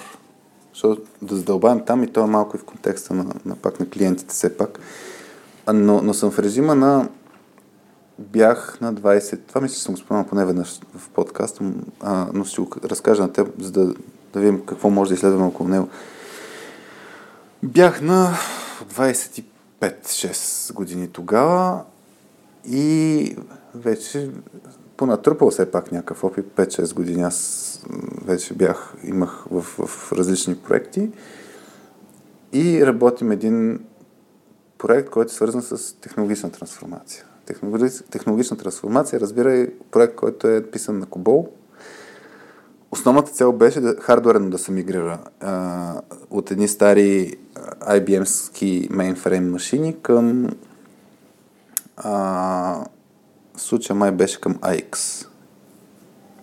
[0.73, 3.89] защото да задълбавим там и то е малко и в контекста на, на пак на
[3.89, 4.79] клиентите все пак.
[5.73, 7.09] Но, но съм в режима на
[8.19, 11.59] бях на 20, това мисля, съм го споменал поне веднъж в подкаст,
[11.99, 13.93] а, но ще го разкажа на теб, за да,
[14.33, 15.87] да видим какво може да изследваме около него.
[17.63, 18.37] Бях на
[18.93, 21.81] 25-6 години тогава
[22.65, 23.35] и
[23.75, 24.31] вече
[24.97, 27.79] понатрупал все пак някакъв опит, 5-6 години аз
[28.25, 31.11] вече бях, имах в, в различни проекти.
[32.53, 33.79] И работим един
[34.77, 37.25] проект, който е свързан с технологична трансформация.
[38.11, 41.49] Технологична трансформация, разбира и проект, който е писан на Кобол.
[42.91, 47.35] Основната цел беше да, хардуерно да се мигрира а, от едни стари
[47.81, 50.49] IBM-ски мейнфрейм машини към
[51.99, 52.85] а,
[53.57, 55.25] случая май беше към AX.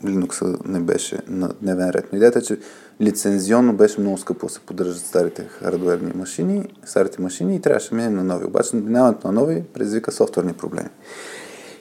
[0.04, 2.08] Linux не беше на дневен ред.
[2.12, 2.58] Но идеята е, че
[3.00, 7.96] лицензионно беше много скъпо да се поддържат старите хардуерни машини, старите машини и трябваше да
[7.96, 8.44] минем на нови.
[8.44, 10.88] Обаче минаването на нови предизвика софтуерни проблеми.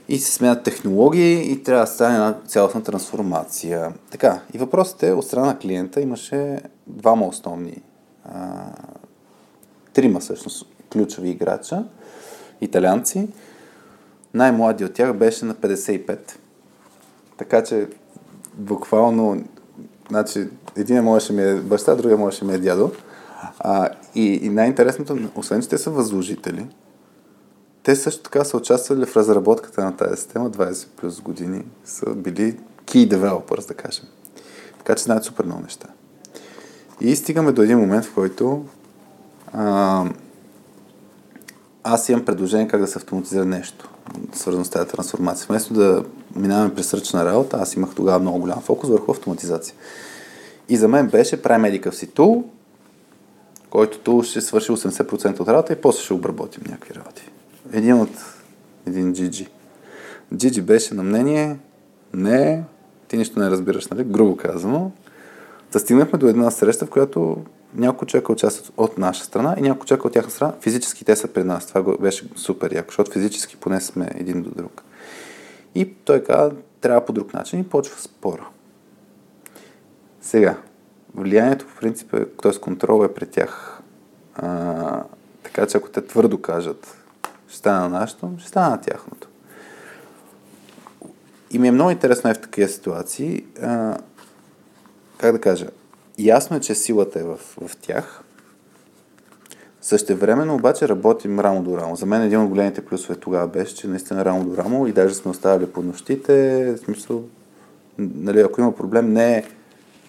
[0.07, 3.93] И се сменят технологии и трябва да стане една цялостна трансформация.
[4.11, 7.81] Така, и въпросът е, от страна на клиента имаше двама основни,
[8.25, 8.63] а,
[9.93, 11.83] трима всъщност ключови играча,
[12.61, 13.27] италианци.
[14.35, 16.19] Най-младият от тях беше на 55.
[17.37, 17.87] Така че
[18.53, 19.43] буквално,
[20.09, 22.91] значи, един можеше ми е баща, другия можеше ми е дядо.
[23.59, 26.67] А, и, и най-интересното, освен че те са възложители,
[27.83, 31.65] те също така са участвали в разработката на тази система 20 плюс години.
[31.85, 34.05] Са били key developers, да кажем.
[34.77, 35.87] Така че знаят супер много неща.
[37.01, 38.65] И стигаме до един момент, в който
[39.53, 40.05] а,
[41.83, 43.89] аз имам предложение как да се автоматизира нещо,
[44.33, 45.47] свързано с тази трансформация.
[45.49, 46.03] Вместо да
[46.35, 49.75] минаваме през ръчна работа, аз имах тогава много голям фокус върху автоматизация.
[50.69, 52.43] И за мен беше правим едикъв си тул,
[53.69, 57.29] който тул ще свърши 80% от работа и после ще обработим някакви работи.
[57.73, 58.09] Един от
[58.87, 59.47] един Джиджи.
[60.35, 61.57] Джиджи беше на мнение,
[62.13, 62.63] не,
[63.07, 64.03] ти нищо не разбираш, нали?
[64.03, 64.91] Грубо казано.
[65.71, 67.37] Та стигнахме до една среща, в която
[67.75, 70.53] няколко човека участват от наша страна и няколко човека от тяхна страна.
[70.61, 71.67] Физически те са пред нас.
[71.67, 74.83] Това беше супер яко, защото физически поне сме един до друг.
[75.75, 76.51] И той каза,
[76.81, 78.47] трябва по друг начин и почва спора.
[80.21, 80.57] Сега,
[81.15, 82.51] влиянието по принцип е, т.е.
[82.51, 83.81] контрол е пред тях.
[84.35, 85.03] А,
[85.43, 86.97] така че ако те твърдо кажат,
[87.47, 89.27] ще стане на нашето, ще стане на тяхното.
[91.51, 93.45] И ми е много интересно е в такива ситуации.
[93.61, 93.97] А,
[95.17, 95.67] как да кажа?
[96.19, 97.37] Ясно е, че силата е в,
[97.67, 98.21] в тях.
[99.81, 101.95] Същевременно обаче работим рамо до рамо.
[101.95, 105.15] За мен един от големите плюсове тогава беше, че наистина рамо до рамо и даже
[105.15, 106.65] сме оставали по нощите.
[106.73, 107.23] В смисъл,
[107.97, 109.43] нали, ако има проблем, не е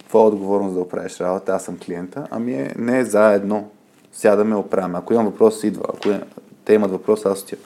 [0.08, 3.70] твоя отговорност да оправиш работа, аз съм клиента, ами е, не е заедно.
[4.12, 4.98] Сядаме, оправяме.
[4.98, 5.84] Ако имам въпрос, идва.
[5.94, 6.22] Ако е,
[6.64, 7.64] те имат въпрос, аз отивам.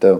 [0.00, 0.14] Та,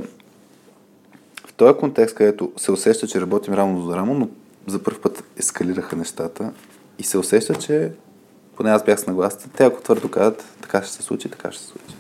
[1.47, 4.29] в този контекст, където се усеща, че работим рамо до рамо, но
[4.67, 6.53] за първ път ескалираха нещата
[6.99, 7.93] и се усеща, че
[8.57, 11.63] поне аз бях с нагласите, те ако твърдо казват, така ще се случи, така ще
[11.63, 11.97] се случи.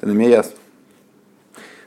[0.00, 0.56] Та не ми е ясно.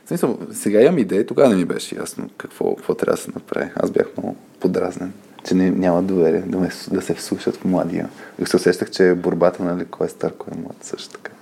[0.04, 3.30] В смисъл, сега имам идея, тогава не ми беше ясно какво, какво трябва да се
[3.34, 3.70] направи.
[3.76, 5.12] Аз бях много подразнен,
[5.44, 8.08] че не, няма доверие да, ме, да се вслушат в младия.
[8.38, 11.32] И се усещах, че борбата, нали, кой е стар, кой е млад, също така.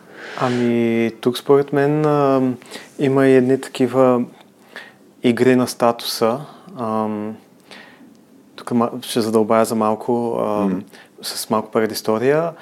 [0.40, 2.42] Ами, тук според мен а,
[2.98, 4.24] има и едни такива
[5.22, 6.40] игри на статуса.
[6.76, 7.08] А,
[8.64, 10.68] тук ще задълбая за малко, а,
[11.22, 12.52] с малко предистория.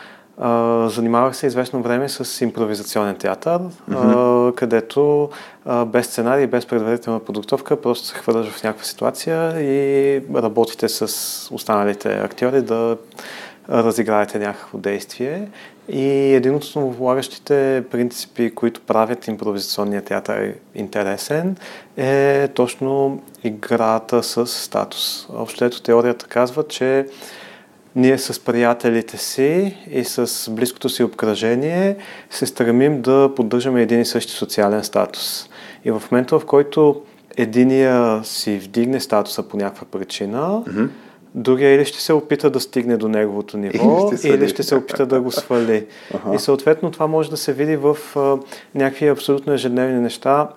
[0.41, 4.15] Uh, занимавах се известно време с импровизационен театър, mm-hmm.
[4.15, 5.31] uh, където
[5.67, 11.03] uh, без сценарий, без предварителна подготовка, просто се хвърляш в някаква ситуация и работите с
[11.53, 12.97] останалите актьори да
[13.71, 15.49] разиграете някакво действие.
[15.89, 21.57] И един от основополагащите принципи, които правят импровизационния театър интересен,
[21.97, 25.27] е точно играта с статус.
[25.35, 27.07] Общо ето теорията казва, че
[27.97, 31.97] ние с приятелите си и с близкото си обкръжение
[32.31, 35.49] се стремим да поддържаме един и същи социален статус.
[35.85, 37.03] И в момента, в който
[37.37, 40.89] единия си вдигне статуса по някаква причина, mm-hmm
[41.35, 44.75] другия или ще се опита да стигне до неговото ниво, или ще, или ще се
[44.75, 45.87] опита да го свали.
[46.15, 46.35] Ага.
[46.35, 48.39] И съответно това може да се види в а,
[48.75, 50.49] някакви абсолютно ежедневни неща.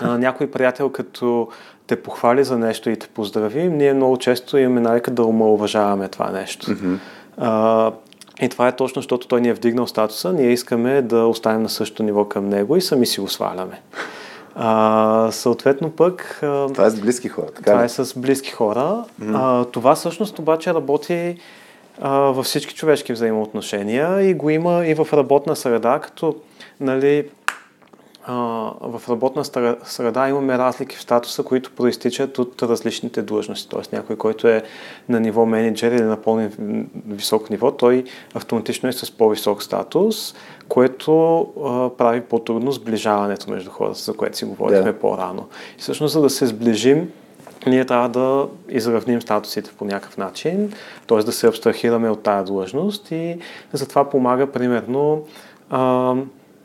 [0.00, 1.48] А, някой приятел като
[1.86, 6.30] те похвали за нещо и те поздрави, ние много често имаме навика да омалуважаваме това
[6.30, 6.66] нещо.
[6.66, 6.98] Mm-hmm.
[7.36, 7.92] А,
[8.42, 11.68] и това е точно, защото той ни е вдигнал статуса, ние искаме да останем на
[11.68, 13.80] същото ниво към него и сами си го сваляме.
[14.54, 16.38] А, съответно пък...
[16.40, 17.84] Това е с близки хора, така Това ли?
[17.84, 19.04] е с близки хора.
[19.20, 19.62] Mm-hmm.
[19.62, 21.36] А, това всъщност обаче работи
[22.00, 26.36] а, във всички човешки взаимоотношения и го има и в работна среда, като
[26.80, 27.28] нали,
[28.26, 28.34] а,
[28.80, 29.44] в работна
[29.84, 33.68] среда имаме разлики в статуса, които проистичат от различните длъжности.
[33.68, 34.62] Тоест някой, който е
[35.08, 40.34] на ниво менеджер или на по-високо ниво, той автоматично е с по-висок статус,
[40.72, 45.00] което а, прави по-трудно сближаването между хората, за което си говорихме yeah.
[45.00, 45.46] по-рано.
[45.78, 47.10] И всъщност, за да се сближим,
[47.66, 50.72] ние трябва да изравним статусите по някакъв начин,
[51.06, 51.18] т.е.
[51.18, 53.38] да се абстрахираме от тая длъжност и
[53.72, 55.22] затова помага примерно
[55.70, 56.14] а,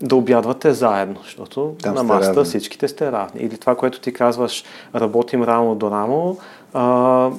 [0.01, 2.45] да обядвате заедно, защото Там на масата равни.
[2.45, 3.41] всичките сте равни.
[3.41, 4.63] Или това, което ти казваш,
[4.95, 6.37] работим рамо до рамо,
[6.73, 7.29] а,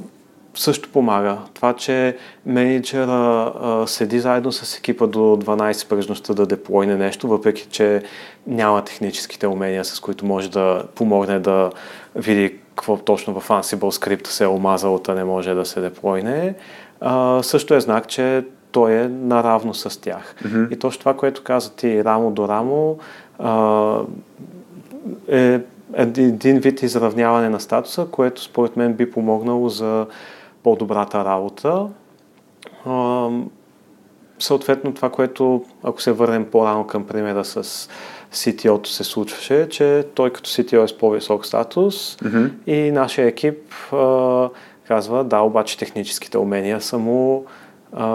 [0.59, 1.39] също помага.
[1.55, 7.67] Това, че менеджера а, седи заедно с екипа до 12 пръжността да деплойне нещо, въпреки
[7.71, 8.03] че
[8.47, 11.71] няма техническите умения, с които може да помогне да
[12.15, 16.55] види какво точно в Ansible скрипта се е омазало, да не може да се деплойне,
[17.01, 20.35] а, също е знак, че той е наравно с тях.
[20.45, 20.73] Mm-hmm.
[20.75, 22.99] И точно това, което каза ти рамо до рамо,
[23.39, 24.01] а,
[25.29, 25.61] е
[25.95, 30.07] един вид изравняване на статуса, което според мен би помогнало за
[30.63, 31.87] по-добрата работа.
[32.87, 33.29] А,
[34.39, 37.89] съответно, това, което, ако се върнем по-рано към примера с
[38.33, 42.51] CTO-то се случваше, че той като CTO е с по-висок статус mm-hmm.
[42.67, 44.49] и нашия екип а,
[44.89, 47.45] казва, да, обаче техническите умения са му
[47.93, 48.07] а,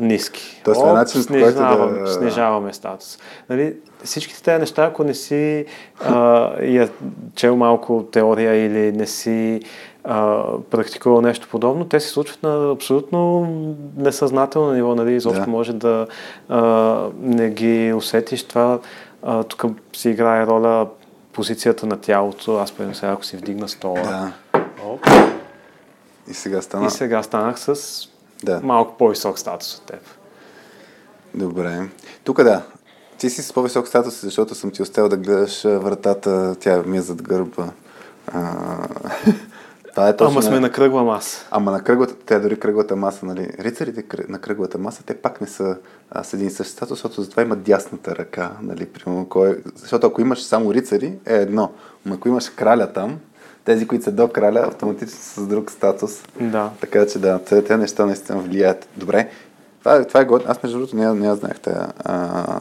[0.00, 0.60] ниски.
[0.64, 2.06] Тоест, Оп, начин, снижаваме, да...
[2.06, 3.18] снижаваме статус.
[3.50, 3.74] Нали,
[4.04, 5.64] всичките тези неща, ако не си
[6.04, 6.88] а, я
[7.34, 9.60] чел малко теория или не си
[10.06, 13.46] а, практикувал нещо подобно, те се случват на абсолютно
[13.96, 15.50] несъзнателно ниво, нали, изобщо да.
[15.50, 16.06] може да
[16.48, 16.60] а,
[17.20, 18.42] не ги усетиш.
[18.42, 18.78] Това
[19.22, 19.64] а, тук
[19.96, 20.86] си играе роля
[21.32, 22.56] позицията на тялото.
[22.56, 24.02] Аз примерно сега, ако си вдигна стола.
[24.02, 24.32] Да.
[24.84, 25.06] Оп.
[26.30, 26.86] И сега стана.
[26.86, 28.00] И сега станах с
[28.42, 28.60] да.
[28.62, 30.00] малко по-висок статус от теб.
[31.34, 31.88] Добре.
[32.24, 32.62] Тук да.
[33.18, 37.00] Ти си с по-висок статус, защото съм ти оставил да гледаш вратата, тя ми е
[37.00, 37.68] зад гърба.
[38.26, 38.54] А,
[39.96, 40.32] това е точно...
[40.32, 41.46] Ама сме на кръгла маса.
[41.50, 43.50] Ама на кръглата, тя дори кръглата маса, нали?
[43.58, 45.76] Рицарите на кръглата маса, те пак не са
[46.10, 48.86] а, с един същ статус, защото затова има дясната ръка, нали?
[48.86, 49.62] Примерно, кой...
[49.76, 51.72] Защото ако имаш само рицари, е едно.
[52.06, 53.18] Но ако имаш краля там,
[53.64, 56.22] тези, които са до краля, автоматично са с друг статус.
[56.40, 56.70] Да.
[56.80, 58.88] Така че да, тези неща наистина влияят.
[58.96, 59.30] Добре,
[59.78, 60.46] това, това е годно.
[60.50, 61.56] Аз между другото не, не знаех
[62.04, 62.60] а,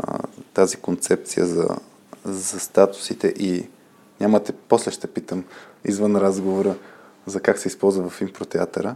[0.54, 1.68] тази концепция за,
[2.26, 3.68] за статусите и
[4.20, 5.44] нямате, после ще питам
[5.86, 6.76] извън разговора
[7.26, 8.96] за как се използва в импротеатъра.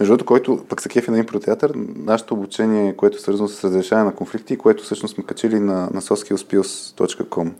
[0.00, 4.06] Между другото, който пък се кефи на импротеатър, нашето обучение, което е свързано с разрешаване
[4.06, 7.52] на конфликти, което всъщност сме качили на, на soskillspills.com.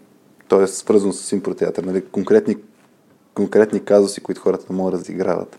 [0.49, 2.05] То е свързано с импротеатър, нали?
[2.05, 2.57] конкретни
[3.35, 5.59] конкретни казуси, които хората могат да разиграват,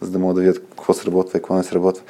[0.00, 2.04] за да могат да видят какво се работва и какво не се работва.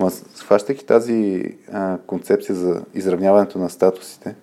[0.00, 4.34] Но схващайки тази а, концепция за изравняването на статусите,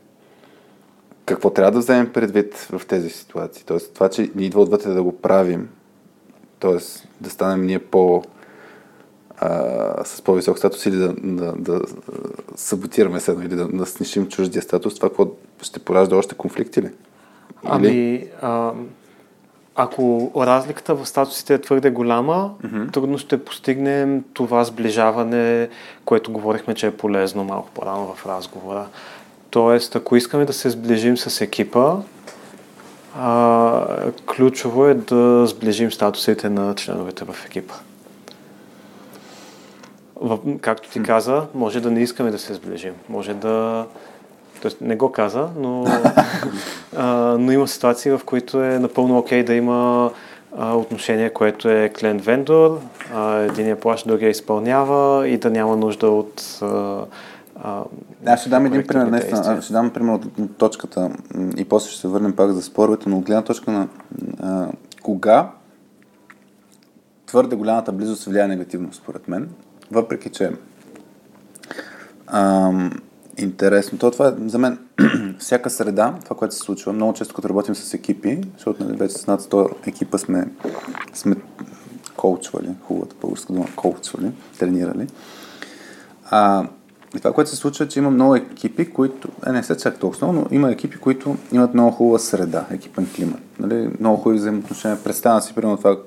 [1.25, 3.63] какво трябва да вземем предвид в тези ситуации?
[3.65, 5.69] Тоест, това, че ни идва отвътре да го правим,
[6.63, 6.77] т.е.
[7.21, 8.23] да станем ние по
[9.37, 11.81] а, с по-висок статус или да, да, да
[12.55, 15.27] саботираме се, или да, да снишим чуждия статус, това какво
[15.61, 16.85] ще поражда още конфликти ли?
[16.85, 16.93] Или?
[17.63, 18.71] Ами, а,
[19.75, 22.93] ако разликата в статусите е твърде голяма, mm-hmm.
[22.93, 25.69] трудно ще постигнем това сближаване,
[26.05, 28.87] което говорихме, че е полезно малко по-рано в разговора.
[29.49, 31.95] Тоест, ако искаме да се сближим с екипа,
[33.19, 37.73] а, ключово е да сближим статусите на членовете в екипа.
[40.15, 42.93] В, както ти каза, може да не искаме да се сближим.
[43.09, 43.85] Може да...
[44.61, 45.85] Тоест, не го каза, но,
[46.95, 47.05] а,
[47.39, 50.11] но има ситуации, в които е напълно окей okay да има
[50.57, 52.79] а, отношение, което е клиент-вендор,
[53.49, 56.97] единия плаща, другия изпълнява и да няма нужда от а,
[57.63, 57.83] а,
[58.25, 61.11] Аз ще дам един пример, наистина, ще дам пример от точката
[61.57, 63.87] и после ще се върнем пак за споровете, но от гледна точка на
[64.39, 64.67] а,
[65.03, 65.51] кога
[67.25, 69.49] твърде голямата близост влияе негативно, според мен,
[69.91, 70.51] въпреки че
[72.27, 72.71] а,
[73.37, 73.97] интересно.
[73.97, 74.79] То това е за мен
[75.39, 76.93] всяка среда, това, което се случва.
[76.93, 80.47] Много често, като работим с екипи, защото нали, вече с над 100 екипа сме,
[81.13, 81.35] сме
[82.17, 85.07] коучвали, хубавата българска дума, коучвали, тренирали.
[86.29, 86.67] А,
[87.15, 89.99] и това, което се случва, е, че има много екипи, които, е, не се чак
[89.99, 93.41] толкова но има екипи, които имат много хубава среда, екипен климат.
[93.59, 93.91] Нали?
[93.99, 95.03] Много хубави взаимоотношения.
[95.03, 95.97] Представя си, примерно това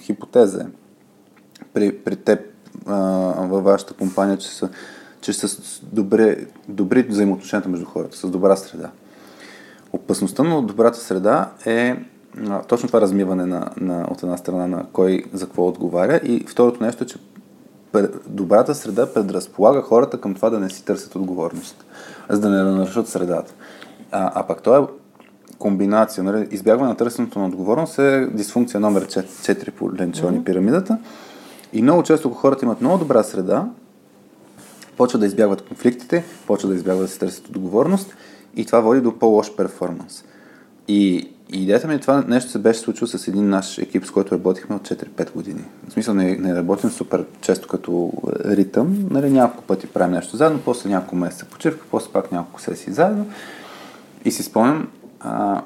[0.00, 0.66] хипотеза е.
[1.74, 2.40] При, при теб
[2.86, 2.96] а,
[3.46, 4.68] във вашата компания, че са,
[5.20, 8.90] че са добре, добри взаимоотношенията между хората, с добра среда.
[9.92, 11.96] Опасността на добрата среда е
[12.48, 16.44] а, точно това размиване на, на, от една страна на кой за какво отговаря и
[16.48, 17.18] второто нещо е, че
[18.26, 21.84] добрата среда предразполага хората към това да не си търсят отговорност,
[22.28, 23.54] за да не нарушат средата.
[24.12, 24.82] А, а пак това е
[25.58, 26.24] комбинация.
[26.24, 26.48] Нали?
[26.50, 30.44] Избягване на търсенето на отговорност е дисфункция номер 4 по ленчони mm-hmm.
[30.44, 30.98] пирамидата.
[31.72, 33.66] И много често, ако хората имат много добра среда,
[34.96, 38.14] почват да избягват конфликтите, почват да избягват да си търсят отговорност
[38.56, 40.24] и това води до по-лош перформанс.
[40.88, 44.10] И и идеята ми е това нещо се беше случило с един наш екип, с
[44.10, 45.64] който работихме от 4-5 години.
[45.88, 48.12] В смисъл не, не работим супер често като
[48.44, 52.92] ритъм, нали, няколко пъти правим нещо заедно, после няколко месеца почивка, после пак няколко сесии
[52.92, 53.26] заедно.
[54.24, 54.88] И си спомням,
[55.20, 55.62] а,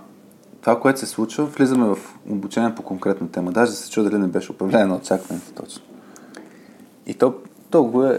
[0.60, 1.98] това, което се случва, влизаме в
[2.30, 3.52] обучение по конкретна тема.
[3.52, 5.82] Даже се чува дали не беше управление на очакването точно.
[7.06, 7.34] И то
[7.70, 8.18] толкова е...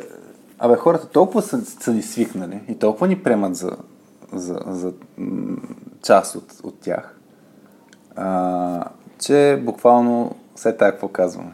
[0.59, 3.71] Абе, хората толкова са, са ни свикнали и толкова ни приемат за,
[4.33, 4.93] за, за
[6.01, 7.12] част от, от тях,
[8.15, 8.83] а,
[9.19, 11.51] че буквално все така какво казваме.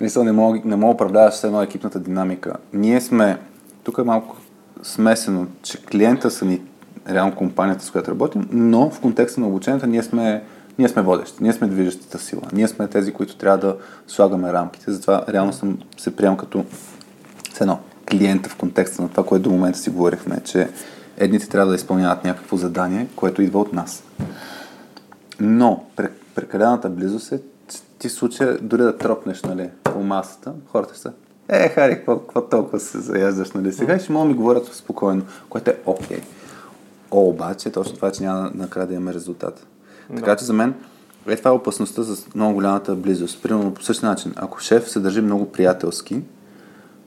[0.00, 2.56] Мисля, не мога, не мога управляваш с едно екипната динамика.
[2.72, 3.38] Ние сме,
[3.84, 4.36] тук е малко
[4.82, 6.60] смесено, че клиента са ни
[7.08, 10.42] реално компанията, с която работим, но в контекста на обучението ние сме,
[10.78, 13.76] ние сме водещи, ние сме движещата сила, ние сме тези, които трябва да
[14.06, 16.64] слагаме рамките, затова реално съм се приемам като
[17.60, 17.78] едно
[18.10, 20.68] клиента в контекста на това, което до момента си говорихме, че
[21.16, 24.02] едните трябва да изпълняват някакво задание, което идва от нас.
[25.40, 25.84] Но
[26.34, 27.40] прекалената близост е,
[27.98, 31.12] ти случая дори да тропнеш нали, по масата, хората са
[31.52, 33.72] е, Хари, какво, толкова се заяждаш, нали?
[33.72, 36.18] Сега ще мога ми говорят спокойно, което е окей.
[36.18, 36.22] Okay.
[37.10, 39.66] О, обаче, точно това, че няма накрая да имаме резултат.
[40.10, 40.16] Да.
[40.16, 40.74] Така че за мен
[41.28, 43.42] е това е опасността за много голямата близост.
[43.42, 46.22] Примерно по същия начин, ако шеф се държи много приятелски,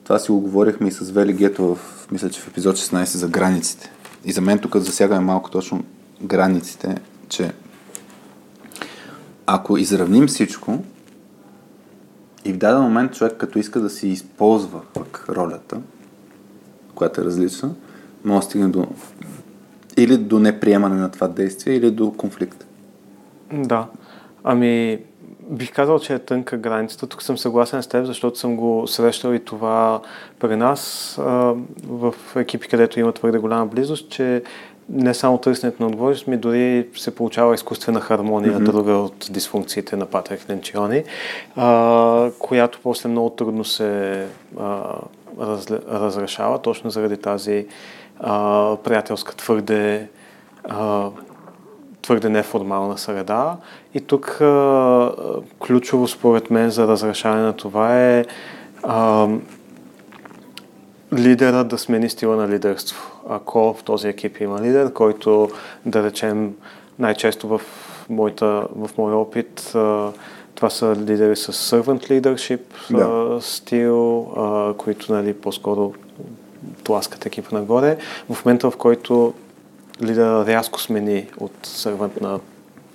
[0.03, 3.27] това си го говорихме и с Вели Гето в, мисля, че в епизод 16 за
[3.27, 3.91] границите.
[4.25, 5.83] И за мен тук засягаме малко точно
[6.21, 6.97] границите,
[7.29, 7.53] че
[9.55, 10.83] ако изравним всичко
[12.45, 15.81] и в даден момент човек като иска да си използва пък ролята,
[16.95, 17.69] която е различна,
[18.25, 18.87] може да стигне до
[19.97, 22.67] или до неприемане на това действие, или до конфликт.
[23.51, 23.87] Да.
[24.43, 24.99] Ами,
[25.49, 27.07] бих казал, че е тънка границата.
[27.07, 30.01] Тук съм съгласен с теб, защото съм го срещал и това
[30.39, 31.53] при нас а,
[31.87, 34.43] в екипи, където има твърде голяма близост, че
[34.89, 38.63] не само търсенето на отговорност, ми дори се получава изкуствена хармония, mm-hmm.
[38.63, 41.03] друга от дисфункциите на Патрик Ленчиони,
[41.55, 44.25] а, която после много трудно се
[44.59, 44.81] а,
[45.39, 47.67] раз, разрешава, точно заради тази
[48.19, 50.07] а, приятелска твърде
[50.63, 51.09] а,
[52.01, 53.57] твърде неформална среда.
[53.93, 55.11] И тук а,
[55.59, 58.25] ключово според мен за разрешаване на това е
[58.83, 59.27] а,
[61.13, 63.12] лидера да смени стила на лидерство.
[63.29, 65.49] Ако в този екип има лидер, който
[65.85, 66.55] да речем
[66.99, 67.61] най-често в,
[68.09, 69.73] моята, в моя опит
[70.55, 72.61] това са лидери с servant leadership
[72.91, 73.41] да.
[73.41, 74.27] стил,
[74.77, 75.93] които нали, по-скоро
[76.83, 77.97] тласкат екипа нагоре.
[78.29, 79.33] В момента, в който
[80.01, 82.39] лидера рязко смени от сервант на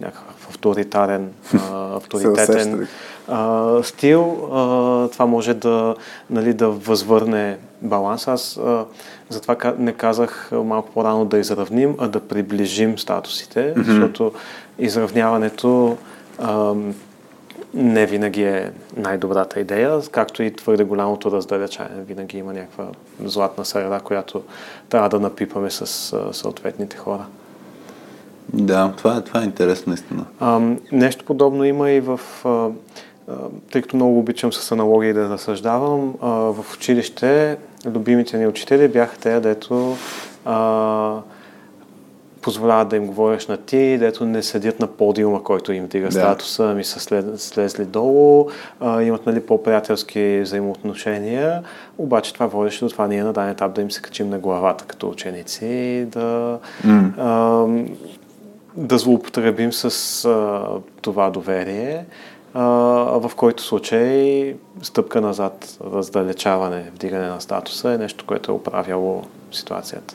[0.01, 1.33] някакъв авторитарен,
[1.71, 2.89] авторитетен
[3.29, 5.95] а, стил, а, това може да,
[6.31, 8.29] нали, да възвърне баланс.
[8.29, 8.85] Аз а,
[9.29, 13.83] затова не казах малко по-рано да изравним, а да приближим статусите, mm-hmm.
[13.83, 14.33] защото
[14.79, 15.97] изравняването
[16.39, 16.75] а,
[17.75, 22.03] не винаги е най-добрата идея, както и твърде голямото раздалечане.
[22.07, 22.87] Винаги има някаква
[23.25, 24.43] златна среда, която
[24.89, 25.87] трябва да напипаме с
[26.33, 27.27] съответните хора.
[28.53, 30.25] Да, това е, това е интересно наистина.
[30.41, 30.61] А,
[30.93, 32.21] нещо подобно има и в...
[32.45, 32.69] А,
[33.71, 37.57] тъй като много обичам с аналогии да разсъждавам, а, в училище
[37.87, 39.97] любимите ни учители бяха те, дето
[40.45, 41.21] а,
[42.43, 46.13] позволяват да им говориш на ти, дето не седят на подиума, който им дига да.
[46.13, 48.49] статуса, ми са след, слезли долу,
[48.81, 51.63] а, имат нали, по-приятелски взаимоотношения,
[51.99, 54.85] обаче това водеше до това ние на даден етап да им се качим на главата
[54.85, 57.11] като ученици, да, mm.
[57.19, 57.67] а,
[58.77, 60.67] да злоупотребим с а,
[61.03, 62.05] това доверие,
[62.61, 70.15] в който случай стъпка назад, раздалечаване, вдигане на статуса е нещо, което е управяло ситуацията.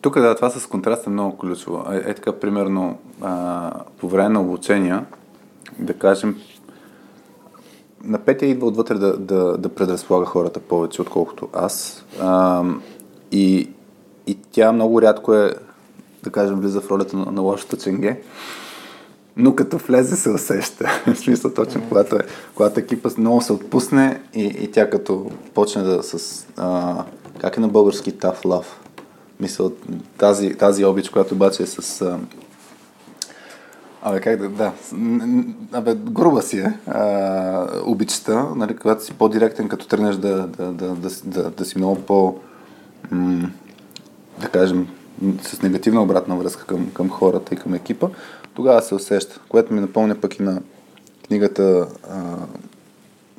[0.00, 1.92] Тук да, това с контраст е много ключово.
[1.92, 5.04] Е, е така, примерно, а, по време на обучения,
[5.78, 6.36] да кажем,
[8.04, 12.04] на Петя идва отвътре да, да, да предразполага хората повече, отколкото аз.
[12.20, 12.62] А,
[13.32, 13.70] и,
[14.26, 15.54] и тя много рядко е,
[16.22, 18.22] да кажем, влиза в ролята на, на лошото ченге.
[19.36, 21.02] Но като влезе се усеща.
[21.06, 22.20] в смисъл точно, когато, е,
[22.54, 26.46] когато екипа много се отпусне и, и тя като почне да с...
[26.56, 27.04] А,
[27.40, 28.66] как е на български tough love?
[29.40, 29.72] Мисъл,
[30.18, 32.02] тази, тази обич, която обаче е с...
[32.02, 32.18] А,
[34.04, 34.72] Абе, как да, да.
[35.72, 40.88] Абе, груба си е а, обичата, нали, когато си по-директен, като тръгнеш да, да, да,
[40.88, 42.38] да, да, да си много по,
[43.10, 43.50] м-
[44.40, 44.88] да кажем,
[45.42, 48.08] с негативна обратна връзка към, към хората и към екипа,
[48.54, 49.40] тогава се усеща.
[49.48, 50.62] Което ми напомня пък и на
[51.26, 51.88] книгата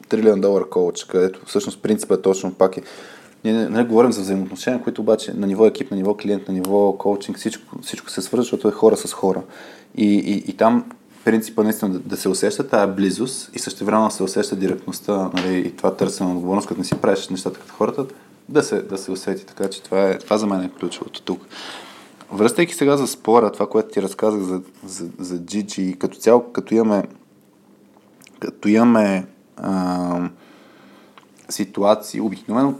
[0.09, 2.83] Трилион долар коуч, където всъщност принципът е точно пак е
[3.43, 6.53] ние не, не говорим за взаимоотношения, които обаче на ниво екип, на ниво клиент, на
[6.53, 9.41] ниво коучинг, всичко, всичко се свързва, защото е хора с хора.
[9.95, 10.85] И, и, и там
[11.25, 15.57] принципа наистина да, да се усеща тая близост и също време се усеща директността нали,
[15.57, 18.05] и това търсене на отговорност, като не си правиш нещата като хората,
[18.49, 19.45] да се, да се усети.
[19.45, 21.41] Така че това, е, това за мен е ключовото тук.
[22.33, 26.75] Връщайки сега за спора, това, което ти разказах за, за, за Gigi, като цяло, като
[26.75, 27.03] имаме
[28.39, 29.27] като имаме
[29.57, 30.29] а,
[31.49, 32.73] ситуации, обикновено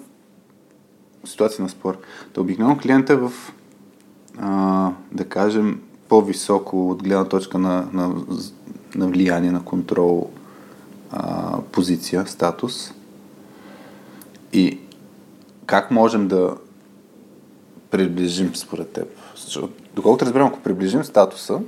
[1.26, 1.98] ситуация на спор.
[2.34, 3.32] Да обикновено клиента е в,
[4.38, 8.16] а, да кажем, по-високо от гледна точка на, на,
[8.96, 10.30] на влияние, на контрол,
[11.12, 12.94] а, позиция, статус.
[14.54, 14.80] И
[15.66, 16.58] как можем да
[17.92, 19.08] приближим според теб?
[19.94, 21.60] Доколкото разбирам, ако приближим статуса,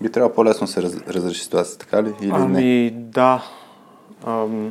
[0.00, 2.14] би трябвало по-лесно се раз, разреши ситуацията, така ли?
[2.22, 2.90] Или ами, не?
[2.90, 3.44] да.
[4.26, 4.68] Ам,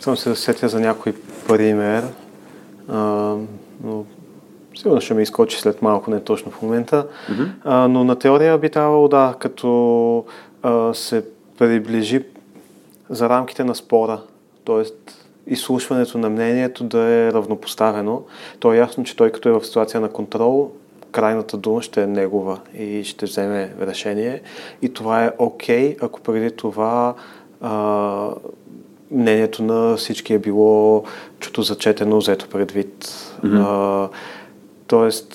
[0.00, 1.14] съм се сетя за някой
[1.48, 2.04] пример
[2.90, 3.36] а,
[3.84, 4.04] но
[4.76, 7.06] сигурно ще ме изкочи след малко, не точно в момента.
[7.30, 7.48] Mm-hmm.
[7.64, 10.24] А, но на теория би трябвало да, като
[10.62, 11.24] а, се
[11.58, 12.24] приближи
[13.10, 14.20] за рамките на спора,
[14.66, 14.82] т.е.
[15.46, 18.22] изслушването на мнението да е равнопоставено.
[18.60, 20.72] То е ясно, че той като е в ситуация на контрол,
[21.12, 24.42] крайната дума ще е негова и ще вземе решение.
[24.82, 27.14] И това е окей, okay, ако преди това
[27.60, 28.28] а,
[29.10, 31.04] мнението на всички е било
[31.38, 33.04] чуто зачетено, взето предвид.
[33.44, 33.64] Mm-hmm.
[33.66, 34.08] А,
[34.86, 35.34] тоест,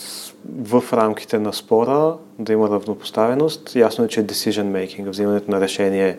[0.64, 3.76] в рамките на спора да има равнопоставеност.
[3.76, 6.18] Ясно е, че decision making, взимането на решение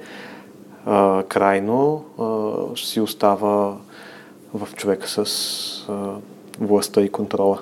[0.86, 3.76] а, крайно а, си остава
[4.54, 6.12] в човека с а,
[6.60, 7.58] властта и контрола.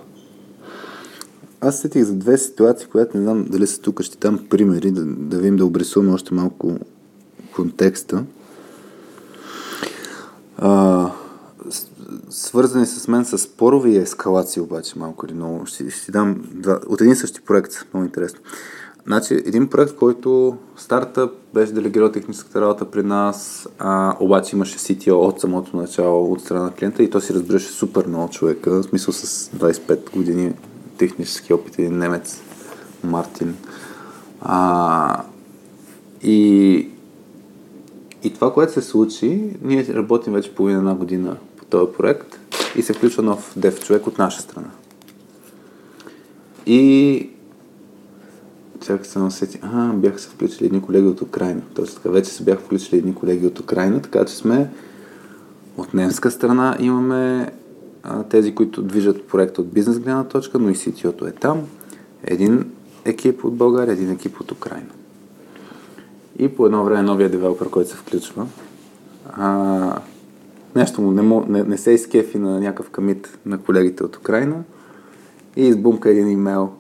[1.65, 5.05] Аз сетих за две ситуации, които не знам дали са тук, ще дам примери, да,
[5.05, 6.79] да видим да обрисуваме още малко
[7.55, 8.25] контекста
[10.59, 11.11] а,
[12.31, 15.67] свързани с мен с спорове и ескалации обаче малко или много.
[15.67, 18.41] Ще, ще дам два, от един същи проект, много интересно.
[19.07, 25.13] Значи, един проект, който стартъп беше делегирал техническата работа при нас, а, обаче имаше CTO
[25.13, 28.83] от самото начало от страна на клиента и то си разбираше супер много човека, в
[28.83, 30.53] смисъл с 25 години
[30.99, 32.41] технически опит, един немец,
[33.05, 33.57] Мартин.
[34.41, 35.23] А,
[36.23, 36.89] и
[38.25, 42.39] и това, което се случи, ние работим вече половина една година по този проект
[42.77, 44.71] и се включва нов дев човек от наша страна.
[46.67, 47.31] И
[48.85, 49.61] чакай се усети.
[49.63, 51.63] А, бяха се включили едни колеги от Украина.
[51.75, 54.71] Тоест така, вече се бяха включили едни колеги от Украина, така че сме
[55.77, 57.53] от немска страна имаме
[58.31, 61.63] тези, които движат проекта от бизнес гледна точка, но и CTO-то е там.
[62.25, 62.71] Един
[63.05, 64.91] екип от България, един екип от Украина.
[66.39, 68.47] И по едно време новия девелопер, който се включва,
[69.33, 69.99] а,
[70.77, 74.63] нещо му не, не, не се изкефи на някакъв камит на колегите от Украина
[75.57, 76.73] и избумка един имейл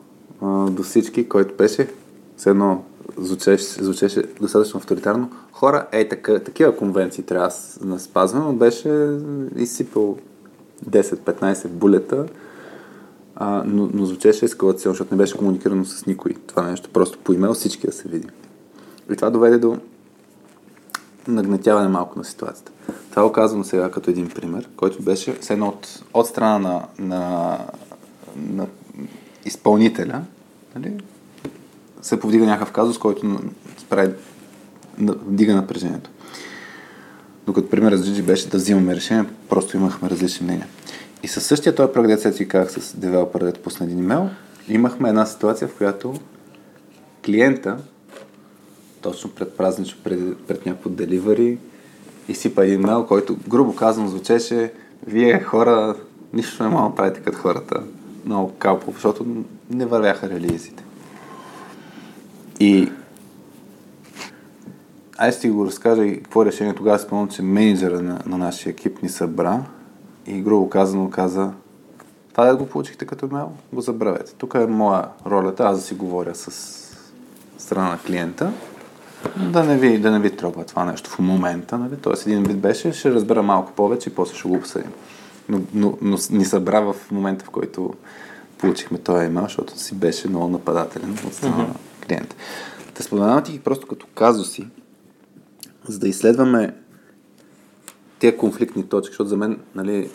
[0.43, 1.89] а, до всички, който беше
[2.37, 2.85] с едно
[3.17, 5.31] звучеше, звучеше достатъчно авторитарно.
[5.53, 7.51] Хора, ей, така, такива конвенции трябва
[7.85, 9.19] да спазваме, но беше
[9.57, 10.19] изсипал
[10.91, 12.27] 10-15 булета,
[13.37, 16.35] а, но, но звучеше ескалационно, защото не беше комуникирано с никой.
[16.47, 18.29] Това нещо просто по имейл всички да се види.
[19.13, 19.79] И това доведе до
[21.29, 22.73] нагнетяване малко на ситуацията.
[23.11, 26.83] Това го казвам сега като един пример, който беше с едно от, от страна на,
[26.99, 27.59] на,
[28.37, 28.67] на
[29.45, 30.23] изпълнителя,
[30.77, 30.97] нали,
[32.03, 33.41] се повдига някакъв казус, който
[33.79, 34.13] справи,
[34.99, 36.11] вдига напрежението.
[37.47, 40.66] Докато примерът с Джиджи беше да взимаме решение, просто имахме различни мнения.
[41.23, 44.31] И със същия този проект, дето си казах с девелопера, дето пусна един имейл,
[44.69, 46.15] имахме една ситуация, в която
[47.25, 47.79] клиента,
[49.03, 51.59] точно пред празнично, пред, пред някакво деливари,
[52.29, 54.73] изсипа един имейл, който, грубо казано, звучеше
[55.07, 55.95] вие хора,
[56.33, 57.83] нищо не мога да правите като хората.
[58.27, 59.27] Много калпо, защото
[59.71, 60.85] не вървяха релизите.
[62.61, 62.93] И
[65.19, 66.74] аз ти го разкажа и какво е решение.
[66.74, 69.62] Тогава спомням, че менеджера на, на нашия екип ни събра
[70.27, 71.53] и грубо казано каза
[72.35, 74.35] това да го получихте като мейл, го забравете.
[74.35, 76.51] Тук е моя ролята, аз да си говоря с
[77.59, 78.53] страна на клиента,
[79.36, 81.78] да не ви, да не ви трогва това нещо в момента.
[81.78, 81.97] Нали?
[82.03, 84.93] Тоест един вид беше, ще разбера малко повече и после ще го обсъдим.
[85.49, 87.95] Но, но, но ни събра в момента, в който
[88.59, 91.74] получихме този имейл, защото си беше много нападателен от страна на
[92.07, 92.36] клиента.
[92.95, 94.66] Та споменавам ти просто като казуси,
[95.89, 96.74] за да изследваме
[98.19, 100.11] тези конфликтни точки, защото за мен, нали,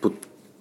[0.00, 0.10] по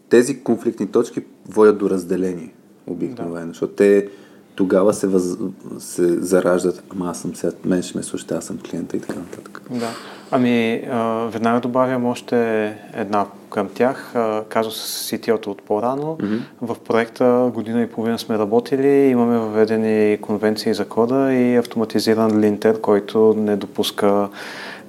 [0.09, 2.53] тези конфликтни точки водят до разделение
[2.87, 3.53] обикновено, да.
[3.53, 4.09] защото те
[4.55, 5.37] тогава се, въз...
[5.79, 9.19] се зараждат, ама аз съм сега, мен ще ме слушате, аз съм клиента и така
[9.19, 9.61] нататък.
[9.71, 9.89] Да.
[10.35, 14.13] Ами, а, веднага добавям още една към тях.
[14.49, 16.17] Казва с CTO-то от по-рано.
[16.17, 16.39] Mm-hmm.
[16.61, 22.81] В проекта година и половина сме работили, имаме въведени конвенции за кода и автоматизиран линтер,
[22.81, 24.29] който не допуска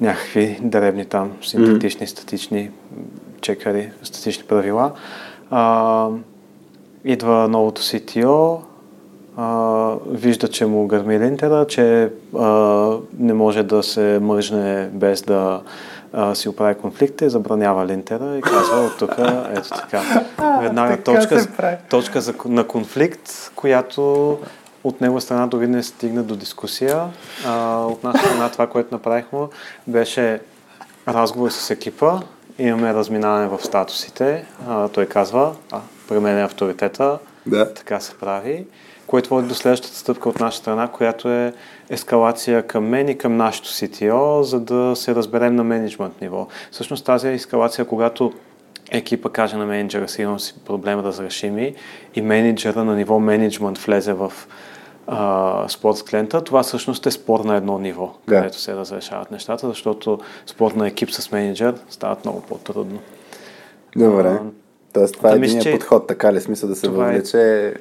[0.00, 2.10] някакви дребни там синтетични, mm-hmm.
[2.10, 2.70] статични
[3.40, 4.92] чекари, статични правила.
[5.50, 6.08] А,
[7.04, 8.60] идва новото CTO,
[9.36, 12.48] а, вижда, че му гърми линтера, че а,
[13.18, 15.60] не може да се мъжне без да
[16.12, 19.10] а, си оправи конфликта и забранява линтера и казва от тук,
[19.54, 20.02] ето така.
[20.62, 21.46] Веднага точка,
[21.90, 24.38] точка за, на конфликт, която
[24.84, 27.04] от него страна дори не стигна до дискусия.
[27.46, 29.38] А, от наша страна това, което направихме,
[29.86, 30.40] беше
[31.08, 32.20] разговор с екипа.
[32.58, 34.46] Имаме разминаване в статусите.
[34.68, 37.74] А, той казва, а, при мен е авторитета, да.
[37.74, 38.66] така се прави
[39.06, 41.52] което води до следващата стъпка от наша страна, която е
[41.90, 46.46] ескалация към мен и към нашото CTO, за да се разберем на менеджмент ниво.
[46.70, 48.32] Всъщност тази ескалация, когато
[48.90, 51.74] екипа каже на менеджера си имам си проблем разрешими
[52.14, 54.32] и менеджера на ниво менеджмент влезе в
[55.06, 58.36] а, спор с клиента, това всъщност е спор на едно ниво, да.
[58.36, 62.98] където се разрешават нещата, защото спор на екип с менеджер стават много по-трудно.
[63.96, 64.38] Добре.
[64.92, 66.40] Тоест това да е един подход, така ли?
[66.40, 67.74] Смисъл да се е- въвлече е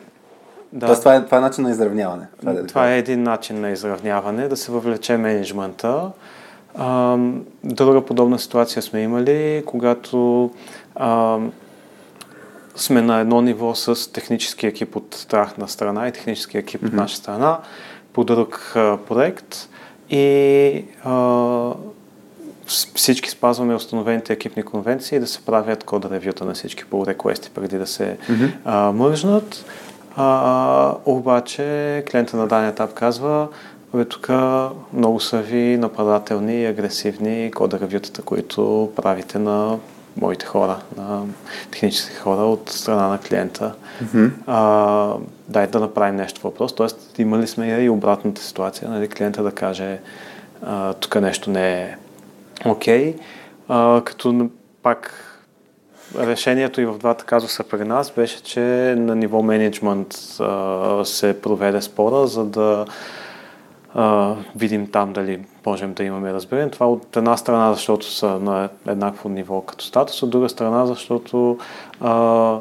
[0.73, 0.85] да.
[0.85, 2.27] Тоест, това, е, това е начин на изравняване.
[2.39, 6.11] Това, е, това е един начин на изравняване, да се въвлече менеджмента.
[6.75, 7.17] А,
[7.63, 10.51] друга подобна ситуация сме имали, когато
[10.95, 11.37] а,
[12.75, 16.87] сме на едно ниво с технически екип от тяхна страна и технически екип mm-hmm.
[16.87, 17.59] от наша страна
[18.13, 19.69] по друг а, проект
[20.09, 21.73] и а,
[22.95, 27.77] всички спазваме установените екипни конвенции да се правят код ревюта на всички по реквести преди
[27.77, 28.51] да се mm-hmm.
[28.65, 29.65] а, мържнат.
[30.15, 33.47] А, обаче клиента на даден етап казва,
[33.93, 34.29] бе, тук
[34.93, 39.77] много са ви нападателни и агресивни кода ревютата, които правите на
[40.17, 41.21] моите хора, на
[41.71, 43.73] технически хора от страна на клиента.
[44.03, 44.31] Mm-hmm.
[44.47, 45.13] А,
[45.47, 46.75] дай да направим нещо въпрос.
[46.75, 49.99] Тоест, имали сме и обратната ситуация, нали, клиента да каже
[50.99, 51.95] тук нещо не е
[52.65, 53.15] окей,
[53.67, 54.03] okay.
[54.03, 54.49] като
[54.83, 55.29] пак
[56.17, 60.13] решението и в двата казуса при нас беше, че на ниво менеджмент
[61.03, 62.85] се проведе спора, за да
[63.93, 66.71] а, видим там дали можем да имаме разбиране.
[66.71, 71.57] Това от една страна, защото са на еднакво ниво като статус, от друга страна, защото
[72.01, 72.59] а,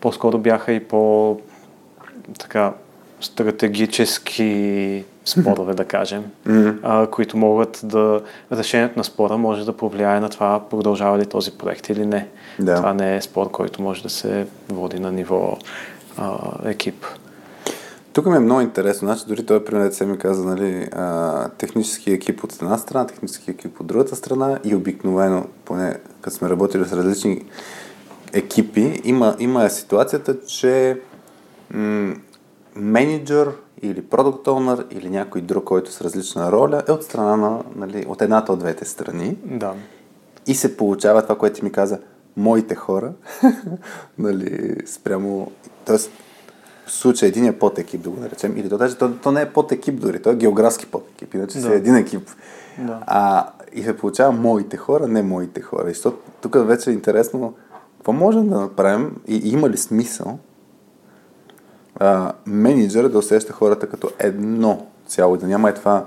[0.00, 1.40] по-скоро бяха и по
[2.38, 2.72] така
[3.20, 6.78] стратегически спорове, да кажем, mm-hmm.
[6.82, 8.20] а, които могат да...
[8.52, 12.28] Решението на спора може да повлияе на това продължава ли този проект или не.
[12.58, 12.74] Да.
[12.74, 15.58] Това не е спор, който може да се води на ниво
[16.16, 17.06] а, екип.
[18.12, 19.08] Тук ми е много интересно.
[19.08, 23.50] Значи, дори той пример се ми каза, нали, а, технически екип от една страна, технически
[23.50, 27.44] екип от другата страна и обикновено, поне като сме работили с различни
[28.32, 31.00] екипи, има, има ситуацията, че
[31.70, 32.14] м-
[32.76, 33.48] менеджер
[33.82, 38.06] или продукт онър или някой друг, който с различна роля е от страна на, нали,
[38.08, 39.36] от едната от двете страни.
[39.44, 39.74] Да.
[40.46, 41.98] И се получава това, което ти ми каза,
[42.36, 43.12] моите хора,
[44.18, 45.50] нали, спрямо,
[45.84, 45.96] т.е.
[46.86, 49.42] в случая един е под екип, да го наречем, или то даже, то, то не
[49.42, 51.62] е под екип дори, то е географски под екип, иначе да.
[51.62, 52.28] си един екип.
[52.78, 53.02] Да.
[53.06, 55.90] А, и се получава моите хора, не моите хора.
[55.90, 55.94] И
[56.40, 57.54] тук вече е интересно,
[57.96, 60.38] какво можем да направим и, и има ли смисъл
[62.02, 66.06] а, менеджера да усеща хората като едно цяло, да няма е това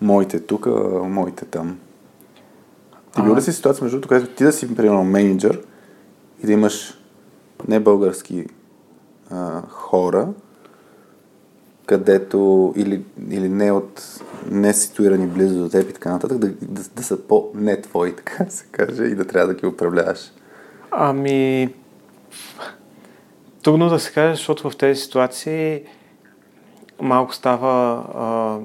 [0.00, 0.66] моите тук,
[1.02, 1.78] моите там.
[3.14, 5.62] Ти бил ли си ситуация, между другото, където ти да си, примерно, менеджер
[6.42, 6.98] и да имаш
[7.68, 8.46] не български
[9.30, 10.28] а, хора,
[11.86, 14.20] където или, или не от
[14.50, 18.46] не ситуирани близо до теб и така нататък, да, да, да са по-не твои, така
[18.48, 20.32] се каже, и да трябва да ги управляваш?
[20.90, 21.74] Ами,
[23.66, 25.82] трудно да се каже, защото в тези ситуации
[27.00, 28.58] малко става а,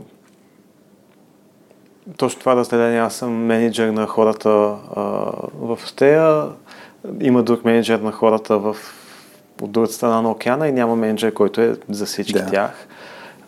[2.18, 2.99] точно това разделение.
[2.99, 5.02] Аз съм менеджер на хората а,
[5.53, 6.49] в Остея,
[7.22, 8.78] има друг менеджер на хората в
[9.61, 12.45] от другата страна на океана и няма менеджер, който е за всички да.
[12.45, 12.88] тях.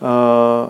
[0.00, 0.68] А,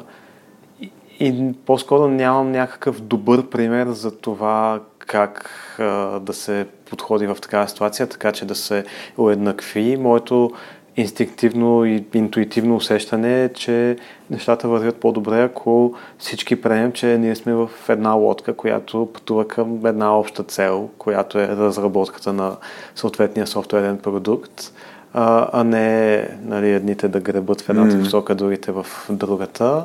[0.80, 0.90] и,
[1.20, 5.84] и по-скоро нямам някакъв добър пример за това как а,
[6.20, 8.84] да се подходи в такава ситуация, така че да се
[9.18, 9.96] уеднакви.
[9.96, 10.50] Моето
[10.96, 13.96] инстинктивно и интуитивно усещане е, че
[14.30, 19.86] нещата вървят по-добре, ако всички приемем, че ние сме в една лодка, която пътува към
[19.86, 22.56] една обща цел, която е разработката на
[22.94, 24.72] съответния софтуерен продукт,
[25.12, 28.02] а, не нали, едните да гребат в едната mm.
[28.02, 29.84] посока, другите в другата.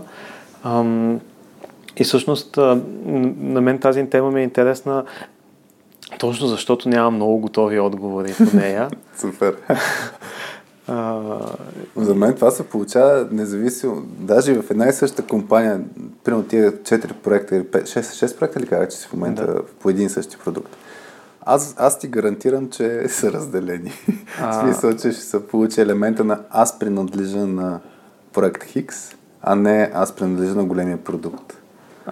[0.64, 1.20] Ам,
[1.98, 5.04] и всъщност на мен тази тема ми е интересна
[6.18, 8.90] точно защото нямам много готови отговори по нея.
[9.18, 9.56] Супер.
[11.96, 14.02] За мен това се получава независимо.
[14.06, 15.82] Даже в една и съща компания,
[16.24, 19.48] примерно тия 4 проекта или 5, 6, 6 проекта ли казах, че си в момента
[19.48, 19.64] да.
[19.64, 20.78] по един и същи продукт.
[21.42, 23.92] Аз, аз ти гарантирам, че са разделени.
[24.42, 24.52] А...
[24.52, 27.80] в смисъл, че ще се получи елемента на аз принадлежа на
[28.34, 29.12] проект Хикс,
[29.42, 31.59] а не аз принадлежа на големия продукт.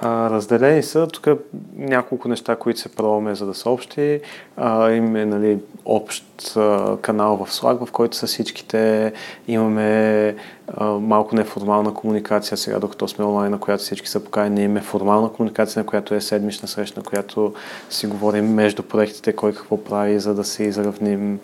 [0.02, 1.28] А, разделени са тук
[1.76, 4.22] няколко неща, които се пробваме за да са общи.
[4.58, 6.26] А, имаме нали, общ
[6.56, 9.14] а, канал в Slack, в който са всичките.
[9.48, 10.36] Имаме
[10.68, 14.64] а, малко неформална комуникация сега, докато сме онлайн, на която всички са поканени.
[14.64, 17.54] Имаме формална комуникация, на която е седмична среща, на която
[17.90, 21.40] си говорим между проектите, кой какво прави, за да се изравним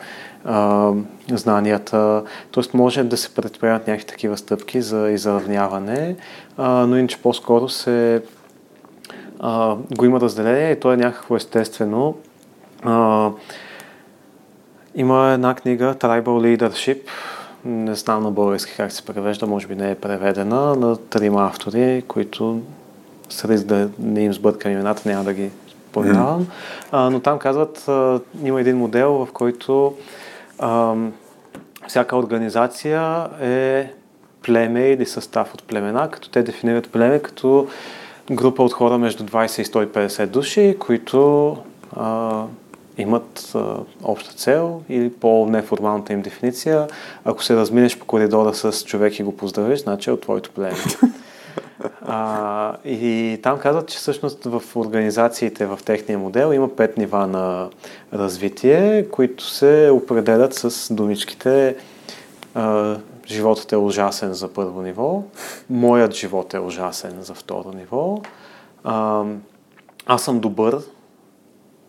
[0.45, 0.91] а,
[1.31, 2.23] знанията.
[2.51, 6.15] Тоест може да се предприемат някакви такива стъпки за изравняване,
[6.57, 8.21] а, но иначе по-скоро се
[9.45, 12.15] а, го има разделение и то е някакво естествено.
[12.83, 13.29] А,
[14.95, 16.99] има една книга Tribal Leadership,
[17.65, 22.03] не знам на български как се превежда, може би не е преведена, на трима автори,
[22.07, 22.61] които
[23.29, 25.49] с риск да не им сбъркам имената, няма да ги
[25.89, 26.47] споменавам.
[26.93, 29.93] Но там казват, а, има един модел, в който
[30.59, 30.95] а,
[31.87, 33.93] всяка организация е
[34.43, 37.67] племе или състав от племена, като те дефинират племе като
[38.31, 41.57] група от хора между 20 и 150 души, които
[41.95, 42.43] а,
[42.97, 46.87] имат а, обща цел или по-неформалната им дефиниция.
[47.25, 50.77] Ако се разминеш по коридора с човек и го поздравиш, значи е от твоето племе.
[52.05, 57.69] А, и там казват, че всъщност в организациите в техния модел има пет нива на
[58.13, 61.75] развитие, които се определят с думичките
[62.55, 62.97] а,
[63.27, 65.23] животът е ужасен за първо ниво,
[65.69, 68.21] моят живот е ужасен за второ ниво,
[68.83, 69.23] а,
[70.05, 70.79] аз съм добър,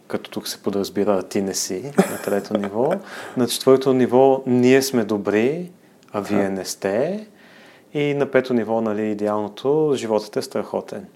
[0.08, 2.92] като тук се подразбира, ти не си на трето ниво.
[3.36, 5.70] На четвърто ниво ние сме добри,
[6.12, 7.26] а вие не сте.
[7.94, 11.06] И на пето ниво, нали, идеалното, животът е страхотен.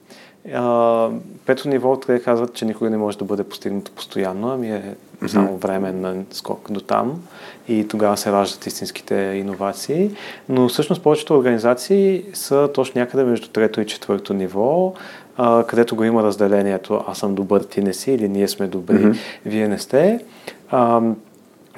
[0.55, 1.11] А,
[1.47, 4.97] пето ниво, те казват, че никога не може да бъде постигнато постоянно, ами е
[5.27, 7.23] само временен скок до там
[7.69, 10.11] и тогава се раждат истинските иновации.
[10.49, 14.93] Но всъщност повечето организации са точно някъде между трето и четвърто ниво,
[15.36, 18.95] а, където го има разделението аз съм добър, ти не си или ние сме добри,
[18.95, 19.16] mm-hmm.
[19.47, 20.24] вие не сте.
[20.70, 21.01] А,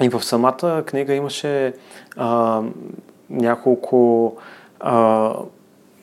[0.01, 1.73] и в самата книга имаше
[2.17, 2.61] а,
[3.29, 4.33] няколко
[4.79, 5.33] а,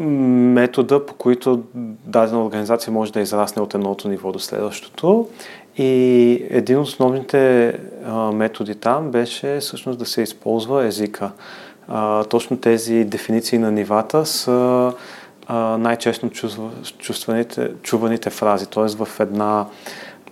[0.01, 1.63] метода, по които
[2.05, 5.29] дадена организация може да израсне от едното ниво до следващото.
[5.79, 7.73] И един от основните
[8.33, 11.31] методи там беше всъщност да се използва езика.
[11.89, 14.93] А, точно тези дефиниции на нивата са
[16.99, 18.67] чувстваните, чуваните фрази.
[18.67, 19.05] Т.е.
[19.05, 19.67] в една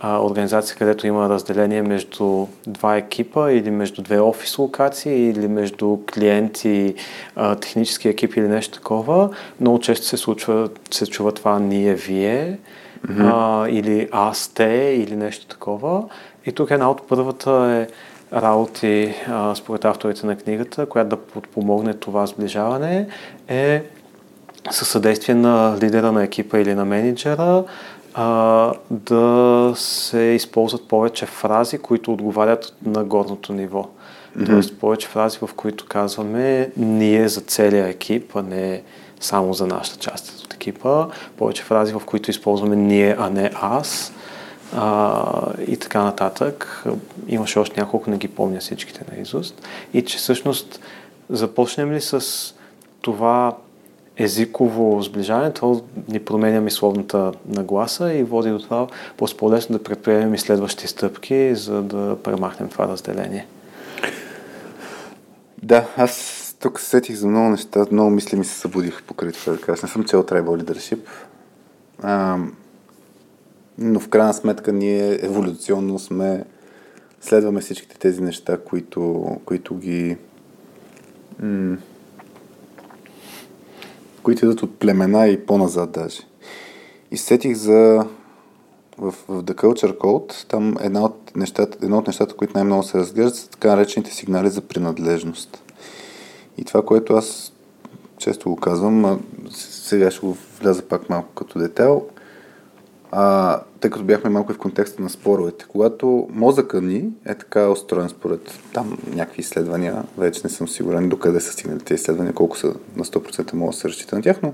[0.00, 5.98] а, организация, където има разделение между два екипа или между две офис локации или между
[6.14, 6.94] клиенти,
[7.36, 12.58] а, технически екип или нещо такова, много често се случва, се чува това ние, вие
[13.06, 13.64] mm-hmm.
[13.64, 16.04] а, или аз, те или нещо такова.
[16.46, 17.94] И тук една от първата е
[18.36, 23.08] работи, а, според авторите на книгата, която да подпомогне това сближаване,
[23.48, 23.82] е
[24.70, 27.64] със съдействие на лидера на екипа или на менеджера
[28.14, 33.88] а, да се използват повече фрази, които отговарят на горното ниво.
[34.36, 34.46] Mm-hmm.
[34.46, 38.82] Тоест повече фрази, в които казваме ние за целия екип, а не
[39.20, 41.06] само за нашата част от екипа.
[41.36, 44.12] Повече фрази, в които използваме ние, а не аз.
[44.76, 46.84] А, и така нататък.
[47.28, 49.62] Имаше още няколко, не ги помня всичките на изуст.
[49.94, 50.80] И че всъщност
[51.30, 52.24] започнем ли с
[53.00, 53.56] това
[54.16, 58.86] езиково сближаване, то ни променя мисловната нагласа и води до това
[59.38, 63.46] по-лесно да предприемем и следващи стъпки, за да премахнем това разделение.
[65.62, 69.52] Да, аз тук се сетих за много неща, много мисли ми се събудих покрай това
[69.52, 69.82] да кажа.
[69.82, 71.00] Не съм цел Leadership,
[72.02, 72.38] а,
[73.78, 76.44] но в крайна сметка ние еволюционно сме
[77.20, 80.16] следваме всичките тези неща, които, които ги
[81.42, 81.76] м-
[84.22, 86.20] които идват от племена и по-назад даже.
[87.10, 88.06] И сетих за
[88.98, 92.98] в, в The Culture Code, там една от нещата, едно от нещата, които най-много се
[92.98, 95.62] разглеждат, са така наречените сигнали за принадлежност.
[96.58, 97.52] И това, което аз
[98.18, 99.18] често го казвам, а
[99.50, 102.06] сега ще го вляза пак малко като детайл,
[103.10, 105.64] а, тъй като бяхме малко в контекста на споровете.
[105.68, 111.40] Когато мозъка ни е така устроен според там някакви изследвания, вече не съм сигурен докъде
[111.40, 114.52] са стигнали тези изследвания, колко са на 100% мога да се разчита на тях, но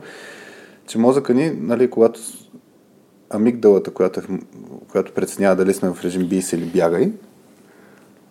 [0.87, 2.21] че мозъка ни, нали, когато
[3.31, 4.25] амигдалата, която, е,
[4.89, 7.13] която преценява дали сме в режим бис или бягай,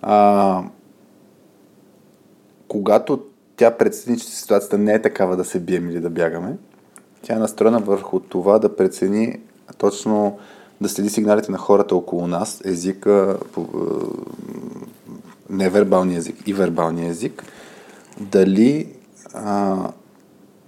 [0.02, 0.64] а,
[2.68, 3.24] когато
[3.62, 6.58] тя прецени, че ситуацията не е такава да се бием или да бягаме,
[7.22, 9.40] тя е настроена върху това да прецени
[9.78, 10.40] точно
[10.82, 13.62] да следи сигналите на хората около нас, езика, е,
[15.50, 17.44] невербалния език и вербалния език,
[18.20, 18.88] дали
[19.34, 19.78] а,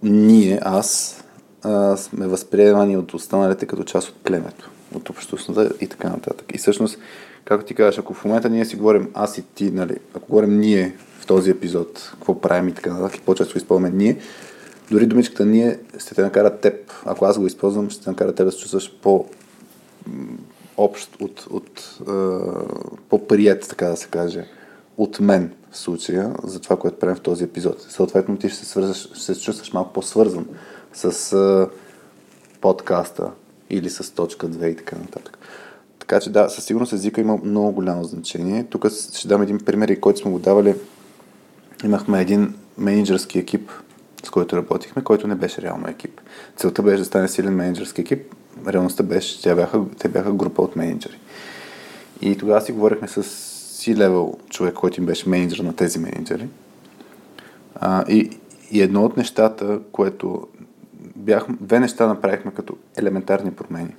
[0.04, 1.24] ние, аз,
[1.64, 6.46] а, сме възприемани от останалите като част от племето, от общността и така нататък.
[6.54, 6.98] И всъщност,
[7.46, 10.60] както ти кажеш, ако в момента ние си говорим аз и ти, нали, ако говорим
[10.60, 14.18] ние в този епизод, какво правим и така нататък, и по-често използваме ние,
[14.92, 18.46] дори думичката ние ще те накара теб, ако аз го използвам, ще те накара теб
[18.46, 19.26] да се чувстваш по
[20.78, 22.00] общ, от, от
[23.10, 24.46] по-прият, така да се каже,
[24.98, 27.82] от мен в случая, за това, което правим в този епизод.
[27.82, 30.46] Съответно, ти ще се, свързаш, ще се чувстваш малко по-свързан
[30.94, 31.70] с а,
[32.62, 33.32] подкаста
[33.70, 35.38] или с точка 2 и така нататък.
[36.00, 38.66] Така че да, със сигурност езика има много голямо значение.
[38.70, 40.76] Тук ще дам един пример, който сме го давали.
[41.84, 43.72] Имахме един менеджерски екип,
[44.26, 46.22] с който работихме, който не беше реално екип.
[46.58, 48.36] Целта беше да стане силен менеджерски екип.
[48.68, 51.20] Реалността беше, че бяха, те бяха група от менеджери.
[52.22, 53.24] И тогава си говорихме с
[53.84, 56.48] си-левел човек, който им беше менеджер на тези менеджери.
[57.76, 58.38] А, и,
[58.72, 60.48] и едно от нещата, което
[61.16, 63.96] бях, две неща направихме като елементарни промени.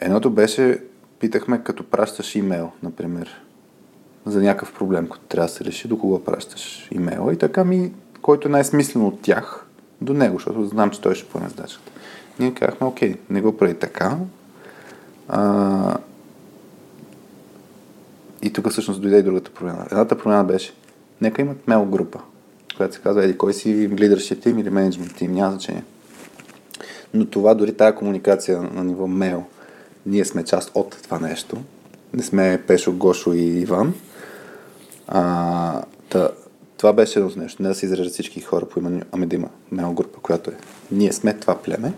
[0.00, 0.82] Едното беше,
[1.20, 3.43] питахме като пращаш имейл, например,
[4.26, 7.32] за някакъв проблем, който трябва да се реши, до кого пращаш имейла.
[7.32, 7.92] И така ми
[8.24, 9.66] който е най-смислен от тях,
[10.00, 11.92] до него, защото знам, че той ще поеме задачата.
[12.38, 14.16] Ние казахме, окей, не го прави така.
[15.28, 15.96] А,
[18.42, 19.86] и тук всъщност дойде и другата промяна.
[19.90, 20.74] Едната промяна беше,
[21.20, 22.20] нека имат мейл група,
[22.76, 25.84] която се казва, еди, кой си лидершип тим или менеджмент тим, няма значение.
[27.14, 29.44] Но това, дори тая комуникация на ниво мейл,
[30.06, 31.56] ние сме част от това нещо.
[32.14, 33.94] Не сме Пешо, Гошо и Иван.
[35.08, 36.28] А, та,
[36.76, 37.62] това беше едно нещо.
[37.62, 40.54] Не да се изрежат всички хора по именно, ами да има мейл група, която е.
[40.92, 41.92] Ние сме това племе.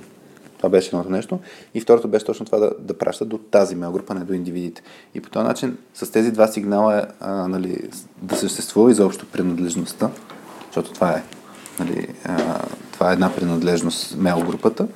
[0.57, 1.39] Това беше едното нещо.
[1.75, 4.83] И второто беше точно това да, да праща до тази мейл група, не до индивидите.
[5.15, 7.91] И по този начин, с тези два сигнала, а, нали,
[8.23, 10.11] да съществува изобщо принадлежността,
[10.67, 11.23] защото това е,
[11.79, 12.63] нали, а,
[12.93, 14.87] това е една принадлежност мейл групата,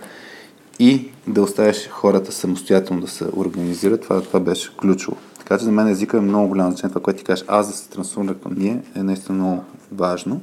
[0.78, 5.16] и да оставиш хората самостоятелно да се организират, това, това беше ключово.
[5.50, 6.90] Така че за мен езика е много голямо значение.
[6.90, 10.40] Това, което ти кажеш, аз да се трансформира към ние, е наистина много важно.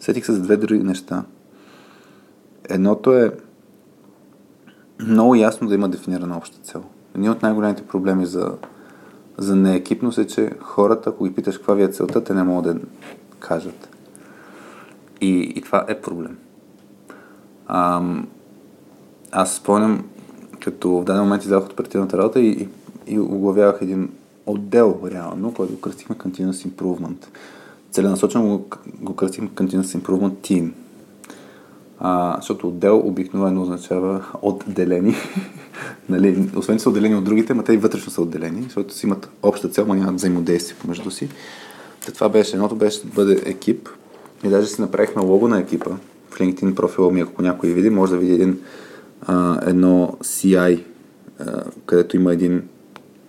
[0.00, 1.24] Сетих се за две други неща.
[2.68, 3.32] Едното е
[5.00, 6.84] много ясно да има дефинирана обща цел.
[7.14, 8.52] Един от най-големите проблеми за,
[9.38, 12.76] за неекипност е, че хората, ако ги питаш каква ви е целта, те не могат
[12.76, 12.80] да
[13.38, 13.88] кажат.
[15.20, 16.38] И, и това е проблем.
[17.66, 18.28] Ам,
[19.32, 20.04] аз спомням,
[20.60, 22.68] като в даден момент издавах оперативната работа и
[23.06, 24.08] и оглавявах един
[24.46, 27.26] отдел, реално, който го кръстихме Continuous Improvement.
[27.90, 28.68] Целенасочено го,
[29.00, 30.70] го кръстихме Continuous Improvement Team.
[31.98, 35.14] А, защото отдел обикновено означава отделени.
[36.08, 39.06] нали, освен, че са отделени от другите, но те и вътрешно са отделени, защото си
[39.06, 41.28] имат обща цел, но нямат взаимодействие помежду си.
[42.06, 43.88] Та това беше, едното беше да бъде екип.
[44.44, 45.90] И даже си направихме лого на екипа.
[46.30, 48.60] В LinkedIn профила ми, ако някой види, може да види един,
[49.22, 50.82] а, едно CI,
[51.40, 52.62] а, където има един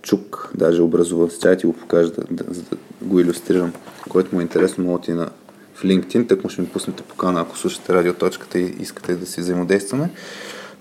[0.06, 1.30] чук, даже образуван.
[1.30, 3.74] Сега ти го покажа, да, да, за да го иллюстрирам.
[4.10, 5.30] Който му е интересно, мога ти на
[5.76, 9.42] в LinkedIn, так му ще ми пуснете покана, ако слушате радиоточката и искате да си
[9.42, 10.10] взаимодействаме.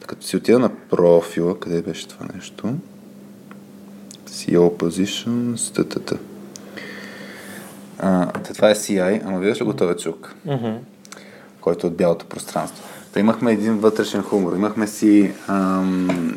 [0.07, 2.75] Като си отида на профила, къде беше това нещо?
[4.29, 6.19] CEO Positions, т.т.
[7.99, 10.77] А, това е CI, ама виждаш ли готове чук, Mm-hmm.
[11.61, 12.85] който е от бялото пространство.
[13.13, 14.53] Та имахме един вътрешен хумор.
[14.53, 16.35] Имахме си ам,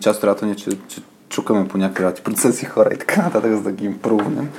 [0.00, 1.00] част от ни, е, че, че
[1.38, 4.50] чукаме по някакви работи, процеси хора и така нататък, за да ги импрувнем.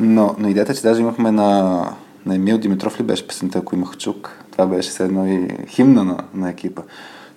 [0.00, 1.80] Но, но идеята е, че даже имахме на,
[2.26, 4.30] на Емил Димитров ли беше песента, ако имах чук.
[4.52, 6.82] Това беше все едно и химна на, на екипа.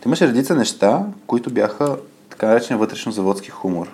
[0.02, 1.98] Та имаше редица неща, които бяха
[2.30, 3.88] така наречен вътрешно заводски хумор.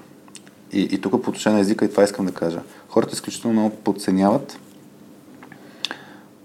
[0.71, 2.61] И, и тук по отношение на езика и това искам да кажа.
[2.89, 4.59] Хората изключително много подценяват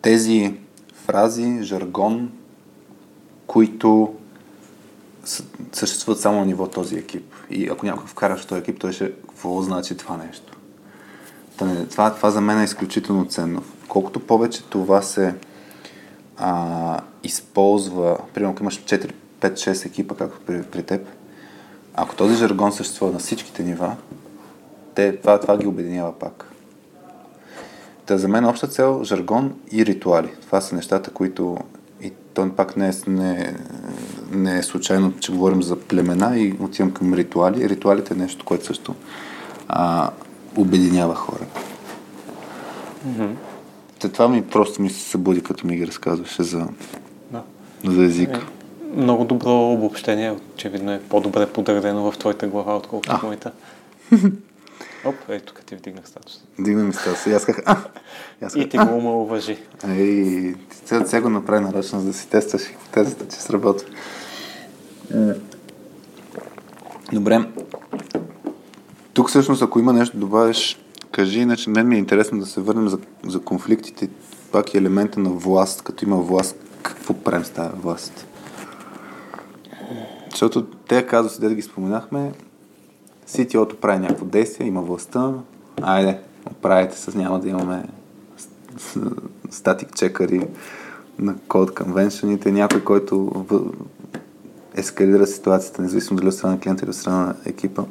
[0.03, 0.55] тези
[0.95, 2.31] фрази, жаргон,
[3.47, 4.15] които
[5.73, 7.32] съществуват само на ниво този екип.
[7.53, 10.57] И ако някой вкараш в този екип, той ще какво значи това нещо.
[11.57, 13.63] Та не, това, това за мен е изключително ценно.
[13.89, 15.35] Колкото повече това се
[16.37, 21.09] а, използва, примерно ако имаш 4, 5, 6 екипа, както при, при теб,
[21.95, 23.97] ако този жаргон съществува на всичките нива,
[24.95, 26.53] те, това, това ги обединява пак.
[28.07, 30.31] Та за мен обща цел жаргон и ритуали.
[30.41, 31.59] Това са нещата, които
[32.35, 33.57] то пак не е, не,
[34.31, 37.69] не е случайно, че говорим за племена и отивам към ритуали.
[37.69, 38.95] Ритуалите е нещо, което също
[39.69, 40.11] а,
[40.57, 41.45] обединява хора.
[43.09, 43.31] Mm-hmm.
[43.99, 46.69] Та това ми просто ми се събуди, като ми ги разказваше за,
[47.31, 47.43] Да.
[47.85, 48.37] за език.
[48.37, 48.41] Е,
[49.01, 53.53] много добро обобщение, очевидно е по-добре подредено в твоята глава, отколкото в моята.
[55.05, 56.45] Оп, ето тук ти вдигнах статус.
[56.59, 57.31] Дигна ми стаса.
[57.31, 57.77] И аз казах, а!
[58.43, 59.59] И аз И ти казах, го омалуважи.
[59.85, 59.93] а!
[59.93, 60.55] Ей,
[60.85, 63.89] сега, сега го направи нарочно, за да си тестваш хипотезата, че сработва.
[67.13, 67.49] Добре.
[69.13, 70.81] Тук всъщност, ако има нещо да добавиш,
[71.11, 74.09] кажи, иначе мен ми е интересно да се върнем за, за конфликтите,
[74.53, 78.27] пак и елемента на власт, като има власт, какво правим с тази власт?
[80.31, 82.33] Защото те казуси, да ги споменахме,
[83.29, 85.33] CTO-то прави някакво действие, има властта,
[85.83, 86.19] айде,
[86.51, 87.85] оправите се, няма да имаме
[89.51, 90.49] статик чекари
[91.19, 93.47] на код конвеншените, някой, който
[94.75, 97.83] ескалира ситуацията, независимо дали от страна на клиента или от страна на екипа.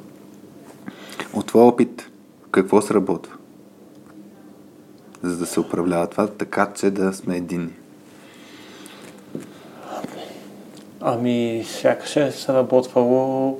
[1.33, 2.09] От твоя опит,
[2.51, 3.35] какво се работва?
[5.23, 7.73] За да се управлява това така, че да сме единни.
[11.01, 13.59] Ами, сякаш е се работвало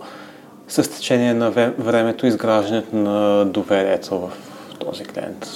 [0.72, 4.32] с течение на времето изграждането на доверието в
[4.80, 5.48] този клиент.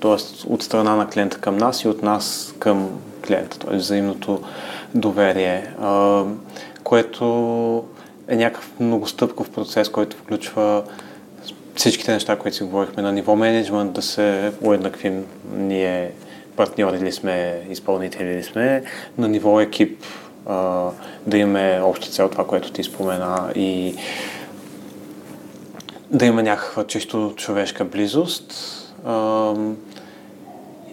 [0.00, 3.76] Тоест от страна на клиента към нас и от нас към клиента, т.е.
[3.76, 4.42] взаимното
[4.94, 5.74] доверие,
[6.84, 7.24] което
[8.28, 10.82] е някакъв многостъпков процес, който включва
[11.74, 15.26] всичките неща, които си говорихме на ниво менеджмент, да се уеднаквим
[15.56, 16.10] ние
[16.56, 18.82] партньори ли сме, изпълнители ли сме,
[19.18, 20.04] на ниво екип
[20.46, 20.88] а,
[21.26, 23.94] да имаме обща цел, това, което ти спомена и
[26.10, 28.54] да има някаква чисто човешка близост.
[29.06, 29.54] А,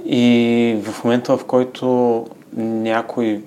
[0.05, 2.25] и в момента, в който
[2.57, 3.41] някой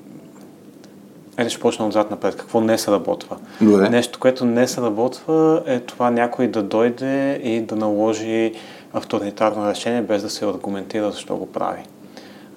[1.41, 2.37] Ето ще почна отзад напред.
[2.37, 3.37] Какво не се работва?
[3.61, 3.89] Добре.
[3.89, 8.53] Нещо, което не се работва е това някой да дойде и да наложи
[8.93, 11.83] авторитарно решение, без да се аргументира защо го прави.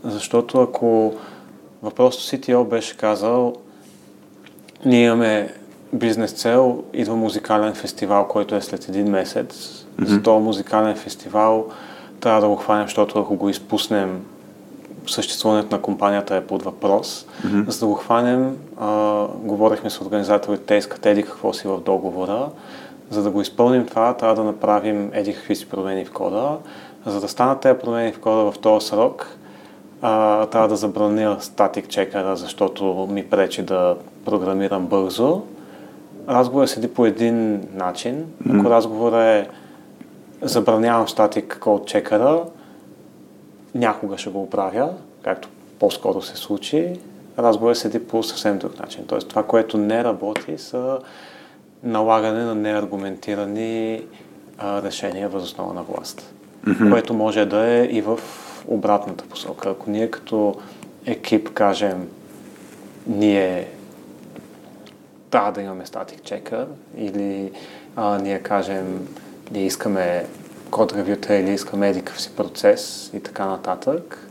[0.03, 1.13] Защото ако
[1.83, 3.55] въпросът CTO беше казал
[4.85, 5.53] ние имаме
[5.93, 9.53] бизнес цел, идва музикален фестивал, който е след един месец.
[9.53, 10.05] Mm-hmm.
[10.05, 11.67] За този музикален фестивал
[12.19, 14.25] трябва да го хванем, защото ако го изпуснем,
[15.07, 17.25] съществуването на компанията е под въпрос.
[17.45, 17.69] Mm-hmm.
[17.69, 22.49] За да го хванем, а, говорихме с организаторите, те искат еди какво си в договора.
[23.09, 26.57] За да го изпълним това, трябва да направим еди какви си промени в кода.
[27.05, 29.37] За да станат тези промени в кода в този срок,
[30.05, 35.41] а, трябва да забраня статик чекера, защото ми пречи да програмирам бързо.
[36.29, 38.25] Разговорът седи по един начин.
[38.49, 39.47] Ако разговорът е
[40.41, 42.43] забранявам статик код чекера,
[43.75, 44.89] някога ще го оправя,
[45.21, 45.49] както
[45.79, 46.99] по-скоро се случи,
[47.39, 49.03] разговорът седи по съвсем друг начин.
[49.07, 50.99] Тоест това, което не работи, са
[51.83, 54.01] налагане на неаргументирани
[54.57, 56.33] а, решения въз основа на власт.
[56.65, 56.91] Mm-hmm.
[56.91, 58.19] Което може да е и в
[58.67, 59.69] обратната посока.
[59.69, 60.55] Ако ние като
[61.05, 62.09] екип кажем,
[63.07, 63.67] ние
[65.29, 66.67] трябва да имаме статик чека
[66.97, 67.51] или
[67.95, 69.07] а, ние кажем,
[69.51, 70.25] ние искаме
[70.71, 74.27] код ревюта или искаме едикъв си процес и така нататък,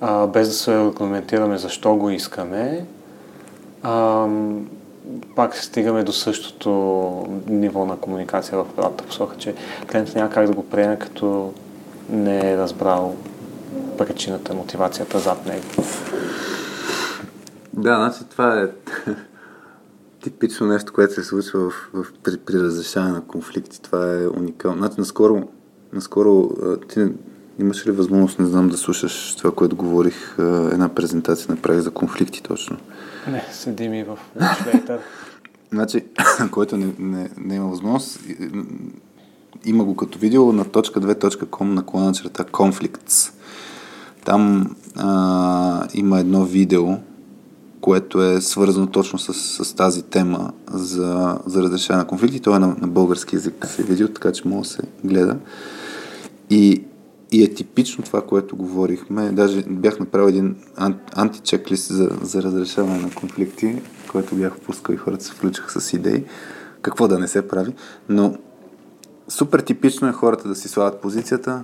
[0.00, 2.86] а, без да се регламентираме защо го искаме,
[3.82, 4.26] а,
[5.36, 6.70] пак стигаме до същото
[7.48, 9.54] ниво на комуникация в правата посока, че
[9.90, 11.52] клиентът няма как да го приеме, като
[12.10, 13.14] не е разбрал
[13.98, 15.64] причината, мотивацията зад него.
[17.72, 18.68] Да, значи това е
[20.22, 23.82] типично нещо, което се случва в, в, при, при разрешаване на конфликти.
[23.82, 24.78] Това е уникално.
[24.78, 25.48] Значи, наскоро,
[25.92, 26.50] наскоро
[26.88, 27.06] ти
[27.58, 30.34] имаш ли възможност, не знам, да слушаш това, което говорих,
[30.72, 32.76] една презентация направих за конфликти точно.
[33.28, 34.18] Не, седим и в
[35.72, 36.04] значи,
[36.50, 38.20] който не, не, не има възможност,
[39.64, 43.32] има го като видео на .2.com на клона черта Conflicts.
[44.24, 46.86] Там а, има едно видео,
[47.80, 49.34] което е свързано точно с,
[49.64, 52.40] с тази тема за, за разрешаване на конфликти.
[52.40, 55.36] То е на, на български язик се видео, така че може да се гледа.
[56.50, 56.84] И,
[57.32, 59.32] и е типично това, което говорихме.
[59.32, 63.82] Даже бях направил един ан, античеклист за, за разрешаване на конфликти,
[64.12, 66.24] който бях пускал и хората се включиха с идеи.
[66.82, 67.72] Какво да не се прави.
[68.08, 68.34] Но
[69.28, 71.62] супер типично е хората да си слагат позицията,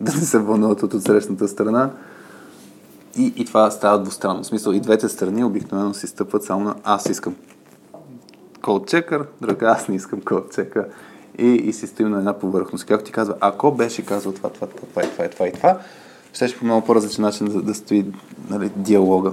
[0.00, 1.90] да не се вълнуват от отсрещната страна,
[3.16, 4.42] и, и това става двустранно.
[4.42, 7.36] В смисъл и двете страни обикновено си стъпват само на аз искам
[8.62, 10.88] код чекър, друга аз не искам код чекър.
[11.38, 12.86] И, и си стоим на една повърхност.
[12.86, 15.78] Както ти казва, ако беше казал това, това, това, това, това, това и това,
[16.32, 18.06] ще ще по много по-различен начин да, да стои
[18.50, 19.32] нали, диалога.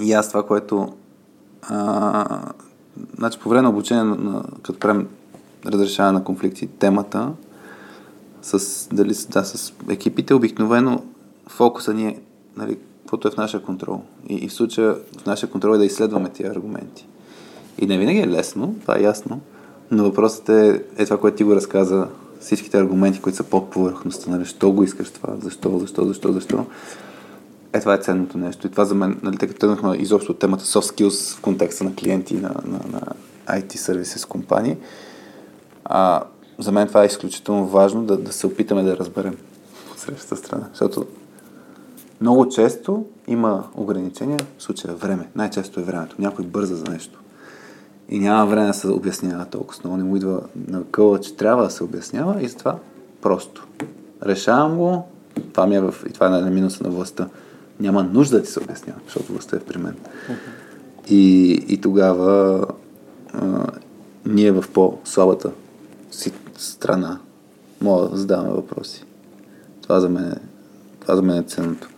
[0.00, 0.92] И аз това, което
[1.62, 2.40] а,
[3.16, 5.08] значи по време на обучение, на, на, като правим
[5.66, 7.32] разрешаване на конфликти, темата
[8.42, 11.02] с, дали, да, с екипите, обикновено
[11.46, 12.18] фокуса ни е
[12.56, 14.02] нали, каквото е в нашия контрол.
[14.28, 17.06] И, и в случая в нашия контрол е да изследваме тия аргументи.
[17.78, 19.40] И не винаги е лесно, това е ясно,
[19.90, 22.08] но въпросът е, е това, което ти го разказа,
[22.40, 26.66] всичките аргументи, които са под повърхността, нали, що го искаш това, защо, защо, защо, защо.
[27.72, 28.66] Е, това е ценното нещо.
[28.66, 31.84] И това за мен, нали, тъй като тръгнахме изобщо от темата soft skills в контекста
[31.84, 33.00] на клиенти на, на, на
[33.48, 34.76] IT services компании,
[35.94, 36.22] а,
[36.58, 39.36] за мен това е изключително важно да, да се опитаме да разберем
[39.92, 40.66] от срещата страна.
[40.70, 41.06] Защото
[42.20, 45.28] много често има ограничения, в случая време.
[45.36, 46.16] Най-често е времето.
[46.18, 47.20] Някой бърза за нещо.
[48.08, 49.80] И няма време да се обяснява толкова.
[49.84, 52.76] Много не му идва на къла, че трябва да се обяснява и затова
[53.22, 53.66] просто.
[54.26, 55.06] Решавам го,
[55.52, 55.94] това ми е в...
[56.08, 57.28] и това е на минуса на властта.
[57.80, 59.96] Няма нужда да ти се обяснява, защото властта е при мен.
[61.08, 62.64] И, и тогава
[63.32, 63.66] а,
[64.26, 65.50] ние в по-слабата
[66.12, 67.18] си страна
[67.80, 69.04] мога да задаваме въпроси.
[69.82, 70.36] Това за мен е,
[71.00, 71.88] това за мен е ценното.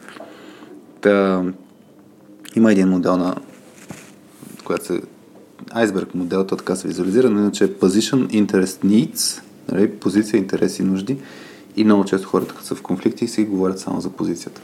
[1.00, 1.44] Та,
[2.56, 3.36] има един модел на
[4.64, 5.00] която се
[5.70, 9.42] айсберг модел, то така се визуализира, но иначе е Position Interest Needs,
[9.72, 11.18] нали, позиция, интереси нужди.
[11.76, 14.60] И много често хората, като са в конфликти, си говорят само за позицията.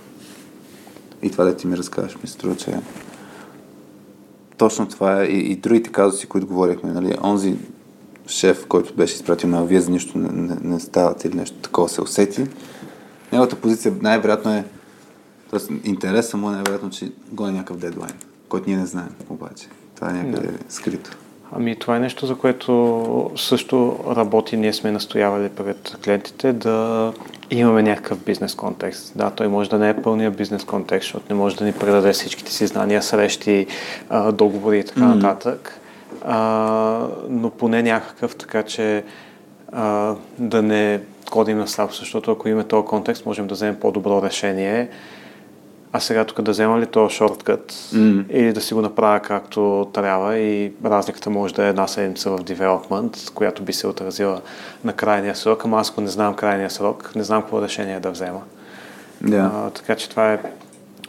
[1.23, 2.75] И това да ти ми разкажеш, ми струва, че
[4.57, 6.93] точно това е и, и другите казуси, които говорихме.
[6.93, 7.57] Нали, онзи
[8.31, 11.89] шеф, който беше изпратил на вие за нищо не, не, не ставате или нещо такова
[11.89, 12.47] се усети.
[13.33, 14.65] Неговата позиция най-вероятно е
[15.51, 18.15] Тоест, интереса му е най-вероятно, че гони някакъв дедлайн,
[18.49, 19.67] който ние не знаем обаче.
[19.97, 20.59] Това е някъде да.
[20.69, 21.11] скрито.
[21.53, 24.57] Ами това е нещо, за което също работи.
[24.57, 27.13] Ние сме настоявали пред клиентите да
[27.51, 29.13] имаме някакъв бизнес контекст.
[29.17, 32.13] Да, той може да не е пълния бизнес контекст, защото не може да ни предаде
[32.13, 33.67] всичките си знания, срещи,
[34.33, 35.15] договори и така mm-hmm.
[35.15, 35.80] нататък.
[36.25, 39.05] А, но поне някакъв, така че
[39.73, 44.23] а, да не кодим на слаб, защото ако имаме този контекст, можем да вземем по-добро
[44.23, 44.89] решение
[45.93, 48.31] а сега тук да взема ли този шорткът mm.
[48.31, 52.39] или да си го направя както трябва и разликата може да е една седмица в
[52.39, 54.41] development, която би се отразила
[54.85, 58.11] на крайния срок, ама аз ако не знам крайния срок, не знам какво решение да
[58.11, 58.41] взема.
[59.25, 59.51] Yeah.
[59.55, 60.39] А, така че това е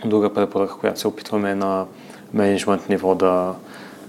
[0.06, 1.86] друга препоръка, която се опитваме на
[2.34, 3.54] менеджмент ниво да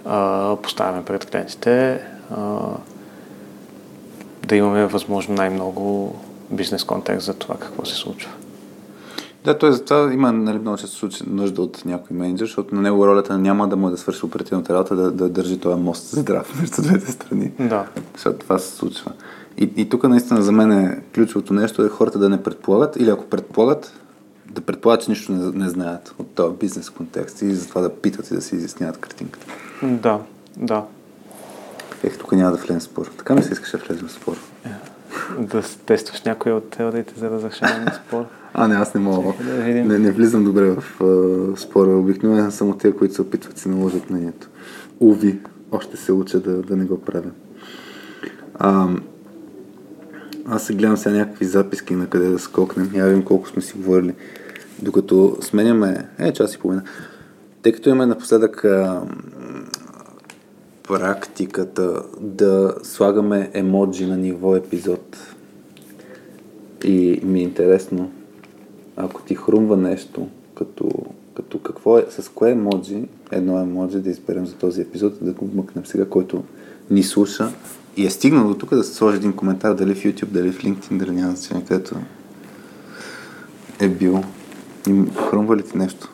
[0.04, 2.00] а, поставяме пред клиентите.
[2.30, 2.58] А,
[4.46, 6.16] да имаме възможно най-много
[6.50, 8.30] бизнес контекст за това какво се случва.
[9.44, 9.72] Да, т.е.
[9.72, 13.68] за това има нали, много често нужда от някой менеджер, защото на него ролята няма
[13.68, 17.52] да му да свърши оперативната работа, да, да държи този мост здрав между двете страни.
[17.58, 17.86] Да.
[18.14, 19.12] Защото това се случва.
[19.58, 23.10] И, и тук наистина за мен е ключовото нещо е хората да не предполагат или
[23.10, 23.92] ако предполагат,
[24.50, 28.30] да предполагат, че нищо не, не знаят от този бизнес контекст и затова да питат
[28.30, 29.46] и да си изясняват картинката.
[29.82, 30.20] Да,
[30.56, 30.84] да.
[32.02, 33.10] Ех, тук няма да влезем в спор.
[33.18, 34.36] Така ми се искаше да влезем в спор.
[35.38, 38.24] Да тестваш някои от теориите за разрешаване на спор.
[38.54, 39.32] А, не, аз не мога.
[39.32, 39.88] Чакай да видим.
[39.88, 41.90] Не, не влизам добре в а, спора.
[41.90, 44.48] Обикновено съм от тези, които се опитват си наложат мнението.
[45.00, 45.40] Уви,
[45.70, 47.30] още се уча да, да не го правя.
[48.54, 48.88] А,
[50.46, 52.90] аз се гледам сега някакви записки на къде да скокнем.
[52.94, 54.14] Я видим колко сме си говорили.
[54.82, 56.08] Докато сменяме...
[56.18, 56.82] Е, час и половина.
[57.62, 59.02] Тъй като имаме напоследък а,
[60.92, 65.34] практиката да слагаме емоджи на ниво епизод.
[66.84, 68.10] И ми е интересно,
[68.96, 70.90] ако ти хрумва нещо, като,
[71.36, 75.50] като какво е, с кое емоджи, едно емоджи да изберем за този епизод, да го
[75.54, 76.44] мъкнем сега, който
[76.90, 77.52] ни слуша
[77.96, 80.62] и е стигнал до тук да се сложи един коментар, дали в YouTube, дали в
[80.62, 81.94] LinkedIn, дали няма значение, където
[83.80, 84.22] е бил.
[84.88, 86.12] И хрумва ли ти нещо?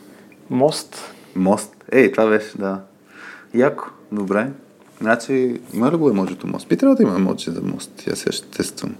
[0.51, 0.97] Мост.
[1.37, 1.77] Мост.
[1.93, 2.81] Ей, това беше, да.
[3.55, 4.51] Яко, добре.
[5.01, 6.69] Значи, има ли го емоджито мост?
[6.69, 8.07] Би трябвало да има емоджи за мост.
[8.07, 8.95] Я сега ще тествам.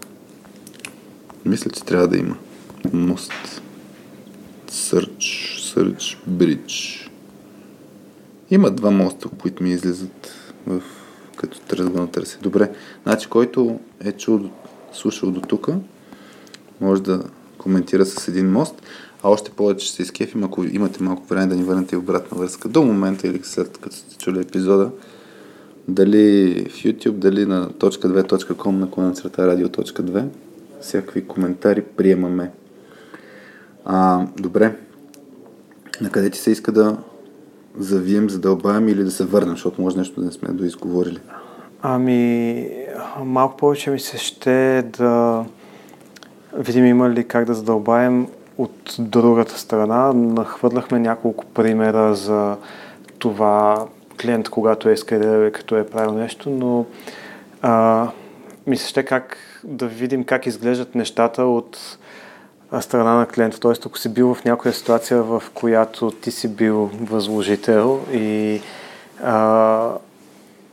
[1.45, 2.37] Мисля, че трябва да има.
[2.93, 3.63] Мост.
[4.71, 5.59] Search.
[5.75, 6.19] Search.
[6.29, 7.09] Bridge.
[8.51, 10.35] Има два моста, които ми излизат
[10.67, 10.83] в...
[11.37, 12.39] като тръгвам да търся.
[12.43, 12.73] Добре.
[13.03, 14.51] Значи, който е чул,
[14.93, 15.69] слушал до тук,
[16.81, 17.23] може да
[17.59, 18.83] коментира с един мост,
[19.23, 22.69] а още повече ще се изкефим, ако имате малко време да ни върнете обратна връзка
[22.69, 24.91] до момента или след като сте чули епизода,
[25.89, 30.25] дали в YouTube, дали на .2.com на клона черта радио.2.
[30.81, 32.51] Всякакви коментари приемаме.
[33.85, 34.77] А, добре.
[36.01, 36.97] На къде ти се иска да
[37.79, 41.19] завием, задълбаем или да се върнем, защото може нещо да не сме доизговорили.
[41.83, 42.71] Ами,
[43.25, 45.45] малко повече ми се ще да
[46.57, 48.27] видим има ли как да задълбаем
[48.59, 50.13] от другата страна.
[50.13, 52.57] Нахвърляхме няколко примера за
[53.19, 53.87] това
[54.23, 56.87] клиент, когато е ескалирал и като е правил нещо, но
[57.63, 58.07] а,
[58.67, 61.99] ми се ще как да видим как изглеждат нещата от
[62.81, 63.61] страна на клиента.
[63.61, 68.61] Тоест, ако си бил в някоя ситуация, в която ти си бил възложител и
[69.23, 69.91] а,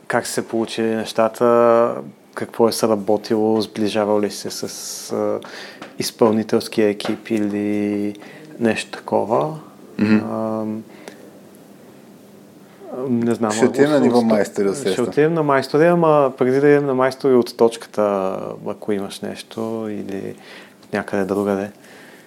[0.06, 1.94] как се получи нещата,
[2.34, 5.40] какво е сработило, сближавал ли се с а,
[5.98, 8.14] изпълнителския екип или
[8.60, 9.58] нещо такова.
[9.98, 10.16] Мгм.
[10.16, 10.64] А,
[13.08, 13.50] не знам.
[13.50, 15.04] Ще отидем на ниво майстори, Ще усещам.
[15.04, 20.34] отидем на майстори, ама преди да идем на майстори от точката, ако имаш нещо или
[20.92, 21.70] някъде другаде.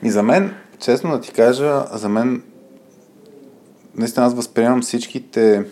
[0.03, 2.43] И за мен, честно да ти кажа, за мен
[3.95, 5.65] наистина аз възприемам всичките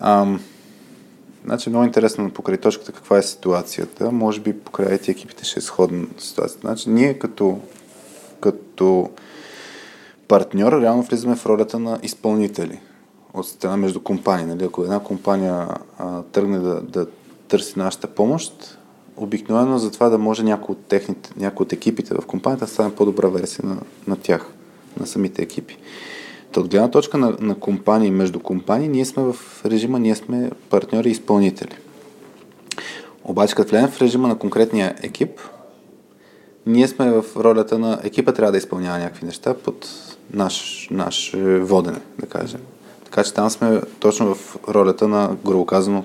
[0.00, 0.40] ам,
[1.44, 4.12] значи много интересно покрай точката каква е ситуацията.
[4.12, 6.66] Може би покрай ети екипите ще е сходна ситуацията.
[6.66, 7.60] Значи ние като,
[8.40, 9.10] като
[10.28, 12.80] партньор реално влизаме в ролята на изпълнители
[13.34, 14.46] от страна между компании.
[14.46, 14.64] Нали?
[14.64, 15.68] Ако една компания
[15.98, 17.06] а, тръгне да, да
[17.48, 18.78] търси нашата помощ,
[19.16, 22.94] обикновено за това да може някой от, техните, някой от екипите в компанията да стане
[22.94, 23.76] по-добра версия на,
[24.06, 24.52] на тях,
[25.00, 25.78] на самите екипи.
[26.52, 30.50] Та от гледна точка на, на компании, между компании, ние сме в режима, ние сме
[30.70, 31.76] партньори и изпълнители.
[33.24, 35.40] Обаче, като влезем в режима на конкретния екип,
[36.66, 39.88] ние сме в ролята на екипа трябва да изпълнява някакви неща под
[40.32, 42.60] наш, е, водене, да кажем.
[43.04, 46.04] Така че там сме точно в ролята на, грубо казано,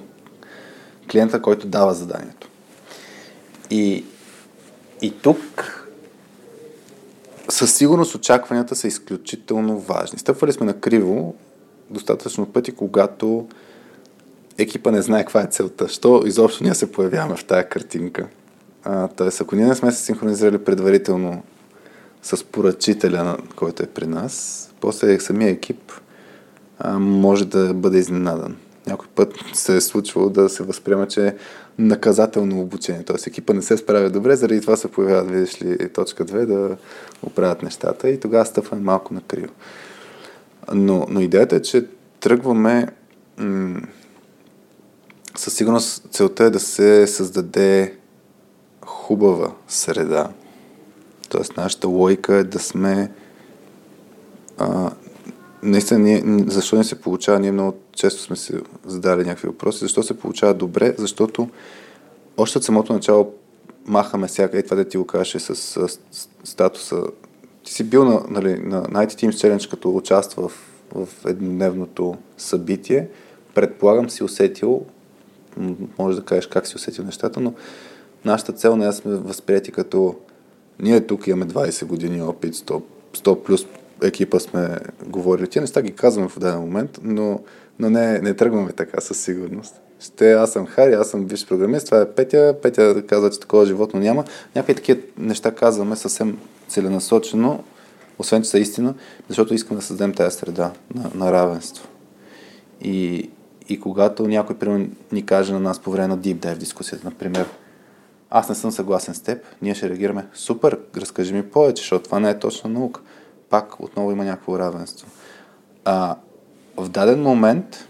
[1.11, 2.47] клиента, който дава заданието.
[3.69, 4.05] И,
[5.01, 5.79] и тук
[7.49, 10.19] със сигурност очакванията са изключително важни.
[10.19, 11.35] Стъпвали сме на криво
[11.89, 13.47] достатъчно пъти, когато
[14.57, 15.87] екипа не знае каква е целта.
[15.87, 18.27] Що изобщо ние се появяваме в тая картинка.
[19.15, 21.43] Тоест, ако ние не сме се синхронизирали предварително
[22.23, 25.91] с поръчителя, който е при нас, после самия екип
[26.79, 28.55] а, може да бъде изненадан.
[28.87, 31.35] Някой път се е случвало да се възприема, че е
[31.77, 33.03] наказателно обучение.
[33.03, 36.77] Тоест екипа не се справя добре, заради това се появяват, видиш ли, точка 2 да
[37.23, 39.53] оправят нещата и тогава стъпваме малко на криво.
[40.73, 41.85] Но, но идеята е, че
[42.19, 42.87] тръгваме
[43.37, 43.81] м-
[45.35, 47.95] със сигурност целта е да се създаде
[48.85, 50.29] хубава среда.
[51.33, 53.11] Тоест нашата логика е да сме
[54.57, 54.91] а,
[55.63, 60.03] наистина, ние, защо не се получава, ние много често сме се задали някакви въпроси, защо
[60.03, 61.49] се получава добре, защото
[62.37, 63.33] още от самото начало
[63.85, 67.03] махаме всяка, и това да ти го кажеш с, с, с статуса.
[67.63, 70.59] Ти си бил на, нали, на, IT Teams Challenge, като участва в,
[70.95, 73.07] в еднодневното събитие.
[73.53, 74.85] Предполагам си усетил,
[75.99, 77.53] може да кажеш как си усетил нещата, но
[78.25, 80.15] нашата цел не е да сме възприяти като
[80.79, 82.81] ние тук имаме 20 години опит, 100,
[83.13, 83.65] 100 плюс
[84.03, 85.47] екипа сме говорили.
[85.47, 87.39] Тия неща ги казваме в даден момент, но,
[87.79, 89.81] но не, не тръгваме така със сигурност.
[89.99, 93.65] ще аз съм Хари, аз съм виж програмист, това е Петя, Петя казва, че такова
[93.65, 94.23] животно няма.
[94.55, 96.37] Някакви такива неща казваме съвсем
[96.67, 97.63] целенасочено,
[98.19, 98.93] освен че са истина,
[99.27, 101.87] защото искаме да създадем тази среда на, на равенство.
[102.81, 103.29] И,
[103.69, 107.45] и когато някой, примерно, ни каже на нас по време на Deep Dive дискусията, например,
[108.35, 112.19] аз не съм съгласен с теб, ние ще реагираме, супер, разкажи ми повече, защото това
[112.19, 113.01] не е точна наука.
[113.49, 115.07] Пак отново има някакво равенство.
[115.85, 116.15] А,
[116.77, 117.87] в даден момент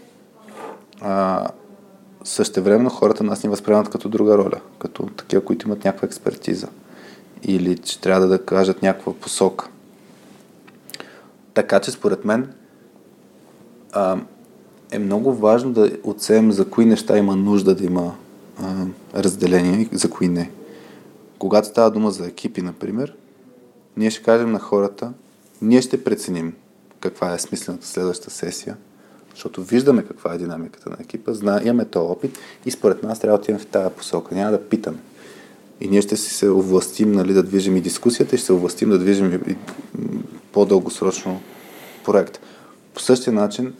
[1.00, 1.46] а,
[2.24, 6.68] същевременно хората нас ни възприемат като друга роля, като такива, които имат някаква експертиза
[7.42, 9.68] или че трябва да кажат някаква посока.
[11.54, 12.52] Така че според мен
[13.92, 14.18] а,
[14.90, 18.14] е много важно да оценим за кои неща има нужда да има
[18.62, 20.50] а, разделение и за кои не.
[21.38, 23.14] Когато става дума за екипи, например,
[23.96, 25.12] ние ще кажем на хората,
[25.62, 26.54] ние ще преценим
[27.00, 28.76] каква е смислената следваща сесия,
[29.30, 33.38] защото виждаме каква е динамиката на екипа, зна, имаме този опит и според нас трябва
[33.38, 34.34] да отидем в тази посока.
[34.34, 34.98] Няма да питаме.
[35.80, 38.90] И ние ще си се овластим нали, да движим и дискусията и ще се овластим
[38.90, 39.56] да движим и
[40.52, 41.40] по-дългосрочно
[42.04, 42.40] проект.
[42.94, 43.74] По същия начин,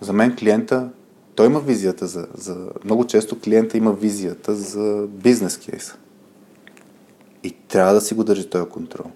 [0.00, 0.88] за мен клиента,
[1.36, 2.68] той има визията за, за...
[2.84, 5.96] Много често клиента има визията за бизнес кейса.
[7.44, 9.06] И трябва да си го държи този контрол.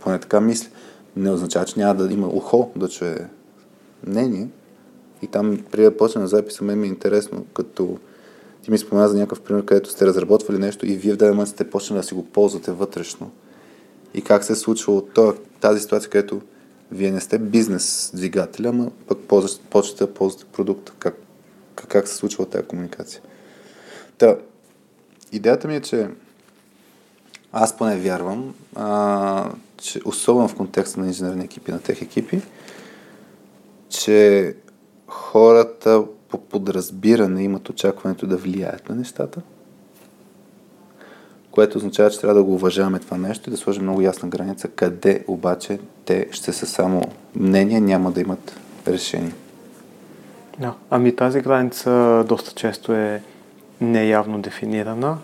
[0.00, 0.68] Поне така мисля.
[1.16, 3.28] Не означава, че няма да има ухо да чуе
[4.06, 4.48] мнение.
[5.22, 7.98] И там, преди да почне на записа, мен ми е интересно, като
[8.62, 11.48] ти ми спомена за някакъв пример, където сте разработвали нещо и вие в даден момент
[11.48, 13.30] сте почнали да си го ползвате вътрешно.
[14.14, 15.02] И как се е случвало
[15.60, 16.40] тази ситуация, където
[16.92, 19.18] вие не сте бизнес двигателя, но пък
[19.70, 20.92] почвате да ползвате продукта.
[20.98, 21.16] Как,
[21.76, 23.22] как се случва тази комуникация?
[24.18, 24.36] Та,
[25.32, 26.08] идеята ми е, че
[27.52, 32.42] аз поне вярвам, а, че особено в контекста на инженерни екипи, на тех екипи,
[33.88, 34.54] че
[35.06, 39.40] хората по подразбиране имат очакването да влияят на нещата,
[41.50, 44.68] което означава, че трябва да го уважаваме това нещо и да сложим много ясна граница,
[44.68, 47.02] къде обаче те ще са само
[47.34, 49.32] мнения, няма да имат решение.
[50.58, 50.74] Да.
[50.90, 53.22] Ами тази граница доста често е
[53.80, 55.18] неявно дефинирана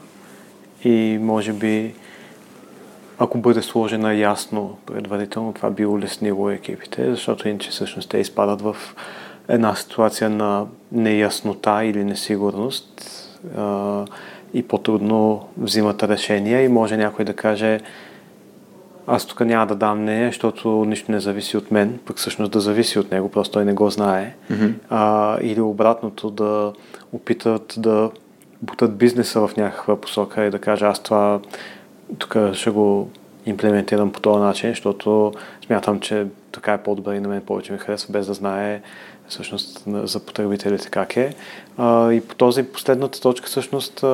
[0.85, 1.95] и може би
[3.19, 8.77] ако бъде сложена ясно предварително, това би улеснило екипите, защото иначе всъщност те изпадат в
[9.49, 13.03] една ситуация на неяснота или несигурност
[13.57, 14.05] а,
[14.55, 17.81] и по-трудно взимат решения и може някой да каже
[19.07, 22.61] аз тук няма да дам не, защото нищо не зависи от мен, пък всъщност да
[22.61, 24.35] зависи от него, просто той не го знае.
[24.51, 24.73] Mm-hmm.
[24.91, 26.73] А, или обратното да
[27.13, 28.11] опитат да
[28.63, 31.41] бутат бизнеса в някаква посока и да кажа аз това
[32.19, 33.11] тук ще го
[33.47, 35.33] имплементирам по този начин, защото
[35.67, 38.81] смятам, че така е по-добре и на мен повече ми харесва, без да знае
[39.29, 41.35] всъщност за потребителите как е.
[41.79, 44.05] А, и по този последната точка всъщност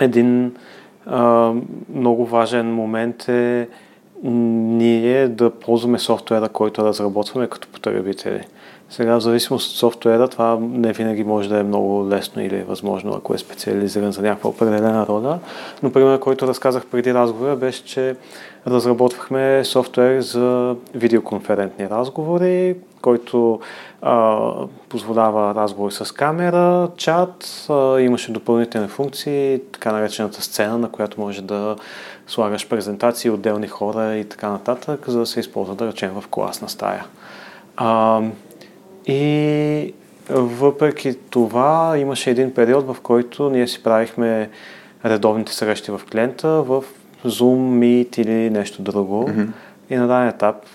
[0.00, 0.54] един
[1.94, 3.68] много важен момент е
[4.24, 8.40] ние да ползваме софтуера, който разработваме като потребители.
[8.90, 13.14] Сега, в зависимост от софтуера, това не винаги може да е много лесно или възможно,
[13.14, 15.38] ако е специализиран за някаква определена роля.
[15.82, 18.16] Но пример, който разказах преди разговора, беше, че
[18.66, 23.60] разработвахме софтуер за видеоконферентни разговори, който
[24.88, 27.66] позволява разговори с камера, чат,
[28.00, 31.76] имаше допълнителни функции, така наречената сцена, на която може да
[32.26, 36.68] слагаш презентации, отделни хора и така нататък, за да се използва, да речем, в класна
[36.68, 37.04] стая.
[37.76, 38.20] А,
[39.06, 39.94] и
[40.30, 44.50] въпреки това имаше един период, в който ние си правихме
[45.04, 46.84] редовните срещи в клиента в
[47.26, 49.28] Zoom, Meet или нещо друго.
[49.28, 49.48] Mm-hmm.
[49.90, 50.66] И на даден етап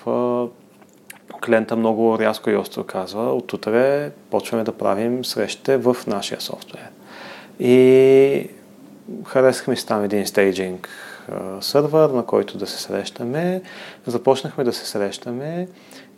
[1.46, 6.90] клиента много рязко и остро казва, от утре почваме да правим срещите в нашия софтуер.
[7.60, 8.50] И
[9.26, 10.90] харесахме си там един стейджинг
[11.62, 13.62] сървър, на който да се срещаме.
[14.08, 15.68] Започнахме да се срещаме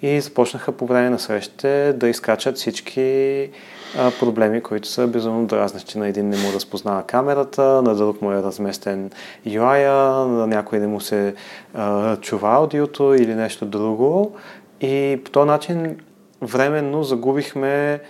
[0.01, 3.49] и започнаха по време на срещите да изкачат всички
[3.97, 5.97] а, проблеми, които са безумно дразнещи.
[5.97, 9.11] На един не му разпознава камерата, на друг му е разместен
[9.47, 9.87] UI,
[10.27, 11.35] на някой не му се
[11.73, 14.35] а, чува аудиото или нещо друго.
[14.81, 15.99] И по този начин
[16.41, 18.01] временно загубихме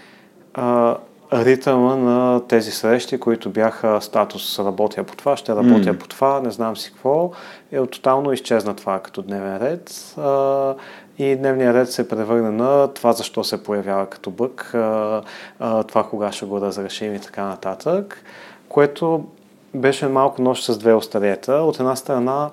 [0.54, 0.98] а,
[1.34, 5.98] ритъма на тези срещи, които бяха статус работя по това, ще работя mm.
[5.98, 7.32] по това, не знам си какво.
[7.72, 10.16] И е, тотално изчезна това като дневен ред.
[10.18, 10.76] А,
[11.18, 15.22] и дневният ред се превърна на това защо се появява като бък, а,
[15.60, 18.24] а, това кога ще го разрешим и така нататък,
[18.70, 19.26] което
[19.74, 21.54] беше малко нощ с две остарета.
[21.54, 22.50] От една страна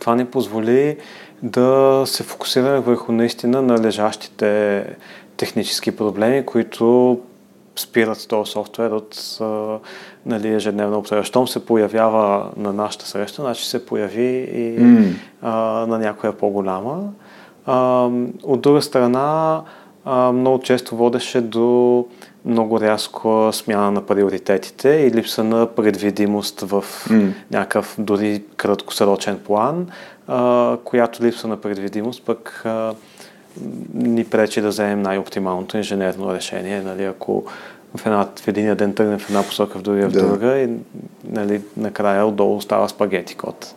[0.00, 0.96] това ни позволи
[1.42, 4.84] да се фокусираме върху наистина на лежащите
[5.36, 7.18] технически проблеми, които
[7.76, 9.38] спират този софтуер от
[10.26, 11.24] нали, ежедневна употреба.
[11.24, 15.12] Щом се появява на нашата среща, значи се появи и mm.
[15.42, 15.52] а,
[15.86, 17.02] на някоя по-голяма.
[17.66, 18.08] А,
[18.42, 19.62] от друга страна,
[20.04, 22.06] а, много често водеше до
[22.44, 27.32] много рязко смяна на приоритетите и липса на предвидимост в mm.
[27.50, 29.86] някакъв дори краткосрочен план,
[30.28, 32.94] а, която липса на предвидимост пък а,
[33.94, 36.82] ни пречи да вземем най-оптималното инженерно решение.
[36.82, 37.44] Нали, ако
[37.96, 40.26] в, една, в един ден тръгнем в една посока, в другия в да.
[40.26, 40.68] друга и
[41.24, 43.74] нали, накрая отдолу става спагети код.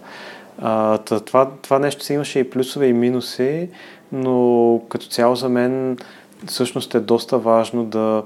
[0.61, 3.69] А, това, това нещо си имаше и плюсове и минуси,
[4.11, 5.98] но като цяло за мен
[6.45, 8.24] всъщност е доста важно да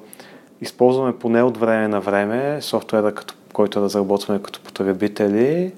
[0.61, 5.71] използваме поне от време на време софтуера, като, който разработваме като потребители,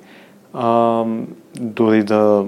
[0.53, 1.05] а,
[1.55, 2.45] дори да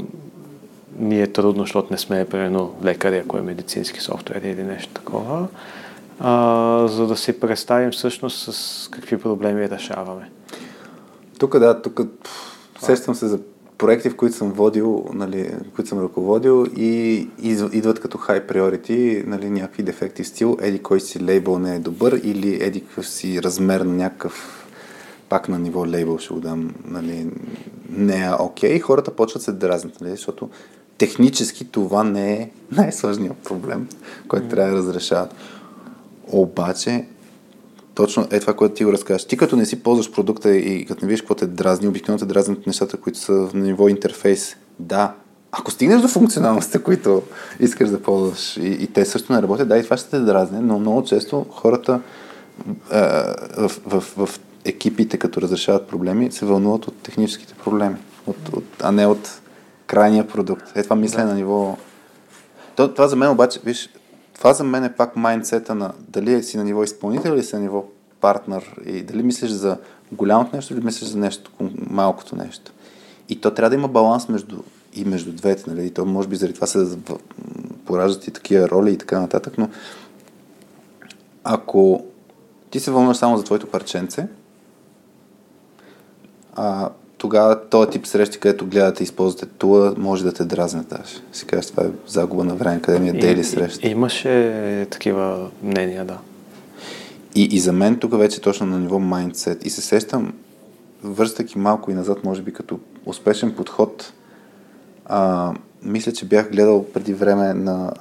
[0.99, 5.47] ни е трудно, защото не сме, примерно, лекари, ако е медицински софтуер или нещо такова,
[6.19, 10.31] а, за да си представим всъщност с какви проблеми решаваме.
[11.39, 12.01] Тук да, тук
[12.79, 13.39] сещам се за
[13.77, 17.27] проекти, в които съм водил, нали, които съм ръководил и
[17.73, 22.19] идват като high priority нали, някакви дефекти стил, еди кой си лейбъл не е добър
[22.23, 24.64] или еди си размер на някакъв
[25.29, 27.27] пак на ниво лейбъл ще го дам, нали,
[27.89, 28.81] не е окей, okay.
[28.81, 30.49] хората почват се дразнат, нали, защото
[30.97, 33.87] технически това не е най-сложният проблем,
[34.27, 34.49] който mm.
[34.49, 35.35] трябва да разрешават.
[36.27, 37.05] Обаче,
[37.95, 39.25] точно е това, което ти го разказваш.
[39.25, 42.25] Ти като не си ползваш продукта и като не видиш какво те дразни, обикновено те
[42.25, 44.55] дразнят нещата, които са на ниво интерфейс.
[44.79, 45.13] Да,
[45.51, 47.21] ако стигнеш до функционалността, които
[47.59, 50.59] искаш да ползваш и, и те също не работят, да, и това ще те дразни,
[50.61, 51.99] но много често хората
[52.91, 52.99] е,
[53.57, 57.95] в, в, в, в екипите, като разрешават проблеми, се вълнуват от техническите проблеми,
[58.27, 59.41] от, от, а не от
[59.87, 60.71] крайния продукт.
[60.75, 61.25] Е, това мисля да.
[61.25, 61.77] на ниво...
[62.75, 63.89] То, това за мен обаче, виж,
[64.33, 67.61] това за мен е пак майндсета на дали си на ниво изпълнител или си на
[67.61, 67.85] ниво
[68.21, 69.77] партнер и дали мислиш за
[70.11, 71.51] голямото нещо или мислиш за нещо,
[71.89, 72.71] малкото нещо.
[73.29, 74.57] И то трябва да има баланс между,
[74.93, 75.85] и между двете, нали?
[75.85, 76.97] И то може би заради това се
[77.85, 79.69] пораждат и такива роли и така нататък, но
[81.43, 82.05] ако
[82.69, 84.27] ти се вълнуваш само за твоето парченце,
[86.55, 91.15] а, тогава този тип срещи, където гледате и използвате тула, може да те дразнат даже.
[91.33, 93.87] Си кажеш, това е загуба на време, къде ми е дейли среща.
[93.87, 96.17] Имаше такива мнения, да.
[97.35, 99.65] И, и за мен тук вече е точно на ниво майндсет.
[99.65, 100.33] И се сещам,
[101.03, 104.13] връщайки малко и назад, може би като успешен подход,
[105.05, 105.53] а,
[105.83, 107.91] мисля, че бях гледал преди време на,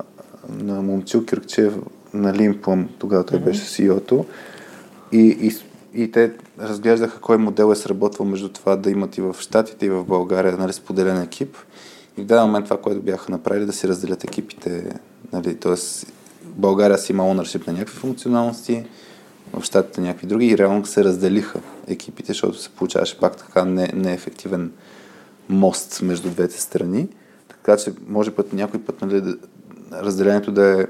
[0.48, 1.74] на Момчил Киркчев
[2.14, 3.44] на Лимплъм, тогава той mm-hmm.
[3.44, 4.24] беше CEO-то.
[5.12, 5.52] И, и
[5.94, 9.90] и те разглеждаха кой модел е сработвал между това да имат и в Штатите, и
[9.90, 11.56] в България нали, споделен екип.
[12.18, 14.92] И в даден момент това, което бяха направили, да си разделят екипите.
[15.32, 16.12] Нали, Тоест,
[16.44, 18.84] България си има ownership на някакви функционалности,
[19.52, 23.90] в Штатите някакви други и реално се разделиха екипите, защото се получаваше пак така не,
[23.94, 24.72] неефективен
[25.48, 27.08] мост между двете страни.
[27.48, 29.34] Така че може път някой път нали,
[29.92, 30.86] разделението да е,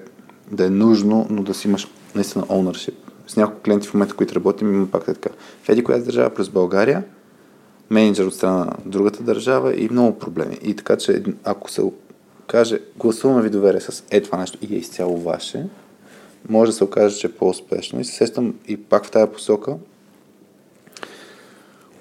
[0.53, 4.35] да е нужно, но да си имаш наистина ownership с няколко клиенти в момента, които
[4.35, 5.35] работим, има пак е така.
[5.63, 7.05] В еди която държава плюс България,
[7.91, 10.59] менеджер от страна на другата държава и много проблеми.
[10.63, 11.83] И така, че ако се
[12.47, 15.67] каже, гласуваме ви доверие с е това нещо и е изцяло ваше,
[16.49, 18.01] може да се окаже, че е по-успешно.
[18.01, 19.77] И се сещам и пак в тази посока,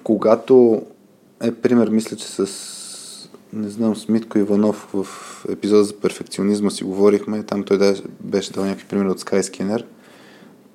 [0.02, 0.82] когато
[1.42, 2.48] е пример, мисля, че с
[3.52, 5.06] не знам, с Митко Иванов в
[5.48, 9.84] епизода за перфекционизма си говорихме, там той беше дал някакви примери от Skyscanner–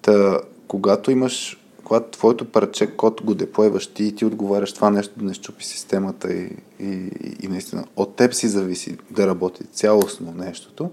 [0.02, 5.14] Та, когато имаш, когато твоето парче код го деплойваш ти и ти отговаряш това нещо
[5.18, 6.50] да не щупи системата и,
[6.80, 7.12] и,
[7.42, 10.92] и наистина от теб си зависи да работи цялостно нещото,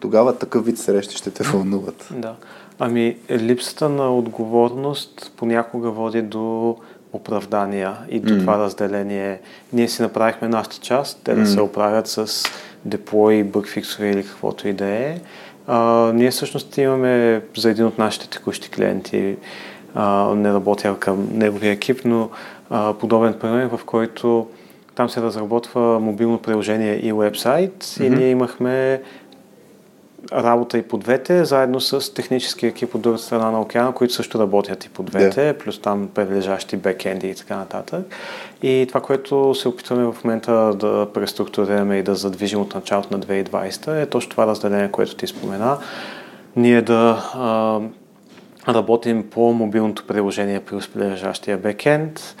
[0.00, 2.08] тогава такъв вид срещи ще те вълнуват.
[2.10, 2.36] Да.
[2.78, 6.76] Ами, липсата на отговорност понякога води до
[7.12, 8.40] оправдания и до mm.
[8.40, 9.40] това разделение.
[9.72, 11.54] Ние си направихме нашата част, те да mm.
[11.54, 12.44] се оправят с
[12.84, 15.20] деплой, бъкфиксове или каквото и да е.
[15.66, 19.36] А, ние всъщност имаме за един от нашите текущи клиенти,
[19.94, 22.30] а, не работя към неговия екип, но
[22.70, 24.46] а, подобен пример, в който
[24.94, 28.06] там се разработва мобилно приложение и вебсайт mm-hmm.
[28.06, 29.02] и ние имахме
[30.32, 34.38] работа и по двете, заедно с технически екип от другата страна на океана, които също
[34.38, 35.58] работят и по двете, yeah.
[35.64, 38.06] плюс там прилежащи бекенди и така нататък.
[38.62, 43.24] И това, което се опитваме в момента да преструктурираме и да задвижим от началото на
[43.24, 45.78] 2020 е точно това разделение, което ти спомена.
[46.56, 47.80] Ние да а,
[48.72, 52.36] работим по мобилното приложение плюс прилежащия бекенд,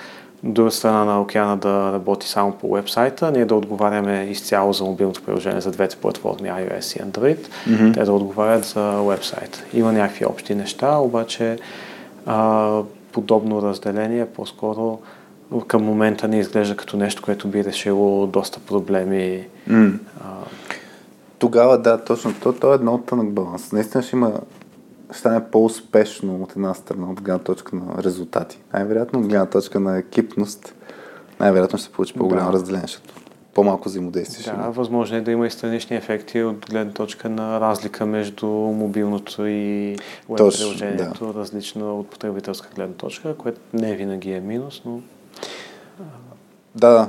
[0.52, 5.22] друга страна на океана да работи само по вебсайта, ние да отговаряме изцяло за мобилното
[5.22, 7.38] приложение за двете платформи iOS и Android,
[7.68, 7.94] mm-hmm.
[7.94, 9.64] те да отговарят за вебсайта.
[9.74, 11.58] Има някакви общи неща, обаче
[12.26, 12.80] а,
[13.12, 14.98] подобно разделение по-скоро
[15.66, 19.46] към момента не изглежда като нещо, което би решило доста проблеми.
[19.70, 19.98] Mm.
[20.24, 20.28] А...
[21.38, 22.34] Тогава да, точно.
[22.42, 23.72] То, то е едно от тънък баланс.
[23.72, 24.32] Наистина ще има
[25.16, 28.58] стане по-успешно от една страна, от гледна точка на резултати.
[28.72, 30.74] Най-вероятно от гледна точка на екипност,
[31.40, 32.52] най-вероятно ще се получи по-голямо да.
[32.52, 33.14] разделение, защото
[33.54, 34.54] по-малко взаимодействие.
[34.54, 39.46] Да, възможно е да има и странични ефекти от гледна точка на разлика между мобилното
[39.46, 39.96] и
[40.28, 41.38] веб приложението, да.
[41.38, 45.00] различно от потребителска гледна точка, което не винаги е минус, но...
[46.74, 47.08] Да, да.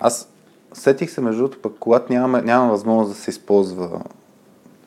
[0.00, 0.28] Аз
[0.72, 4.00] сетих се, между другото, пък когато нямаме, няма възможност да се използва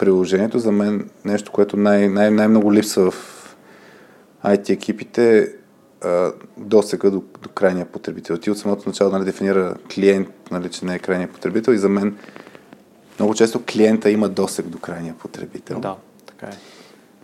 [0.01, 3.55] приложението, за мен нещо, което най- най- най-много липсва в
[4.45, 5.53] IT екипите,
[6.57, 8.37] досега до, до крайния потребител.
[8.37, 11.89] Ти от самото начало нали, дефинира клиент, нали, че не е крайния потребител и за
[11.89, 12.17] мен
[13.19, 15.79] много често клиента има досег до крайния потребител.
[15.79, 15.95] Да,
[16.25, 16.57] така е.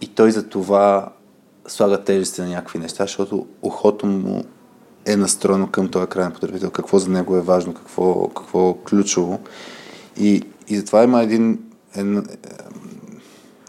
[0.02, 1.14] И той за това
[1.68, 4.44] слага тежести на някакви неща, защото ухото му
[5.06, 9.40] е настроено към този крайен потребител, какво за него е важно, какво, какво е ключово.
[10.18, 11.60] И, и затова има един,
[11.95, 12.23] един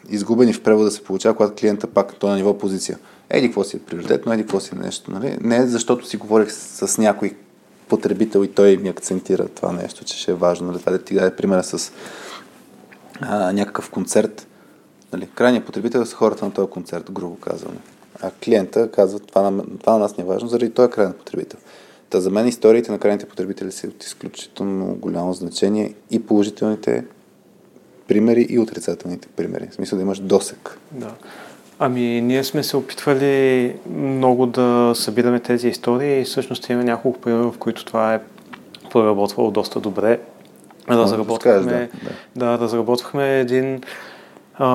[0.08, 2.98] изгубени в превода се получава, когато клиента пак той е на ниво позиция.
[3.30, 5.10] Еди, какво си е приоритетно, еди, какво си е нещо.
[5.10, 5.38] Нали?
[5.40, 7.34] Не защото си говорих с, с някой
[7.88, 10.66] потребител и той ми акцентира това нещо, че ще е важно.
[10.66, 10.78] Нали?
[10.78, 11.92] Това да ти даде примера с
[13.20, 14.46] а, някакъв концерт.
[15.12, 15.28] Нали?
[15.34, 17.74] Крайният потребител са хората на този концерт, грубо казано.
[18.22, 21.58] А клиента казва, това на, това на нас не е важно, заради този крайен потребител.
[22.10, 27.04] Та за мен историите на крайните потребители са от изключително голямо значение и положителните
[28.08, 29.68] примери и отрицателните примери.
[29.70, 30.78] В смисъл да имаш досек.
[30.92, 31.10] Да.
[31.78, 37.50] Ами, ние сме се опитвали много да събираме тези истории и всъщност имаме няколко примера,
[37.50, 38.20] в които това е
[38.90, 40.20] проработвало доста добре.
[40.90, 41.88] Разработвахме, да,
[42.36, 42.56] да.
[42.56, 43.80] да, разработвахме един
[44.54, 44.66] а,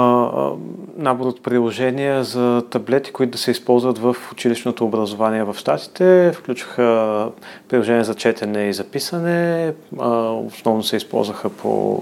[0.97, 6.31] набор от приложения за таблети, които да се използват в училищното образование в Штатите.
[6.35, 7.30] Включваха
[7.69, 9.73] приложения за четене и записане.
[9.99, 12.01] А, основно се използваха по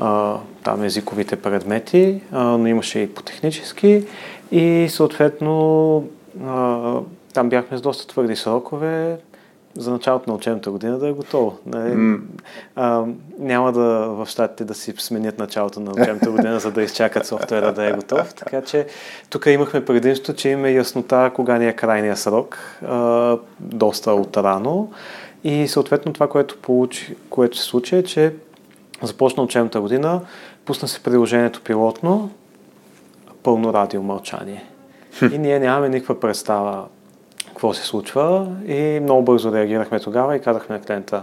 [0.00, 4.04] а, там езиковите предмети, а, но имаше и по технически
[4.52, 6.04] и съответно
[6.46, 6.92] а,
[7.34, 9.18] там бяхме с доста твърди срокове
[9.76, 11.58] за началото на учебната година да е готово.
[11.66, 11.90] Нали?
[11.90, 12.20] Mm.
[12.76, 13.04] А,
[13.38, 17.72] няма да в щатите да си сменят началото на учебната година, за да изчакат софтуера
[17.72, 18.34] да е готов.
[18.34, 18.86] Така че
[19.30, 24.92] тук имахме предимство, че имаме яснота кога ни е крайния срок, а, доста от рано.
[25.44, 28.32] И съответно това, което, получи, което се случи е, че
[29.02, 30.20] Започна учебната година,
[30.64, 32.30] пусна се приложението пилотно,
[33.42, 34.64] пълно радио мълчание.
[35.32, 36.84] И ние нямаме никаква представа
[37.46, 41.22] какво се случва и много бързо реагирахме тогава и казахме на клиента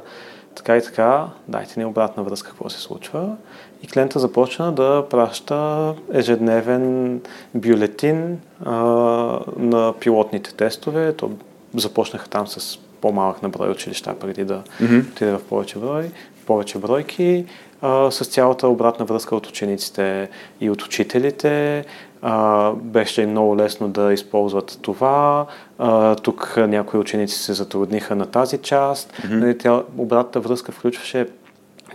[0.57, 3.35] така и така, дайте ни обратна връзка какво се случва.
[3.83, 7.21] И клиента започна да праща ежедневен
[7.55, 8.73] бюлетин а,
[9.57, 11.13] на пилотните тестове.
[11.13, 11.31] То
[11.75, 15.11] започнаха там с по-малък на брой училища, преди да mm-hmm.
[15.11, 16.11] отиде в повече брой,
[16.45, 17.45] повече бройки
[17.81, 20.29] а, с цялата обратна връзка от учениците
[20.61, 21.85] и от учителите.
[22.21, 25.45] А, беше много лесно да използват това.
[25.77, 29.13] А, тук някои ученици се затрудниха на тази част.
[29.13, 29.59] Mm-hmm.
[29.59, 31.27] Тя, обратната връзка включваше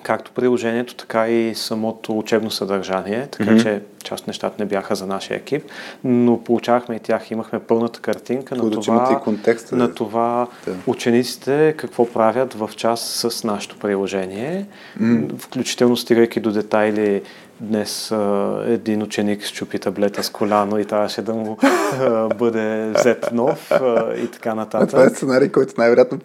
[0.02, 3.62] както приложението, така и самото учебно съдържание, така mm-hmm.
[3.62, 5.64] че част от нещата не бяха за нашия екип,
[6.04, 10.74] но получавахме и тях, имахме пълната картинка на това, контекста, на това да.
[10.86, 14.66] учениците какво правят в час с нашето приложение,
[15.00, 15.38] mm-hmm.
[15.38, 17.22] включително стигайки до детайли
[17.62, 21.58] Днес а, един ученик щупи таблета с коляно и трябваше да му
[22.00, 24.88] а, бъде взет нов а, и така нататък.
[24.88, 26.18] А това е сценарий, който най-вероятно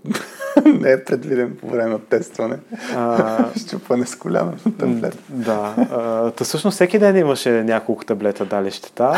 [0.81, 2.57] не е предвиден по време на тестване.
[2.95, 3.45] А...
[3.57, 5.17] Щупване с коляно на таблета.
[5.29, 5.75] Да.
[5.91, 9.13] А, та всъщност всеки ден имаше няколко таблета дали щета,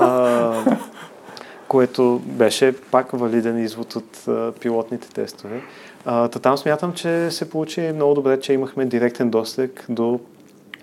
[0.00, 0.76] а,
[1.68, 5.60] което беше пак валиден извод от а, пилотните тестове.
[6.04, 10.20] А, та там смятам, че се получи много добре, че имахме директен достъп до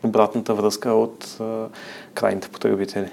[0.04, 1.66] обратната връзка от а,
[2.14, 3.10] крайните потребители.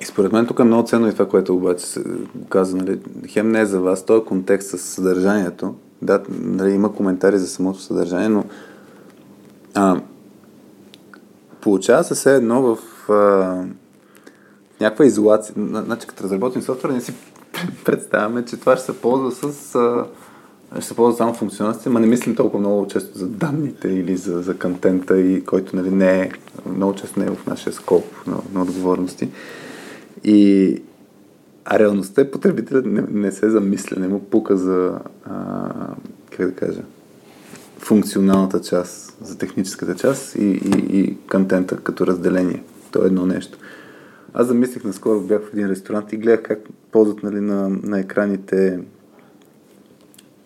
[0.00, 2.04] И според мен тук е много ценно и това, което обаче се
[2.48, 2.98] каза, нали,
[3.28, 5.74] хем не е за вас, този контекст с съдържанието.
[6.04, 8.44] Да, нали, има коментари за самото съдържание, но
[9.74, 10.00] а,
[11.60, 12.78] получава се все едно в
[13.12, 13.64] а,
[14.80, 15.54] някаква изолация.
[15.56, 17.14] Значи, като разработим софтуер, не си
[17.84, 20.04] представяме, че това ще се ползва с а,
[20.78, 24.42] ще се ползва само функционалностите, но не мислим толкова много често за данните или за,
[24.42, 26.30] за контента, и който нали, не е,
[26.66, 29.28] много често не е в нашия скоп на, на отговорности.
[30.24, 30.82] И,
[31.64, 35.70] а реалността е потребителят не, не се замисля, не му пука за, а,
[36.36, 36.82] как да кажа,
[37.78, 42.62] функционалната част, за техническата част и, и, и контента като разделение.
[42.90, 43.58] То е едно нещо.
[44.34, 46.58] Аз замислих наскоро, бях в един ресторант и гледах как
[46.92, 48.80] ползват нали, на, на екраните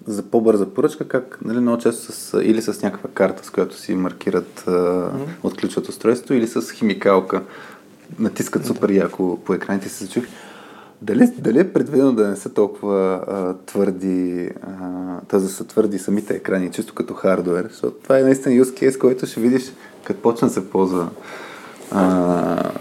[0.07, 3.95] за по-бърза поръчка, как нали, много често с, или с някаква карта, с която си
[3.95, 5.27] маркират, mm-hmm.
[5.43, 7.43] отключват устройството, или с химикалка.
[8.19, 10.25] Натискат супер яко по екраните и се зачух.
[11.03, 16.35] Дали, дали е предвидено да не са толкова а, твърди, а, да са твърди самите
[16.35, 19.73] екрани, чисто като хардвер, защото това е наистина use case, който ще видиш,
[20.05, 21.11] като почна се ползва
[21.91, 22.73] а,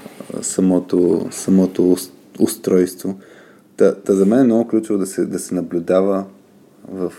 [0.42, 1.96] самото, самото
[2.40, 3.20] устройство.
[3.78, 6.26] Та, та за мен е много ключово да се, да се наблюдава
[6.92, 7.14] в,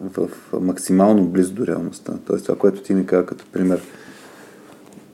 [0.00, 0.28] в
[0.60, 2.12] максимално близо до реалността.
[2.26, 3.82] Тоест това, което ти ми каза като пример,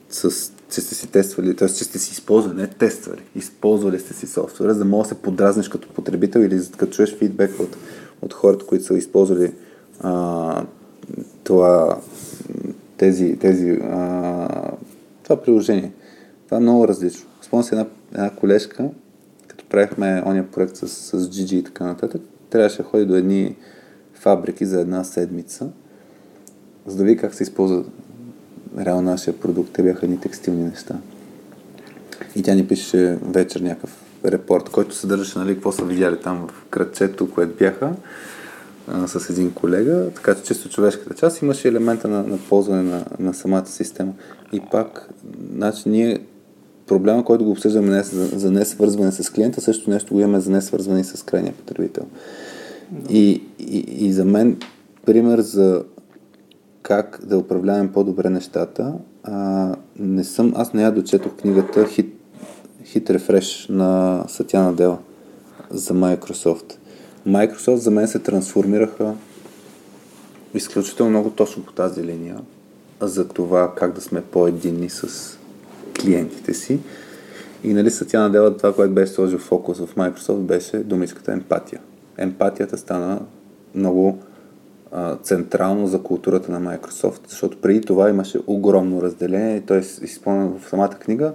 [0.09, 1.67] с, че сте си тествали, т.е.
[1.67, 5.21] че сте си използвали, не тествали, използвали сте си софтуера, за да може да се
[5.21, 7.77] подразниш като потребител или като чуеш фидбек от,
[8.21, 9.53] от хората, които са използвали
[9.99, 10.65] а,
[11.43, 11.99] това,
[12.97, 14.71] тези, тези, а,
[15.23, 15.91] това приложение.
[16.45, 17.29] Това е много различно.
[17.41, 18.89] Спомням си една, една колежка,
[19.47, 23.55] като правихме ония проект с, с GG и така нататък, трябваше да ходи до едни
[24.13, 25.69] фабрики за една седмица,
[26.85, 27.83] за да види как се използва
[28.79, 29.69] реално нашия продукт.
[29.73, 30.95] Те бяха ни текстилни неща.
[32.35, 36.65] И тя ни пише вечер някакъв репорт, който съдържаше, нали, какво са видяли там в
[36.69, 37.93] кръчето, което бяха
[38.87, 43.05] а, с един колега, така че чисто човешката част имаше елемента на, на ползване на,
[43.19, 44.13] на самата система.
[44.53, 45.09] И пак,
[45.53, 46.19] значи ние
[46.87, 50.39] проблема, който го обсъждаме днес за, за не свързване с клиента, също нещо го имаме
[50.39, 52.03] за не свързване с крайния потребител.
[53.09, 54.57] И, и, и за мен
[55.05, 55.83] пример за
[56.85, 58.93] как да управлявам по-добре нещата,
[59.23, 62.09] а, не съм, аз не я дочетох книгата Hit,
[62.83, 64.97] Hit Refresh на Сатяна Дела
[65.69, 66.73] за Microsoft.
[67.27, 69.13] Microsoft за мен се трансформираха
[70.53, 72.37] изключително много точно по тази линия
[73.01, 75.37] за това как да сме по-единни с
[76.01, 76.79] клиентите си.
[77.63, 81.81] И нали Сатяна Дела това, което беше сложил фокус в Microsoft, беше думичката емпатия
[82.17, 83.21] емпатията стана
[83.75, 84.19] много
[85.23, 89.79] централно за културата на Microsoft, защото преди това имаше огромно разделение, т.е.
[90.05, 91.33] изпълнено в самата книга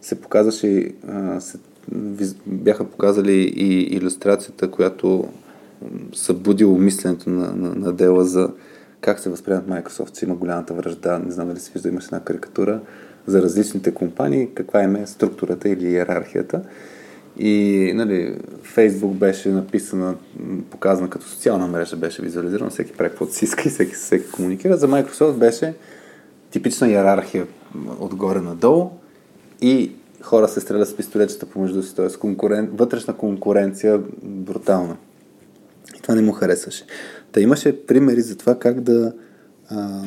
[0.00, 0.92] се показваше,
[1.38, 1.58] се,
[2.46, 5.28] бяха показали и иллюстрацията, която
[6.14, 8.48] събудило мисленето на, на, на дела за
[9.00, 12.20] как се възприемат Microsoft, че има голямата връжда, не знам дали се вижда, имаше една
[12.20, 12.80] карикатура
[13.26, 16.62] за различните компании, каква им е структурата или иерархията.
[17.38, 20.14] И нали, Фейсбук беше написана,
[20.70, 24.76] показана като социална мрежа, беше визуализирана, всеки прави каквото си иска и всеки, всеки комуникира.
[24.76, 25.74] За Microsoft беше
[26.50, 27.46] типична иерархия
[28.00, 28.90] отгоре надолу
[29.60, 29.92] и
[30.22, 32.18] хора се стрелят с пистолетчета помежду си, т.е.
[32.18, 32.70] Конкурен...
[32.72, 34.96] вътрешна конкуренция брутална.
[35.98, 36.84] И това не му харесваше.
[37.32, 39.12] Та имаше примери за това как да
[39.68, 40.02] а,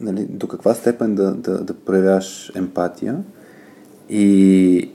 [0.00, 3.16] нали, до каква степен да, да, да проявяваш емпатия
[4.08, 4.90] и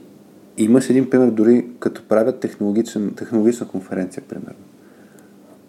[0.58, 2.40] Имаш един пример дори като правят
[3.16, 4.64] технологична конференция, примерно.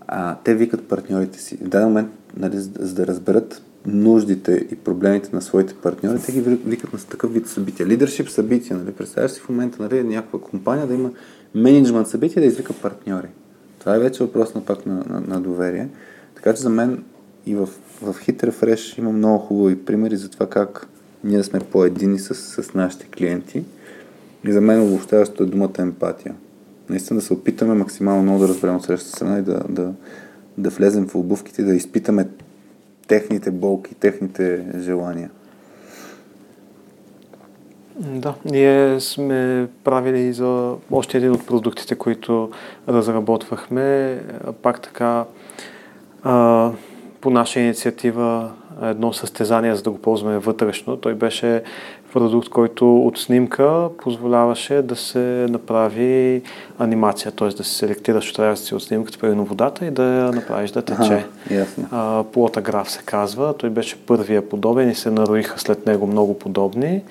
[0.07, 1.57] А, те викат партньорите си.
[1.57, 6.41] В даден момент, нали, за да разберат нуждите и проблемите на своите партньори, те ги
[6.41, 7.87] викат на такъв вид събития.
[7.87, 8.91] Лидершип събития, нали?
[8.91, 11.11] Представяш си в момента, нали, някаква компания да има
[11.55, 13.27] менеджмент събития да извика партньори.
[13.79, 15.89] Това е вече въпрос на пак на, на, на доверие.
[16.35, 17.03] Така че за мен
[17.45, 17.65] и в,
[18.01, 20.87] в Hit Refresh има много хубави примери за това как
[21.23, 23.63] ние сме по-едини с, с нашите клиенти–
[24.47, 26.35] и за мен обобщаващо е думата емпатия.
[26.89, 29.93] Наистина да се опитаме максимално много да разберем от срещата страна и да, да,
[30.57, 32.27] да влезем в обувките, да изпитаме
[33.07, 35.29] техните болки, техните желания.
[37.99, 42.49] Да, ние сме правили и за още един от продуктите, които
[42.89, 44.19] разработвахме.
[44.61, 45.25] Пак така,
[46.23, 46.71] а,
[47.21, 48.51] по наша инициатива
[48.81, 50.97] едно състезание, за да го ползваме вътрешно.
[50.97, 51.63] Той беше
[52.13, 56.41] продукт, който от снимка позволяваше да се направи
[56.79, 57.47] анимация, т.е.
[57.47, 61.25] да се селектираш отрязъци от снимката, примерно водата и да я направиш да тече.
[61.91, 63.53] Ага, Плота граф се казва.
[63.57, 67.01] Той беше първия подобен и се нароиха след него много подобни.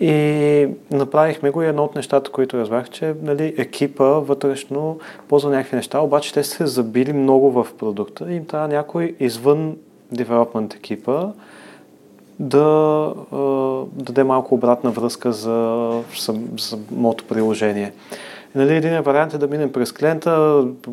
[0.00, 4.98] И направихме го и едно от нещата, които разбрах, че нали, екипа вътрешно
[5.28, 9.76] ползва някакви неща, обаче те се забили много в продукта и им трябва някой извън
[10.12, 11.26] девелопмент екипа
[12.38, 13.36] да а,
[13.92, 15.90] даде малко обратна връзка за,
[16.26, 17.92] за самото приложение.
[18.56, 20.30] Нали, един вариант е да минем през клиента,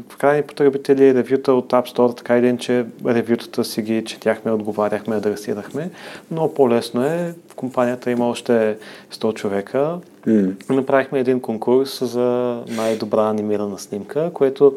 [0.10, 5.16] в крайни потребители, ревюта от App Store, така или иначе ревютата си ги четяхме, отговаряхме,
[5.16, 5.90] адресирахме,
[6.32, 7.34] но по-лесно е.
[7.50, 8.78] В компанията има още
[9.14, 9.98] 100 човека.
[10.28, 10.70] Mm.
[10.70, 14.74] Направихме един конкурс за най-добра анимирана снимка, което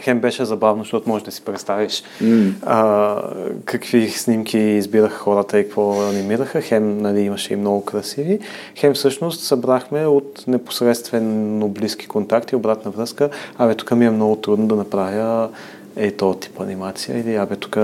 [0.00, 2.52] хем беше забавно, защото може да си представиш mm.
[2.62, 3.22] а,
[3.64, 6.60] какви снимки избираха хората и какво анимираха.
[6.60, 8.38] Хем нали, имаше и много красиви.
[8.76, 13.30] Хем всъщност събрахме от непосредствено близки контакти, обратна връзка.
[13.58, 15.48] Абе, тук ми е много трудно да направя
[15.96, 17.76] е то тип анимация или абе, тук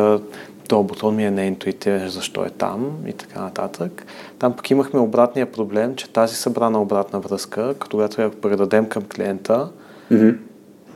[0.68, 4.06] този бутон ми е неинтуитивен, защо е там и така нататък.
[4.38, 9.68] Там пък имахме обратния проблем, че тази събрана обратна връзка, когато я предадем към клиента,
[10.12, 10.36] mm-hmm.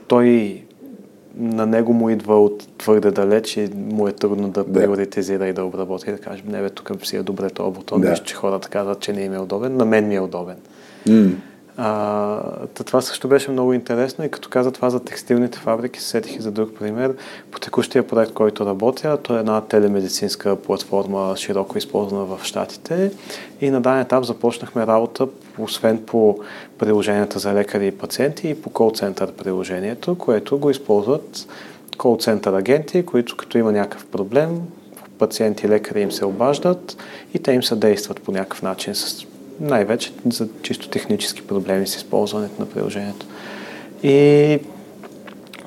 [0.09, 0.63] той
[1.37, 4.73] на него му идва от твърде далеч и му е трудно да, да.
[4.73, 8.15] приоритизира и да обработи да каже, не бе, тук си е добре този бутон, да.
[8.15, 10.57] че хората казват, че не им е удобен, на мен ми е удобен.
[11.09, 11.35] Mm.
[11.81, 12.41] А,
[12.85, 16.43] това също беше много интересно и като каза това за текстилните фабрики, се сетих и
[16.43, 17.15] за друг пример.
[17.51, 23.11] По текущия проект, който работя, то е една телемедицинска платформа, широко използвана в Штатите
[23.61, 25.27] и на даден етап започнахме работа,
[25.59, 26.39] освен по
[26.79, 31.47] приложенията за лекари и пациенти и по кол-център приложението, което го използват
[31.99, 34.61] кол-център агенти, които като има някакъв проблем,
[35.19, 36.97] пациенти и лекари им се обаждат
[37.35, 39.27] и те им съдействат по някакъв начин с
[39.61, 43.27] най-вече за чисто технически проблеми с използването на приложението.
[44.03, 44.59] И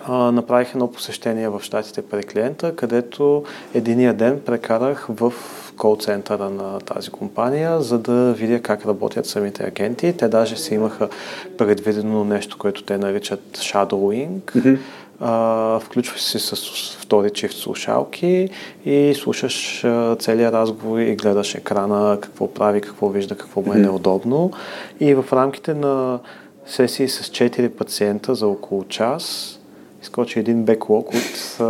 [0.08, 3.44] а, направих едно посещение в щатите при клиента, където
[3.74, 5.34] единия ден прекарах в
[5.78, 10.14] кол-центъра на тази компания, за да видя как работят самите агенти.
[10.18, 11.10] Те даже си имаха
[11.58, 14.40] предвидено нещо, което те наричат shadowing.
[14.42, 14.78] Mm-hmm
[15.22, 16.56] а, включваш се с
[17.00, 18.50] втори чифт слушалки
[18.86, 23.78] и слушаш а, целият разговор и гледаш екрана, какво прави, какво вижда, какво му е
[23.78, 24.52] неудобно.
[25.00, 26.20] И в рамките на
[26.66, 29.58] сесии с 4 пациента за около час
[30.02, 31.66] изкочи един беклог от а,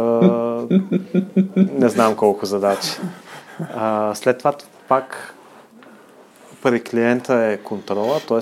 [1.56, 2.90] не знам колко задачи.
[3.76, 4.54] А, след това
[4.88, 5.36] пак
[6.64, 8.40] при клиента е контрола, т.е.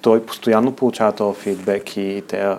[0.00, 2.56] той постоянно получава този фидбек и те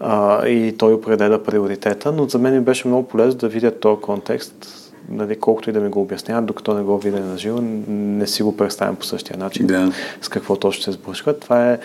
[0.00, 4.00] а, и той определя приоритета, но за мен ми беше много полезно да видя този
[4.00, 8.26] контекст, нали, колкото и да ми го обясняват, докато не го видя на живо, не
[8.26, 9.92] си го представям по същия начин, да.
[10.22, 11.40] с какво точно се сблъскват.
[11.40, 11.78] Това е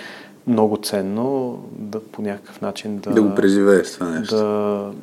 [0.47, 3.11] много ценно да по някакъв начин да...
[3.11, 4.35] Да го преживееш това нещо.
[4.35, 4.41] Да,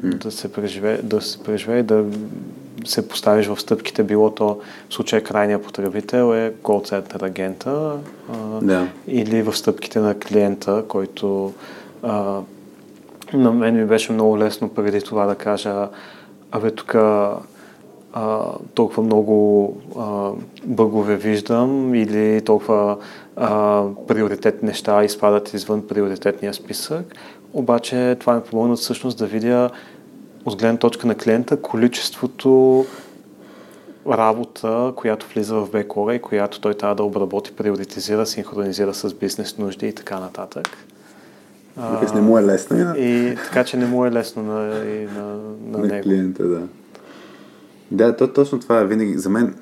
[0.05, 0.15] mm.
[0.15, 2.05] да се преживее, да се преживее, да
[2.85, 7.93] се поставиш в стъпките, било то в случая крайния потребител е call агента
[8.33, 8.89] а, да.
[9.07, 11.53] или в стъпките на клиента, който
[12.03, 12.41] а,
[13.35, 15.89] на мен ми беше много лесно преди това да кажа,
[16.53, 16.97] абе тук
[18.75, 20.31] толкова много а,
[20.65, 22.97] бъгове виждам или толкова
[23.37, 27.15] а, приоритетни неща изпадат извън приоритетния списък.
[27.53, 29.71] Обаче това ми помогна всъщност да видя
[30.45, 32.85] от гледна точка на клиента количеството
[34.09, 39.59] работа, която влиза в беклога и която той трябва да обработи, приоритизира, синхронизира с бизнес
[39.59, 40.69] нужди и така нататък.
[41.81, 42.99] Викаш, не му е лесно и, на...
[42.99, 45.23] и така, че не му е лесно на, и на,
[45.71, 46.03] на, на него.
[46.03, 46.63] клиента, да.
[47.91, 49.19] Да, то, точно това е винаги.
[49.19, 49.55] За мен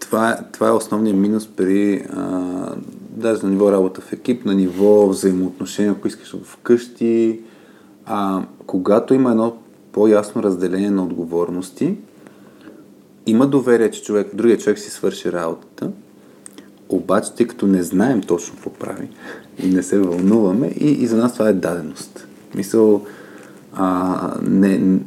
[0.00, 2.42] това, това е основният минус при а,
[3.10, 7.40] даже на ниво работа в екип, на ниво взаимоотношения, ако искаш вкъщи.
[8.06, 9.56] А, когато има едно
[9.92, 11.96] по-ясно разделение на отговорности,
[13.26, 15.90] има доверие, че човек, другия човек си свърши работата,
[16.88, 19.08] обаче, тъй като не знаем точно какво прави
[19.58, 22.26] и не се вълнуваме, и, и за нас това е даденост.
[22.54, 23.02] Мисъл,
[23.72, 24.98] а, не,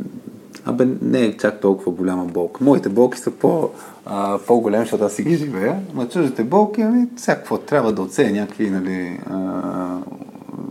[0.66, 2.64] абе, не е чак толкова голяма болка.
[2.64, 3.70] Моите болки са по,
[4.06, 8.32] а, по-големи, защото аз си ги живея, но чуждите болки, ами, всякакво трябва да отсея
[8.32, 9.98] някакви, нали, а,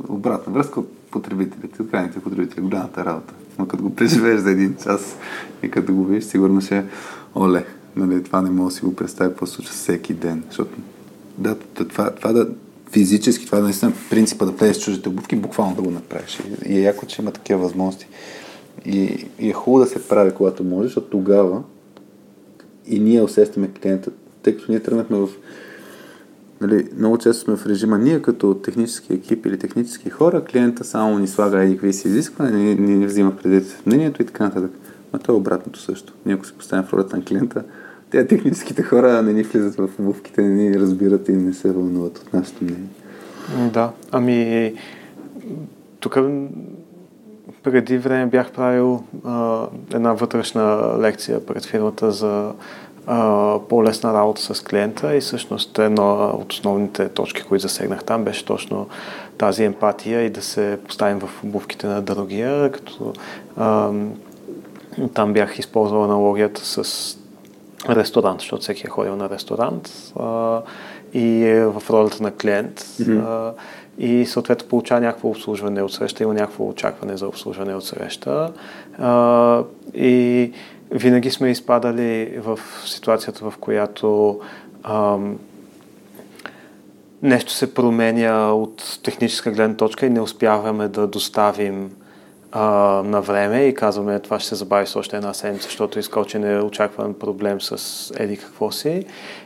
[0.09, 3.35] обратна връзка от потребителите, от крайните потребители, голямата работа.
[3.59, 5.16] Но като го преживееш за един час
[5.62, 6.85] и като го видиш, сигурно ще
[7.37, 7.65] оле,
[7.97, 10.70] нали, това не мога да си го представя какво случва всеки ден, защото
[11.41, 12.49] да, това, това да
[12.91, 16.41] физически, това е наистина принципа да влезеш чуждите обувки, буквално да го направиш.
[16.67, 18.09] И, е яко, че има такива възможности.
[18.85, 21.62] И, и е хубаво да се прави, когато можеш, защото тогава
[22.87, 24.11] и ние усещаме клиента,
[24.43, 25.29] тъй като ние тръгнахме в
[26.61, 31.19] Нали, много често сме в режима ние като технически екип или технически хора, клиента само
[31.19, 34.71] ни слага и какви си изисквания, ни, ни взима предвид мнението и така нататък.
[35.12, 36.15] Но то е обратното също.
[36.27, 37.65] Ние ако се поставим в ролята на клиента,
[38.11, 42.19] те техническите хора не ни влизат в обувките, не ни разбират и не се вълнуват
[42.19, 42.89] от нашето мнение.
[43.73, 44.73] Да, ами
[46.01, 46.19] тук
[47.62, 52.53] преди време бях правил а, една вътрешна лекция пред фирмата за
[53.07, 58.45] а, по-лесна работа с клиента и всъщност една от основните точки, които засегнах там, беше
[58.45, 58.87] точно
[59.39, 63.12] тази емпатия и да се поставим в обувките на другия, като
[63.57, 63.91] а,
[65.15, 67.16] там бях използвал аналогията с
[67.89, 70.61] ресторант, защото всеки е ходил на ресторант а,
[71.12, 73.24] и е в ролята на клиент mm-hmm.
[73.27, 73.55] а,
[73.98, 78.52] и съответно получава някакво обслужване от среща, има някакво очакване за обслужване от среща
[78.98, 79.62] а,
[79.94, 80.52] и
[80.90, 84.40] винаги сме изпадали в ситуацията, в която
[84.82, 85.19] а,
[87.23, 91.90] нещо се променя от техническа гледна точка и не успяваме да доставим
[92.52, 92.62] а,
[93.05, 96.39] на време и казваме това ще се забави с още една седмица, защото е изкочи
[96.39, 99.05] неочакван проблем с еди какво си.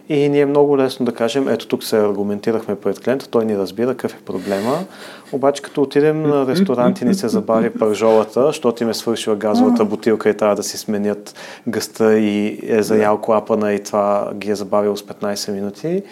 [0.08, 3.58] И ни е много лесно да кажем, ето тук се аргументирахме пред клиента, той ни
[3.58, 4.84] разбира какъв е проблема.
[5.32, 9.84] Обаче като отидем на ресторант и ни се забави пържолата, защото им е свършила газовата
[9.84, 11.34] бутилка и трябва да си сменят
[11.68, 16.02] гъста и е заял клапана и това ги е забавило с 15 минути,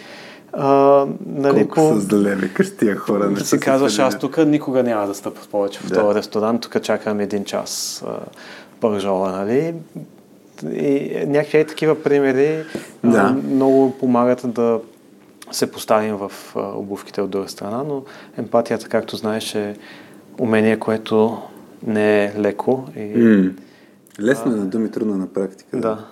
[0.53, 1.95] а, нали, Колко по...
[1.95, 3.29] са зле, викаш тия хора.
[3.29, 5.95] Не си казваш, аз тук никога няма да стъпя повече в да.
[5.95, 8.03] този ресторант, тук чакам един час
[8.79, 9.73] пържола, нали?
[10.73, 12.63] И някакви такива примери
[13.03, 13.35] да.
[13.49, 14.79] много помагат да
[15.51, 18.03] се поставим в обувките от друга страна, но
[18.37, 19.75] емпатията, както знаеш, е
[20.39, 21.41] умение, което
[21.87, 22.85] не е леко.
[22.95, 23.53] И, mm.
[24.21, 25.77] Лесно е на думи, трудно на практика.
[25.77, 26.05] Да.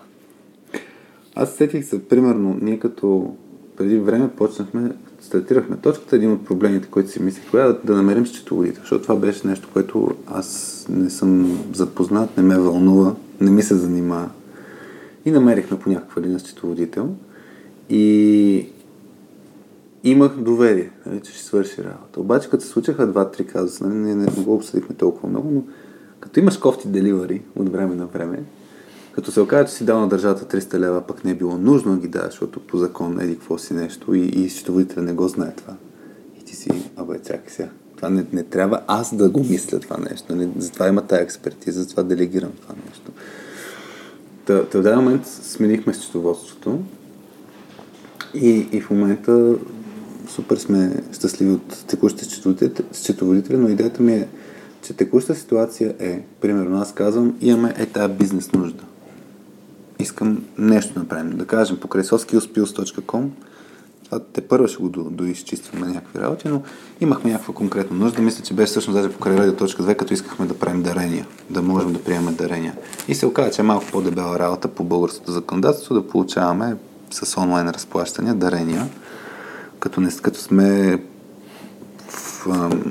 [1.35, 3.35] Аз сетих се, примерно, ние като
[3.81, 4.91] преди време почнахме,
[5.21, 9.15] стартирахме точката, един от проблемите, които си мислих, тогава да, да намерим счетоводител, защото това
[9.15, 14.29] беше нещо, което аз не съм запознат, не ме вълнува, не ми се занимава.
[15.25, 17.09] И намерихме по някаква линия счетоводител
[17.89, 18.69] и
[20.03, 22.19] имах доверие, нали, че ще свърши работа.
[22.19, 25.63] Обаче, като се случаха два-три казуса, нали, ние не го обсъдихме толкова много, но
[26.19, 28.43] като имаш кофти деливари от време на време,
[29.11, 31.95] като се оказа, че си дал на държавата 300 лева, пък не е било нужно
[31.95, 35.27] да ги даваш, защото по закон еди какво си нещо и, и счетоводителя не го
[35.27, 35.73] знае това.
[36.39, 37.69] И ти си, абе, чакай сега.
[37.95, 40.35] Това не, не трябва аз да го мисля това нещо.
[40.35, 43.11] Не, затова има тая експертиза, затова делегирам това нещо.
[44.45, 46.79] Та в даден момент сменихме счетоводството
[48.33, 49.55] и, и в момента
[50.27, 52.35] супер сме щастливи от текущите
[52.93, 54.27] счетоводители, но идеята ми е,
[54.81, 58.83] че текуща ситуация е, примерно аз казвам, имаме е тази бизнес нужда
[60.01, 61.37] искам нещо да направим.
[61.37, 63.29] Да кажем, покрай soskillspills.com
[64.11, 66.61] това те първо ще го до, доизчистваме някакви работи, но
[67.01, 68.21] имахме някаква конкретна нужда.
[68.21, 72.03] Мисля, че беше всъщност даже покрай Radio.2, като искахме да правим дарения, да можем да
[72.03, 72.75] приемем дарения.
[73.07, 76.75] И се оказа, че е малко по-дебела работа по българското законодателство да получаваме
[77.11, 78.89] с онлайн разплащания дарения,
[79.79, 80.97] като, не, като сме
[82.07, 82.83] в, um,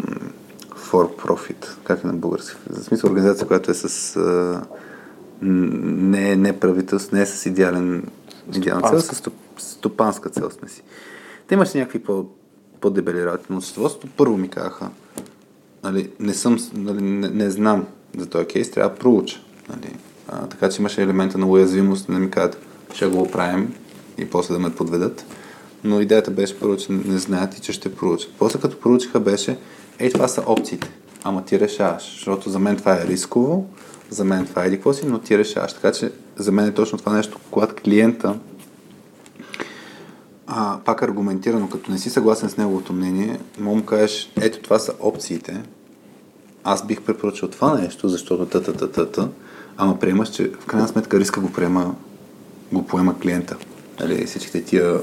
[0.75, 2.57] for profit, как е на български.
[2.71, 4.63] За смисъл организация, която е с uh,
[5.43, 8.05] не е неправителство, не е с идеален,
[8.55, 9.23] идеална цел, с
[9.59, 10.83] стопанска цел сме си.
[11.47, 12.27] Те имаше някакви по,
[12.81, 14.91] по-дебели работи, но счетоводството първо ми казаха,
[15.85, 17.87] нали, не, съм, нали, не, не знам
[18.19, 19.41] за този кейс, трябва да проуча.
[19.69, 19.97] Нали.
[20.29, 22.59] А, така че имаше елемента на уязвимост, да ми кажат,
[22.95, 23.75] ще го оправим
[24.19, 25.25] и после да ме подведат.
[25.85, 28.31] Но идеята беше първо, че не знаят и че ще проучат.
[28.39, 29.59] После като проучиха беше,
[29.99, 30.91] ей, това са опциите.
[31.25, 33.69] Ама ти решаваш, защото за мен това е рисково,
[34.11, 35.73] за мен това е еди какво си, но ти решаваш.
[35.73, 38.39] Така че за мен е точно това нещо, когато клиента
[40.47, 44.79] а, пак аргументирано, като не си съгласен с неговото мнение, му му кажеш, ето това
[44.79, 45.63] са опциите,
[46.65, 49.29] аз бих препоръчал това нещо, защото та та та та
[49.77, 51.95] ама приемаш, че в крайна сметка риска го приема,
[52.73, 53.57] го поема клиента.
[54.01, 55.01] Нали, всичките тия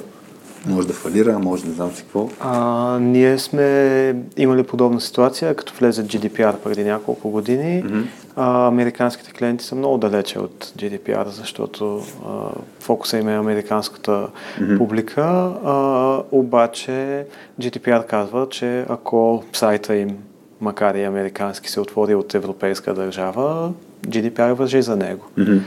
[0.67, 2.29] може да фалира, може да не знам си какво.
[2.39, 7.83] А, ние сме имали подобна ситуация, като влезе GDPR преди няколко години.
[7.83, 8.05] Mm-hmm.
[8.35, 12.31] А, американските клиенти са много далече от GDPR, защото а,
[12.79, 14.27] фокуса им е американската
[14.59, 14.77] mm-hmm.
[14.77, 15.23] публика.
[15.65, 17.25] А, обаче
[17.61, 20.17] GDPR казва, че ако сайта им,
[20.61, 23.71] макар и американски, се отвори от европейска държава,
[24.07, 25.25] GDPR въжи за него.
[25.37, 25.61] Mm-hmm.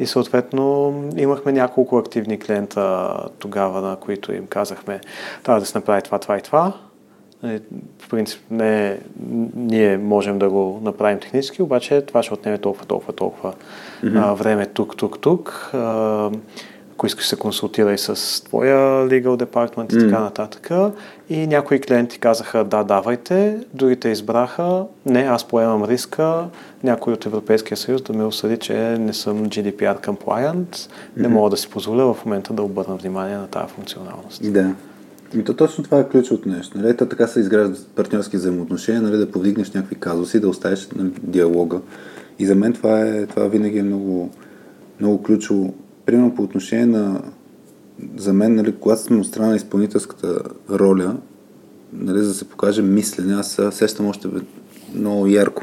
[0.00, 5.00] И съответно имахме няколко активни клиента тогава, на които им казахме,
[5.42, 6.72] трябва да се направи това, това и това.
[7.42, 7.60] Нали,
[7.98, 8.98] в принцип не,
[9.54, 13.54] ние можем да го направим технически, обаче това ще отнеме толкова, толкова, толкова
[14.04, 14.34] mm-hmm.
[14.34, 15.70] време тук, тук, тук.
[15.74, 16.30] А,
[16.96, 18.78] ако искаш се консултирай с твоя
[19.08, 20.00] legal department и mm.
[20.00, 20.70] така нататък.
[21.30, 26.44] И някои клиенти казаха да, давайте, другите избраха не, аз поемам риска,
[26.84, 30.88] някой от Европейския съюз да ме осъди, че не съм GDPR compliant, mm-hmm.
[31.16, 34.52] не мога да си позволя в момента да обърна внимание на тази функционалност.
[34.52, 34.74] Да.
[35.34, 36.78] И то точно това е ключовото нещо.
[36.78, 36.96] Нали?
[36.96, 39.16] То така се изграждат партньорски взаимоотношения, нали?
[39.16, 41.80] да повдигнеш някакви казуси, да оставиш нали, диалога.
[42.38, 44.30] И за мен това, е, това винаги е много,
[45.00, 45.74] много ключово
[46.06, 47.22] примерно по отношение на
[48.16, 51.16] за мен, нали, когато сме от страна на изпълнителската роля,
[51.92, 54.28] нали, за да се покаже мислене, аз сещам още
[54.94, 55.62] много ярко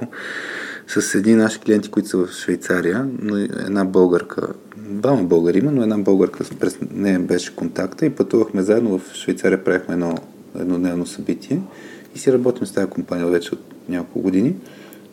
[0.87, 4.47] с едни наши клиенти, които са в Швейцария, но една българка,
[4.77, 9.63] двама българи има, но една българка през нея беше контакта и пътувахме заедно в Швейцария,
[9.63, 10.17] правихме едно
[10.59, 11.61] еднодневно събитие
[12.15, 14.55] и си работим с тази компания вече от няколко години.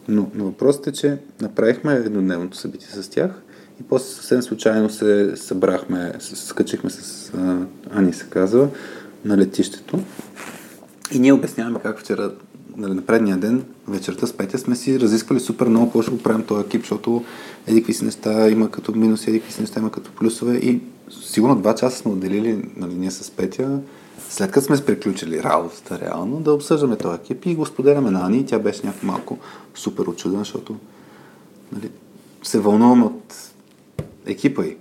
[0.09, 3.43] Но, но въпросът е, че направихме еднодневното събитие с тях
[3.81, 7.57] и после съвсем случайно се събрахме, скачихме с а,
[7.91, 8.69] Ани се казва,
[9.25, 9.99] на летището.
[11.13, 12.33] И ние обясняваме как вчера
[12.77, 16.19] нали, на предния ден, вечерта с Петя, сме си разисквали супер много какво ще го
[16.19, 17.25] правим този екип, защото
[17.67, 20.57] еди какви си неща има като минуси, еди какви си неща има като плюсове.
[20.57, 20.81] И
[21.25, 23.79] сигурно два часа сме отделили нали, ние с Петя,
[24.29, 28.47] след като сме приключили работата реално, да обсъждаме този екип и го споделяме на Ани.
[28.47, 29.39] Тя беше някакво малко
[29.75, 30.77] супер очудена, защото
[31.73, 31.91] нали,
[32.43, 33.50] се вълнуваме от
[34.27, 34.77] екипа й.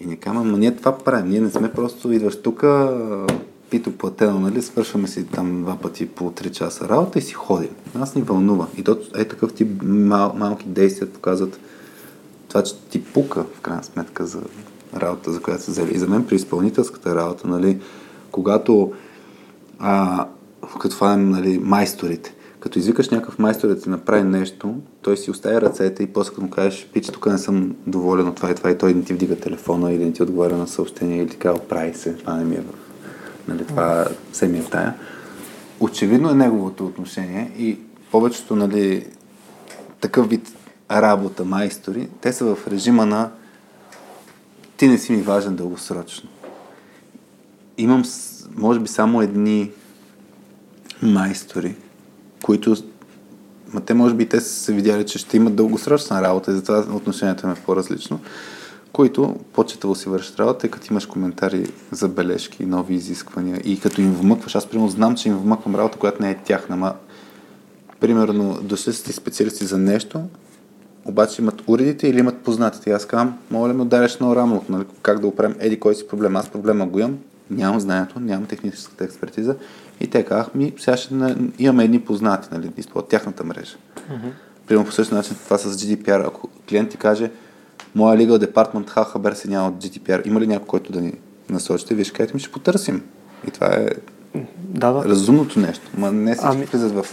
[0.00, 1.30] И не казвам, но ние това правим.
[1.30, 2.64] Ние не сме просто идваш тук,
[3.70, 7.70] пито платено, нали, свършваме си там два пъти по 3 часа работа и си ходим.
[7.94, 8.66] Нас ни вълнува.
[8.76, 11.60] И то е такъв тип мал, малки действия показват
[12.48, 14.42] това, че ти пука, в крайна сметка, за
[14.96, 15.94] работа, за която се взели.
[15.94, 17.80] И за мен при изпълнителската работа, нали,
[18.30, 18.92] когато
[19.78, 20.26] а,
[20.80, 25.60] като фанем нали, майсторите, като извикаш някакъв майстор да ти направи нещо, той си оставя
[25.60, 28.70] ръцете и после като му кажеш, пич, тук не съм доволен от това и това
[28.70, 31.94] и той не ти вдига телефона или не ти отговаря на съобщение или така, прави
[31.94, 32.74] се, това не ми е в...
[33.48, 34.94] Нали, това се ми е в тая.
[35.80, 37.78] Очевидно е неговото отношение и
[38.10, 39.06] повечето нали,
[40.00, 40.48] такъв вид
[40.90, 43.30] работа, майстори, те са в режима на
[44.76, 46.28] ти не си ми важен дългосрочно.
[47.78, 48.02] Имам,
[48.56, 49.70] може би, само едни
[51.02, 51.74] майстори,
[52.42, 52.76] които
[53.72, 56.84] Ма те може би те са се видяли, че ще имат дългосрочна работа и затова
[56.94, 58.20] отношението им е по-различно,
[58.92, 64.12] които почетало си вършат работа и като имаш коментари, забележки, нови изисквания и като им
[64.12, 66.94] вмъкваш, аз примерно знам, че им вмъквам работа, която не е тяхна, ма
[68.00, 70.22] примерно дошли са ти специалисти за нещо,
[71.04, 72.90] обаче имат уредите или имат познатите.
[72.90, 75.94] И аз казвам, моля ли ме ударяш на рамо, нали, как да оправим еди кой
[75.94, 76.36] си проблем.
[76.36, 77.18] Аз проблема го имам,
[77.50, 79.56] нямам знанието, нямам техническата експертиза
[80.02, 81.14] и те казах ми, сега ще
[81.58, 83.76] имаме едни познати, нали, от тяхната мрежа.
[83.76, 84.30] Mm-hmm.
[84.66, 86.26] Примерно по същия начин това с GDPR.
[86.26, 87.30] Ако клиент ти каже,
[87.94, 91.12] моя legal department ха хабер се няма от GDPR, има ли някой, който да ни
[91.50, 91.94] насочите?
[91.94, 93.02] Вие ще кажете ми, ще потърсим.
[93.48, 93.88] И това е
[94.58, 95.04] да, да.
[95.04, 95.90] разумното нещо.
[95.96, 96.64] Ма не всички ами...
[96.64, 97.06] влизат в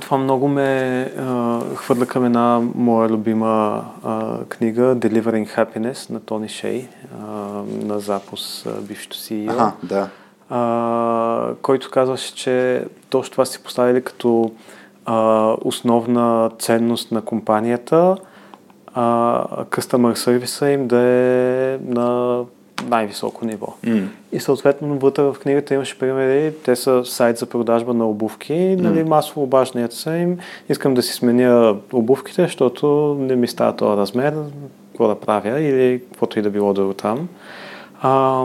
[0.00, 6.48] това много ме а, хвърля към една моя любима а, книга Delivering Happiness на Тони
[6.48, 6.88] Шей,
[7.20, 7.24] а,
[7.84, 9.46] на запус бившето си.
[9.50, 10.08] Ага, да
[10.50, 14.50] а, който казваше, че точно това си поставили като
[15.04, 18.16] а, основна ценност на компанията,
[18.94, 22.40] а, customer сервиса им да е на
[22.88, 23.74] най-високо ниво.
[23.84, 24.06] Mm.
[24.32, 28.80] И съответно вътре в книгата имаше примери, те са сайт за продажба на обувки, mm.
[28.80, 30.38] нали, масово обажданията са им,
[30.68, 34.34] искам да си сменя обувките, защото не ми става този размер,
[34.88, 37.28] какво да правя или каквото и да било друго там.
[38.00, 38.44] А,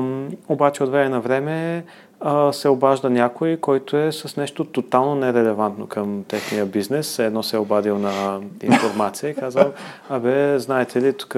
[0.50, 1.86] обаче от време на време
[2.22, 7.20] а, се обажда някой, който е с нещо тотално нерелевантно към техния бизнес.
[7.20, 9.72] Едно се е обадил на информация и казал,
[10.10, 11.36] абе, знаете ли, тук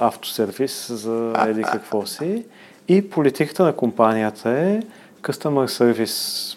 [0.00, 2.44] автосервис за еди какво си.
[2.88, 4.82] И политиката на компанията е
[5.22, 6.56] Customer Service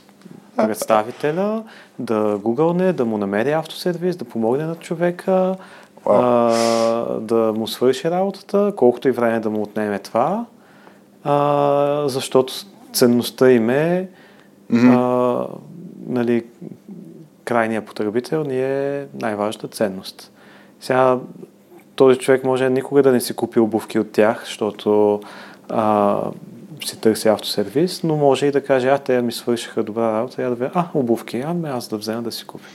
[0.68, 1.64] представителя
[2.00, 5.56] да гугълне, да му намери автосервис, да помогне на човека.
[6.06, 6.20] А,
[7.20, 10.46] да му свърши работата, колкото и време да му отнеме това,
[11.24, 12.54] а, защото
[12.94, 14.10] ценността им е
[14.72, 14.96] mm-hmm.
[14.96, 15.48] а,
[16.08, 16.46] нали,
[17.46, 20.32] крайния потребител ни е най-важната ценност.
[20.80, 21.18] Сега
[21.96, 25.20] този човек може никога да не си купи обувки от тях, защото
[25.70, 26.22] а,
[26.86, 30.50] си търси автосервис, но може и да каже, а, те ми свършиха добра работа, я
[30.50, 32.66] да видя, а, обувки, ами аз да взема да си купя.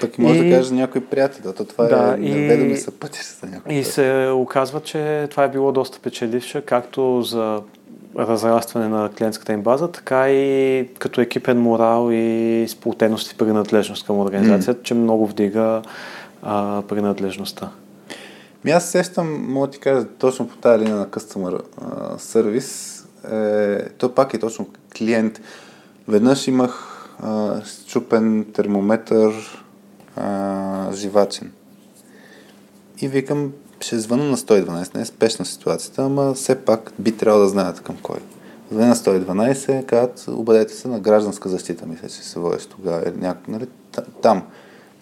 [0.00, 0.50] Пък може и...
[0.50, 3.74] да каже някой приятел, то това да, е неведоми са пъти с някой.
[3.74, 7.60] И се оказва, че това е било доста печеливше, както за
[8.18, 14.18] разрастване на клиентската им база, така и като екипен морал и сплотеност и принадлежност към
[14.18, 14.84] организацията, mm.
[14.84, 15.82] че много вдига
[16.42, 17.70] а, принадлежността.
[18.64, 21.60] Ми аз сещам, мога да ти кажа, точно по тази линия на Customer
[22.18, 22.96] сервис,
[23.32, 24.66] е, то пак е точно
[24.98, 25.40] клиент.
[26.08, 29.32] Веднъж имах а, щупен термометър
[30.92, 31.52] живачен.
[33.00, 37.44] И викам, ще звъна на 112, не е спешна ситуацията, ама все пак би трябвало
[37.44, 38.18] да знаят към кой.
[38.70, 43.02] Звъна на 112, казват, обадете се на гражданска защита, мисля, че се водиш тогава.
[43.08, 43.66] Или няко, нали,
[44.22, 44.42] там.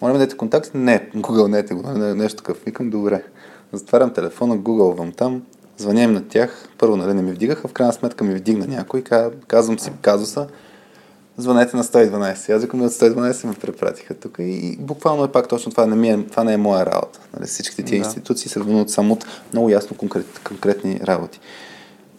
[0.01, 0.71] Моля да дадете контакт?
[0.73, 2.57] Не, Google не го, нещо такъв.
[2.65, 3.23] Викам, добре.
[3.73, 5.41] Затварям телефона, гугълвам там,
[5.77, 9.03] звъня им на тях, първо нали, не ми вдигаха, в крайна сметка ми вдигна някой,
[9.47, 10.47] казвам си казуса,
[11.39, 12.55] звънете на 112.
[12.55, 16.09] Аз викам от 112 ме препратиха тук и буквално е пак точно това, не, ми
[16.09, 17.19] е, това не е моя работа.
[17.37, 18.07] Нали, всичките тия да.
[18.07, 21.39] институции се вълнуват само от много ясно конкрет, конкретни работи.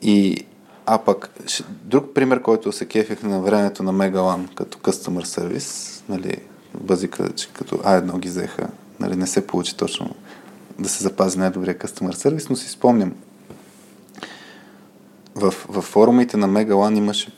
[0.02, 0.46] И
[0.86, 1.30] а пък,
[1.84, 6.36] друг пример, който се кефих на времето на Мегалан като customer service, нали,
[6.74, 8.68] базика, че като А1 ги взеха,
[9.00, 10.14] нали, не се получи точно
[10.78, 13.12] да се запази най-добрия customer service, но си спомням,
[15.34, 17.32] в, в форумите на Мегалан имаше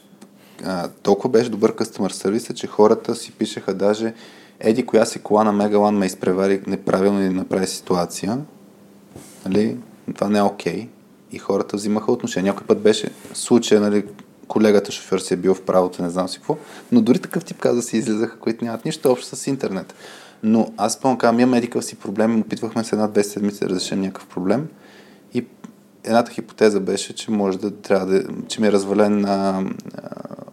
[1.03, 4.15] толкова беше добър customer service, че хората си пишеха даже
[4.61, 8.39] еди коя си кола на Мегалан ме изпревари неправилно или направи ситуация.
[9.45, 9.77] Нали?
[10.15, 10.81] Това не е окей.
[10.81, 10.89] Okay.
[11.33, 12.51] И хората взимаха отношение.
[12.51, 14.05] Някой път беше случай, нали,
[14.49, 16.57] колегата шофьор си е бил в правото, не знам си какво.
[16.93, 19.95] Но дори такъв тип каза си излизаха, които нямат нищо общо с интернет.
[20.43, 24.27] Но аз спомням, казвам, имам медикъл си проблем, опитвахме се една-две седмици да разрешим някакъв
[24.27, 24.69] проблем.
[26.05, 29.65] Едната хипотеза беше, че може да трябва да, че ми е развален а, а,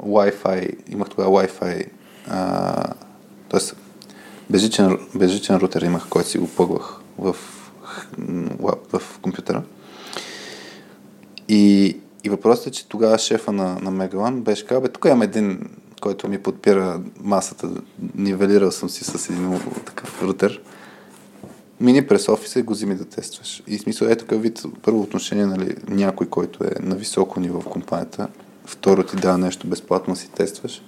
[0.04, 1.86] Wi-Fi, имах тогава Wi-Fi,
[3.50, 3.60] т.е.
[4.50, 7.36] Безжичен, безжичен рутер имах, който си го плъгвах в,
[8.60, 9.64] в, в компютъра.
[11.48, 15.22] И, и въпросът е, че тогава шефа на, на Мегалан беше казал, бе, тук имам
[15.22, 15.70] един,
[16.02, 17.70] който ми подпира масата,
[18.16, 20.62] нивелирал съм си с един такъв рутер.
[21.80, 23.64] Мини през офиса и го взими да тестваш.
[23.68, 27.70] И смисъл е такъв вид, първо отношение, нали, някой, който е на високо ниво в
[27.70, 28.28] компанията,
[28.66, 30.82] второ ти дава нещо безплатно си тестваш.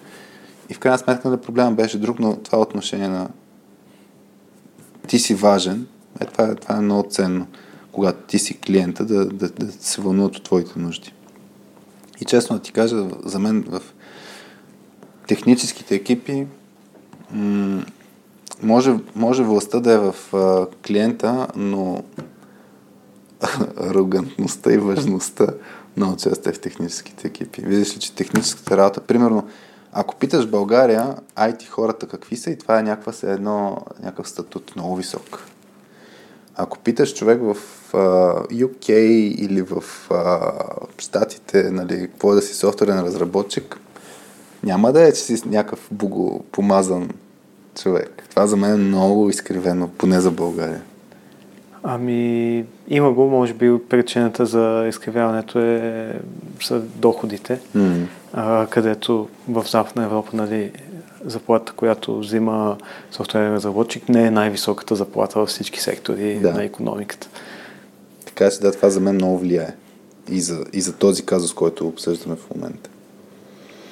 [0.70, 3.30] И в крайна сметка нали, проблема беше друг, но това отношение на
[5.08, 5.88] ти си важен,
[6.20, 7.48] е, това, е, това е много ценно
[7.92, 11.14] когато ти си клиента, да, да, да се вълнуват от твоите нужди.
[12.22, 13.82] И честно да ти кажа, за мен в
[15.28, 16.48] техническите екипи
[17.32, 17.86] м-
[18.64, 22.04] може, може властта да е в а, клиента, но
[23.78, 25.48] арогантността и важността
[25.98, 27.62] много често е в техническите екипи.
[27.62, 29.48] Виждаш ли, че техническата работа, примерно,
[29.94, 34.76] ако питаш България, IT хората какви са и това е някаква се едно, някакъв статут
[34.76, 35.44] много висок.
[36.56, 37.58] Ако питаш човек в
[37.92, 43.80] uh, UK или в uh, Штатите, нали, какво е да си софтуерен разработчик,
[44.64, 47.10] няма да е, че си някакъв буго помазан
[47.76, 48.24] човек.
[48.30, 50.82] Това за мен е много изкривено, поне за България.
[51.84, 56.14] Ами, има го, може би причината за изкривяването е
[56.62, 58.06] са доходите, mm.
[58.34, 60.72] а, където в Западна Европа, нали,
[61.26, 62.78] заплата, която взима
[63.12, 66.54] софтуерен разработчик, не е най-високата заплата във всички сектори да.
[66.54, 67.28] на економиката.
[68.26, 69.76] Така че да, това за мен много влияе.
[70.30, 72.90] И за, и за този казус, който обсъждаме в момента.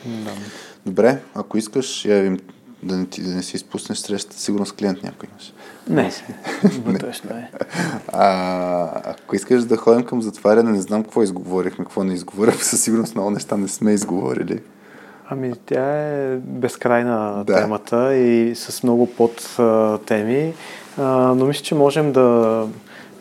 [0.05, 0.31] Да.
[0.85, 2.39] Добре, ако искаш, явим
[2.83, 5.53] да не, ти, да не си изпуснеш среща, сигурно с клиент някой имаш.
[5.89, 6.11] Не,
[6.85, 7.49] вътрешно е.
[8.07, 12.81] А, ако искаш да ходим към затваряне, не знам какво изговорихме, какво не изговорихме, със
[12.81, 14.59] сигурност много неща не сме изговорили.
[15.31, 17.55] Ами тя е безкрайна да.
[17.55, 19.57] темата и с много под
[20.05, 20.53] теми,
[20.97, 22.67] но мисля, че можем да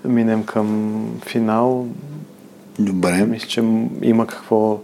[0.05, 1.87] минем към финал.
[2.79, 3.25] Добре.
[3.25, 3.61] Мисля, че
[4.03, 4.81] има какво,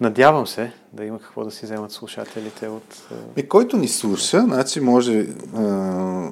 [0.00, 3.08] надявам се, да има какво да си вземат слушателите от...
[3.36, 6.30] И който ни слуша, значи може а,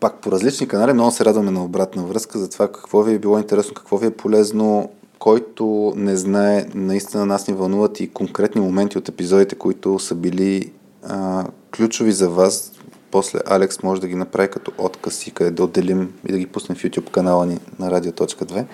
[0.00, 3.18] пак по различни канали, много се радваме на обратна връзка за това какво ви е
[3.18, 8.60] било интересно, какво ви е полезно, който не знае, наистина нас ни вълнуват и конкретни
[8.60, 11.44] моменти от епизодите, които са били а,
[11.76, 12.72] ключови за вас.
[13.10, 16.46] После Алекс може да ги направи като отказ и къде да отделим и да ги
[16.46, 18.64] пуснем в YouTube канала ни на Radio.2.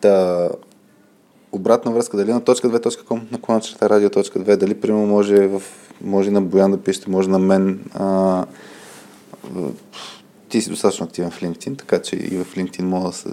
[0.00, 0.48] Та,
[1.52, 5.62] обратна връзка, дали на .2.com, на клоначерта radio.2, дали примерно може, в,
[6.00, 7.84] може на Боян да пишете, може на мен.
[7.94, 8.44] А,
[10.48, 13.28] ти си достатъчно активен в LinkedIn, така че и в LinkedIn мога да се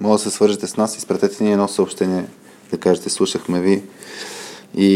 [0.00, 2.26] може да се свържете с нас, изпратете ни едно съобщение,
[2.70, 3.82] да кажете, слушахме ви
[4.74, 4.86] и,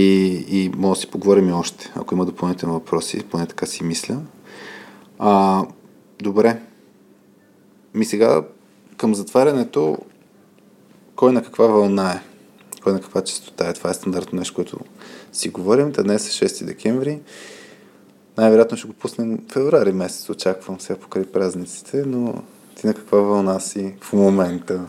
[0.49, 4.17] и може да си поговорим и още, ако има допълнителни въпроси, поне така си мисля.
[5.19, 5.65] А,
[6.23, 6.61] добре.
[7.95, 8.43] Ми сега
[8.97, 9.99] към затварянето,
[11.17, 12.30] кой на каква вълна е?
[12.83, 13.73] Кой на каква частота е?
[13.73, 14.79] Това е стандартно нещо, което
[15.33, 15.93] си говорим.
[15.93, 17.21] Та днес е 6 декември.
[18.39, 22.35] Най-вероятно ще го пуснем феврари месец, очаквам сега покрай празниците, но
[22.77, 24.81] ти на каква вълна си в момента?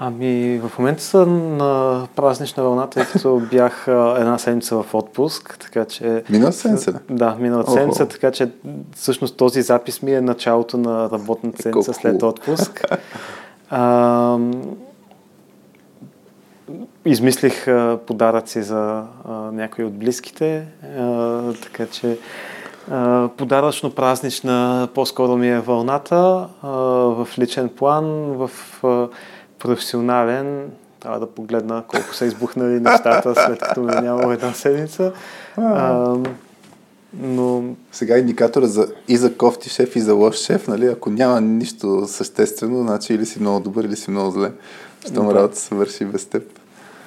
[0.00, 5.84] Ами, в момента съм на празнична вълна, тъй като бях една седмица в отпуск, така
[5.84, 6.24] че...
[6.30, 7.00] Миналата седмица?
[7.10, 8.50] Да, миналата седмица, така че
[8.96, 12.84] всъщност този запис ми е началото на работната седмица след отпуск.
[13.70, 14.38] А,
[17.10, 20.66] измислих а, подаръци за а, някои от близките,
[20.98, 22.18] а, така че
[23.36, 28.04] подаръчно-празнична по-скоро ми е вълната в личен план.
[28.36, 28.50] В
[29.58, 30.70] професионален,
[31.00, 35.12] трябва да погледна колко са избухнали нещата, след като ме няма една седмица.
[35.56, 36.14] А,
[37.20, 37.62] но...
[37.92, 40.86] Сега индикатора за, и за кофти шеф, и за лош шеф, нали?
[40.86, 44.52] Ако няма нищо съществено, значи или си много добър, или си много зле.
[45.10, 45.34] Щом да.
[45.34, 46.42] работа се върши без теб.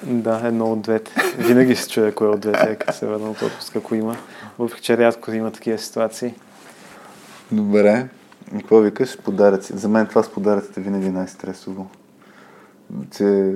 [0.06, 1.12] Да, едно от двете.
[1.38, 4.16] Винаги се чуя кое от двете, като се върна от отпуск, ако има.
[4.58, 6.34] Въпреки, че рядко има такива ситуации.
[7.52, 8.08] Добре.
[8.52, 9.18] Какво викаш?
[9.18, 9.72] Подаръци.
[9.76, 11.90] За мен това с подаръците винаги е най-стресово.
[13.16, 13.54] Че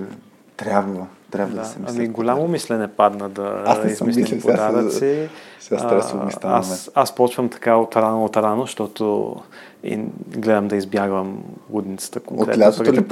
[0.56, 1.06] трябва.
[1.36, 1.94] Трябва да, да се мисля.
[1.96, 5.28] Ами голямо мислене падна да аз измислим подаръци.
[5.60, 6.56] Сега стресово ми стана.
[6.56, 9.36] Аз, аз почвам така от рано от рано, защото
[9.84, 9.98] и
[10.36, 12.52] гледам да избягвам лудницата конкретно.
[12.52, 13.04] От лятото ли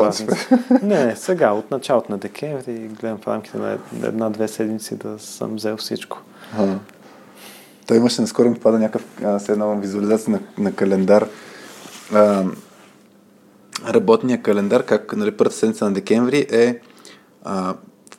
[0.83, 5.77] Не, сега, от началото на декември, гледам в рамките на една-две седмици да съм взел
[5.77, 6.19] всичко.
[6.59, 6.67] А.
[7.86, 9.05] Той имаше, наскоро ми пада някакъв,
[9.39, 11.28] с една визуализация на, на календар.
[12.15, 12.44] А,
[13.89, 16.78] работния календар, как нали, първата седмица на декември е
[17.44, 17.75] а,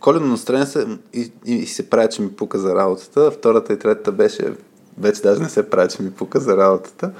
[0.05, 3.31] коледно настроение се, и, и, и, се прави, че ми пука за работата.
[3.31, 4.53] Втората и третата беше,
[4.97, 7.11] вече даже не се прави, че ми пука за работата.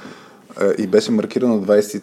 [0.78, 2.02] И беше маркирано 20,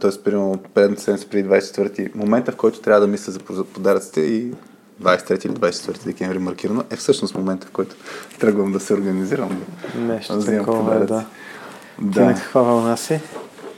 [0.00, 0.22] т.е.
[0.24, 4.52] примерно предната седмица преди 24 момента, в който трябва да мисля за подаръците и
[5.02, 7.96] 23 или 24 декември маркирано, е всъщност момента, в който
[8.40, 9.62] тръгвам да се организирам.
[9.96, 11.24] Нещо да такова е, да.
[11.98, 12.12] Да.
[12.12, 13.20] Ти на каква вълна си?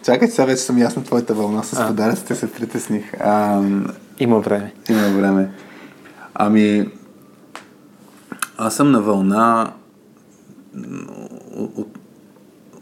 [0.05, 3.15] Чакай, сега вече съм ясна твоята вълна с подаръците, се притесних.
[3.21, 3.63] А,
[4.19, 4.75] има време.
[4.89, 5.51] Има време.
[6.43, 6.91] Ами,
[8.57, 9.73] аз съм на вълна
[11.57, 11.99] от,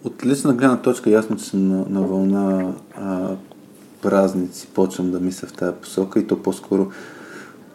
[0.05, 3.29] от, лична гледна точка ясно, че съм на, на вълна а,
[4.03, 6.91] празници, почвам да мисля в тази посока и то по-скоро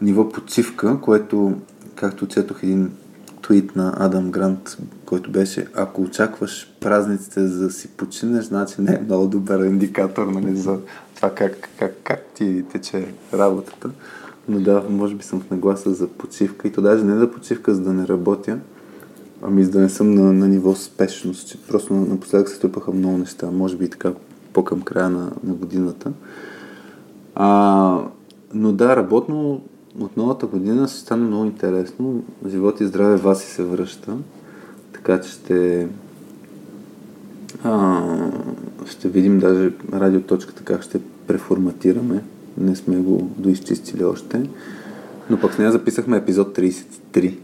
[0.01, 1.53] ниво почивка, което,
[1.95, 2.91] както четох един
[3.41, 8.93] твит на Адам Грант, който беше, ако очакваш празниците за да си починеш, значи не
[8.93, 10.77] е много добър индикатор нали, за
[11.15, 13.89] това как, как, как ти тече работата.
[14.49, 17.73] Но да, може би съм в нагласа за почивка и то даже не за почивка,
[17.73, 18.59] за да не работя,
[19.41, 23.17] ами за да не съм на, на ниво спешност, че просто напоследък се струпаха много
[23.17, 24.13] неща, може би така
[24.53, 26.11] по-към края на, на годината.
[27.35, 27.99] А,
[28.53, 29.61] но да, работно
[29.99, 32.23] от новата година ще стане много интересно.
[32.47, 34.17] Живот и здраве вас и се връща.
[34.93, 35.87] Така че ще
[37.63, 38.01] а,
[38.85, 42.23] ще видим даже радиоточката как ще преформатираме.
[42.57, 44.49] Не сме го доизчистили още.
[45.29, 47.37] Но пък с нея записахме епизод 33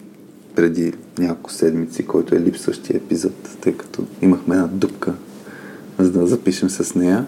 [0.55, 5.13] преди няколко седмици, който е липсващия епизод, тъй като имахме една дупка,
[5.99, 7.25] за да запишем с нея.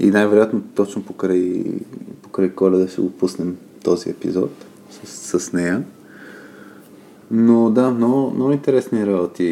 [0.00, 1.64] И най-вероятно точно покрай,
[2.22, 4.50] покрай коледа ще го пуснем този епизод
[5.04, 5.82] с, с нея.
[7.30, 9.44] Но да, много, много интересни работи.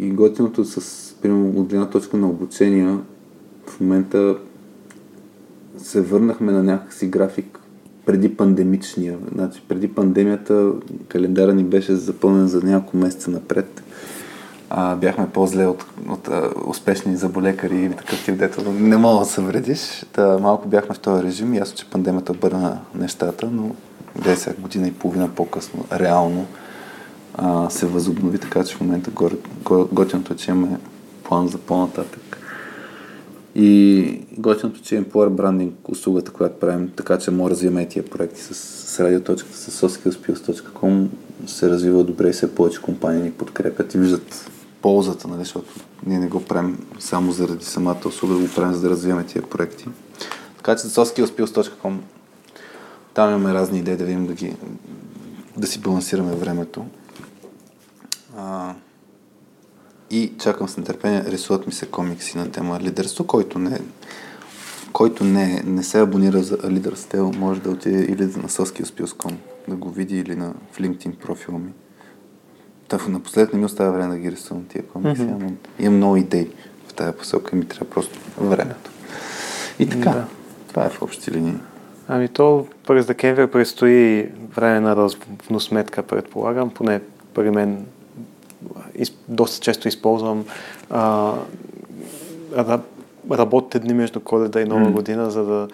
[0.00, 2.96] И готиното с, примерно, от една точка на обучение,
[3.66, 4.36] в момента
[5.78, 7.60] се върнахме на някакси график
[8.06, 9.18] преди пандемичния.
[9.34, 10.70] Значи, преди пандемията
[11.08, 13.82] календара ни беше запълнен за няколко месеца напред.
[14.70, 19.30] А, бяхме по-зле от, от а, успешни заболекари или такъв тип, дето не мога да
[19.30, 20.06] се вредиш.
[20.12, 21.54] Та, малко бяхме в този режим.
[21.54, 23.70] Ясно, че пандемията бърна нещата, но
[24.18, 26.46] 10 година и половина по-късно, реално
[27.34, 29.10] а, се възобнови, така че в момента
[29.92, 30.78] готиното е, че имаме
[31.24, 32.37] план за по-нататък.
[33.60, 38.40] И готиното, че Power Branding услугата, която правим, така че може да развиваме тия проекти
[38.40, 41.06] с, с радиоточката, с soskillspills.com
[41.46, 44.50] се развива добре и все повече компании ни подкрепят и виждат
[44.82, 45.74] ползата, нали, защото
[46.06, 49.84] ние не го правим само заради самата услуга, го правим за да развиваме тия проекти.
[50.56, 51.96] Така че soskillspills.com
[53.14, 54.56] там имаме разни идеи да видим да, ги,
[55.56, 56.86] да си балансираме времето.
[58.36, 58.74] А,
[60.10, 63.80] и чакам с нетърпение, рисуват ми се комикси на тема лидерство, който не,
[64.92, 69.34] който не, не се абонира за Leaders може да отиде или на soskillspills.com
[69.68, 71.72] да го види или на в LinkedIn профила ми.
[72.88, 75.34] Та напоследък не ми остава време да ги рисувам тия комикси, mm-hmm.
[75.34, 76.50] ама имам много идеи
[76.88, 78.90] в тази посока и ми трябва просто времето.
[79.78, 80.24] И така, да.
[80.68, 81.54] това е в общи линии.
[82.08, 87.00] Ами то през декември предстои време на равносметка, предполагам, поне
[87.34, 87.86] при мен
[88.94, 90.44] из, доста често използвам
[90.90, 91.32] а,
[93.30, 94.92] работите дни между коледа и нова mm.
[94.92, 95.68] година, за да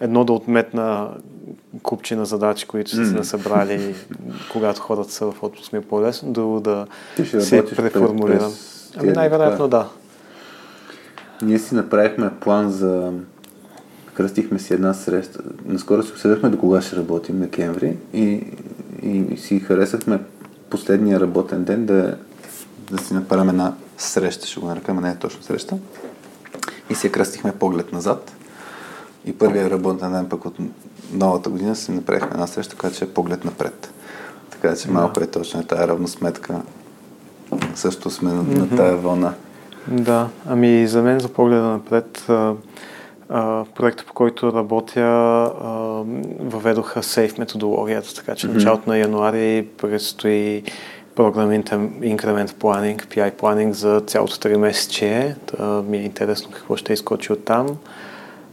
[0.00, 1.08] едно да отметна
[1.82, 3.94] купчина задачи, които са се насъбрали,
[4.52, 6.86] когато хората са в отпуск ми е по-лесно, друго да
[7.40, 8.52] се преформулирам.
[8.96, 9.88] Ами най-вероятно да.
[11.42, 13.12] Ние си направихме план за
[14.14, 15.40] кръстихме си една среща.
[15.64, 18.46] Наскоро се обсъдахме до кога ще работим декември и,
[19.02, 20.18] и, и си харесахме
[20.72, 22.16] последния работен ден да,
[22.90, 25.76] да си направим една среща, ще го нарекаме, не е точно среща.
[26.90, 28.32] И си я кръстихме поглед назад.
[29.24, 30.56] И първия работен ден пък от
[31.12, 33.92] новата година си направихме една среща, която ще е поглед напред.
[34.50, 36.62] Така че малко е точно е тая равносметка.
[37.74, 39.34] Също сме на, на тая вълна.
[39.88, 42.26] Да, ами за мен за погледа напред
[43.74, 45.02] проекта, по който работя,
[46.40, 48.54] въведоха сейф методологията, така че mm-hmm.
[48.54, 50.62] началото на януари предстои
[51.14, 51.64] програмен
[52.02, 55.36] инкремент планинг, PI планинг за цялото 3 месече.
[55.86, 57.76] Ми е интересно какво ще изкочи от там.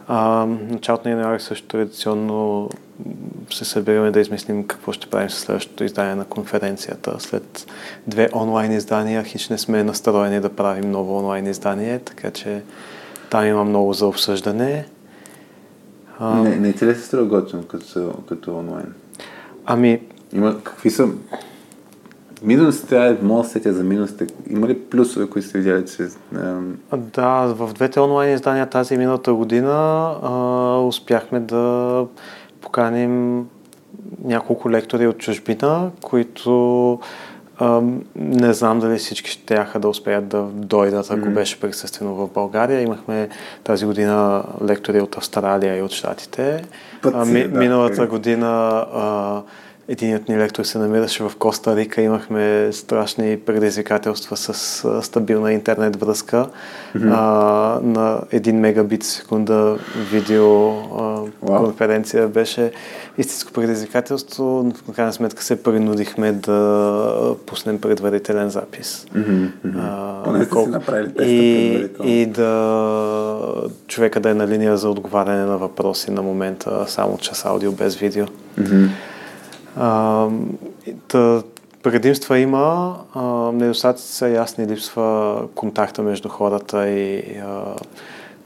[0.07, 2.69] А, началото на януари също традиционно
[3.51, 7.15] се събираме да измислим какво ще правим с следващото издание на конференцията.
[7.19, 7.65] След
[8.07, 12.61] две онлайн издания, хич не сме настроени да правим ново онлайн издание, така че
[13.29, 14.85] там има много за обсъждане.
[16.19, 18.93] А, не, не ти ли се струва готино като, като онлайн?
[19.65, 20.01] Ами...
[20.33, 21.07] Има, какви са
[22.43, 24.27] Минусите, мога да сетя за минусите.
[24.49, 26.07] Има ли плюсове, които сте видяли, че...
[26.97, 29.71] Да, в двете онлайн издания тази миналата година
[30.23, 30.31] а,
[30.79, 32.05] успяхме да
[32.61, 33.45] поканим
[34.23, 36.99] няколко лектори от чужбина, които
[37.59, 37.81] а,
[38.15, 41.33] не знам дали всички ще да успеят да дойдат, ако mm-hmm.
[41.33, 42.81] беше присъствено в България.
[42.81, 43.29] Имахме
[43.63, 46.63] тази година лектори от Австралия и от Штатите.
[47.13, 49.41] а, ми, да, миналата година а,
[49.91, 52.01] Единият ни лектор се намираше в Коста Рика.
[52.01, 54.53] Имахме страшни предизвикателства с
[55.03, 56.47] стабилна интернет връзка
[56.95, 57.13] mm-hmm.
[57.13, 59.77] а, на 1 мегабит секунда
[60.11, 61.57] видео а, wow.
[61.57, 62.27] конференция.
[62.27, 62.71] Беше
[63.17, 64.43] истинско предизвикателство.
[64.43, 69.05] но В крайна сметка се принудихме да пуснем предварителен запис.
[69.15, 69.49] Mm-hmm.
[69.77, 70.79] А, колко...
[71.23, 77.17] и, и да човека да е на линия за отговаряне на въпроси на момента само
[77.17, 78.25] час аудио без видео.
[78.59, 78.89] Mm-hmm.
[79.75, 80.27] А,
[81.11, 81.43] да,
[81.83, 87.23] предимства има, а, недостатъци са ясни, липсва контакта между хората и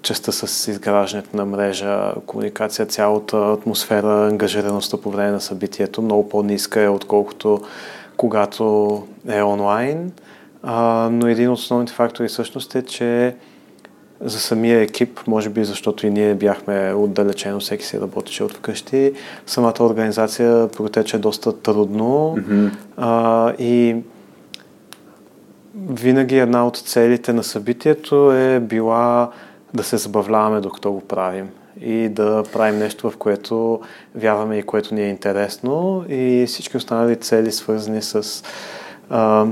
[0.02, 6.82] частта с изграждането на мрежа, комуникация, цялата атмосфера, ангажираността по време на събитието много по-ниска
[6.82, 7.62] е, отколкото
[8.18, 10.12] когато е онлайн.
[11.12, 13.36] Но един от основните фактори всъщност е, че
[14.24, 19.14] за самия екип, може би защото и ние бяхме отдалечено, всеки си работеше от вкъщи.
[19.46, 22.72] Самата организация протече доста трудно mm-hmm.
[22.98, 23.96] а, и
[25.90, 29.32] винаги една от целите на събитието е била
[29.74, 31.50] да се забавляваме докато го правим
[31.82, 33.82] и да правим нещо, в което
[34.16, 38.44] вярваме и което ни е интересно и всички останали цели, свързани с
[39.10, 39.46] а,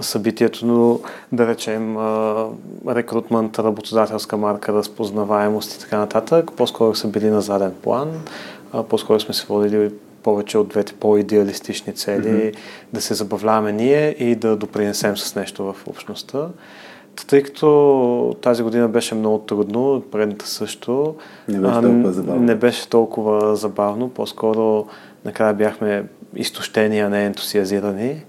[0.00, 0.98] събитието, но
[1.32, 1.96] да речем
[2.88, 8.12] рекрутмент, работодателска марка, разпознаваемост и така нататък, по-скоро са били на заден план,
[8.88, 9.90] по-скоро сме се водили
[10.22, 12.56] повече от двете по-идеалистични цели, mm-hmm.
[12.92, 16.48] да се забавляваме ние и да допринесем с нещо в общността.
[17.26, 21.14] Тъй като тази година беше много трудно, предната също,
[21.48, 24.08] не беше толкова забавно, не беше толкова забавно.
[24.08, 24.86] По-скоро
[25.24, 26.04] накрая бяхме
[26.36, 28.24] изтощени, а не ентусиазирани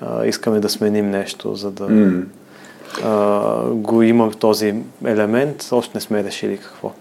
[0.00, 2.24] а, искаме да сменим нещо, за да mm.
[3.04, 5.68] а, го имам този елемент.
[5.72, 6.92] Още не сме решили какво.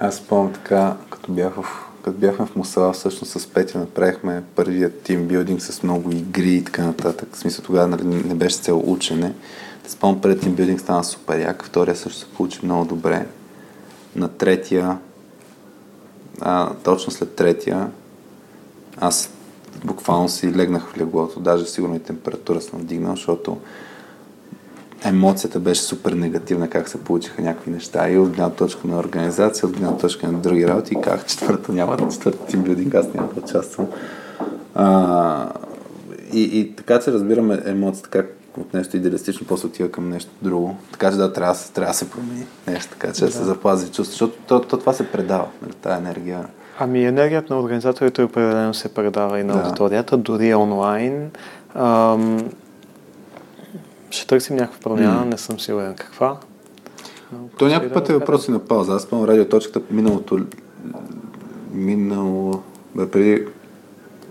[0.00, 5.02] Аз спомням така, като бях в като бяхме в Мусала, всъщност с Петя направихме първият
[5.02, 7.28] тимбилдинг с много игри и така нататък.
[7.32, 9.32] В смисъл тогава нали, не беше цел учене.
[9.84, 13.26] Да спомням, първият тимбилдинг стана супер як, втория също се получи много добре.
[14.16, 14.98] На третия,
[16.40, 17.90] а, точно след третия,
[19.00, 19.30] аз
[19.84, 23.58] буквално си легнах в леглото, даже сигурно и температура съм вдигнал, защото
[25.04, 29.68] емоцията беше супер негативна, как се получиха някакви неща и от гледна точка на организация,
[29.68, 33.40] от гледна точка на други работи как четвърта няма четвърта тим билдинг, аз няма да
[33.40, 33.86] участвам.
[34.74, 35.52] А,
[36.32, 40.76] и, и така че разбираме емоцията как от нещо идеалистично после отива към нещо друго.
[40.92, 43.86] Така че да, трябва, трябва да се промени нещо, така че да, да се запази
[43.86, 46.46] чувство, защото то, то, това се предава, нали, тази енергия.
[46.80, 49.58] Ами енергията на организаторите определено се предава и на да.
[49.58, 51.30] аудиторията, дори онлайн.
[51.74, 52.50] Ам,
[54.10, 55.28] ще търсим някаква промяна, mm.
[55.28, 56.36] не съм сигурен каква.
[57.58, 58.92] То някой път е въпрос и на пауза.
[58.92, 60.40] Аз спомням радиоточката миналото...
[61.72, 62.62] Минало...
[62.94, 63.46] Бе, преди...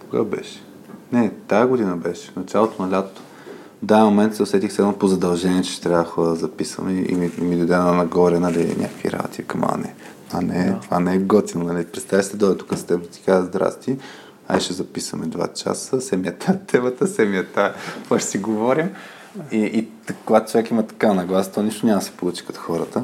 [0.10, 0.64] Кога беше?
[1.12, 2.32] Не, тая година беше.
[2.36, 3.22] Началото на лято.
[3.82, 7.16] Да, момент се усетих се едно по задължение, че ще трябва да записвам и, и,
[7.16, 9.44] ми, ми дойде нагоре, нали, някакви работи.
[10.32, 10.80] Кама, не не, да.
[10.80, 11.64] това не е готино.
[11.64, 11.86] Нали?
[11.86, 13.98] Представя се, дойде тук с теб, ти казва здрасти,
[14.48, 18.90] ай ще записаме два часа, семията темата, семията, какво ще си говорим.
[19.52, 19.88] И, и
[20.26, 23.04] когато човек има така наглас, то нищо няма да се получи като хората.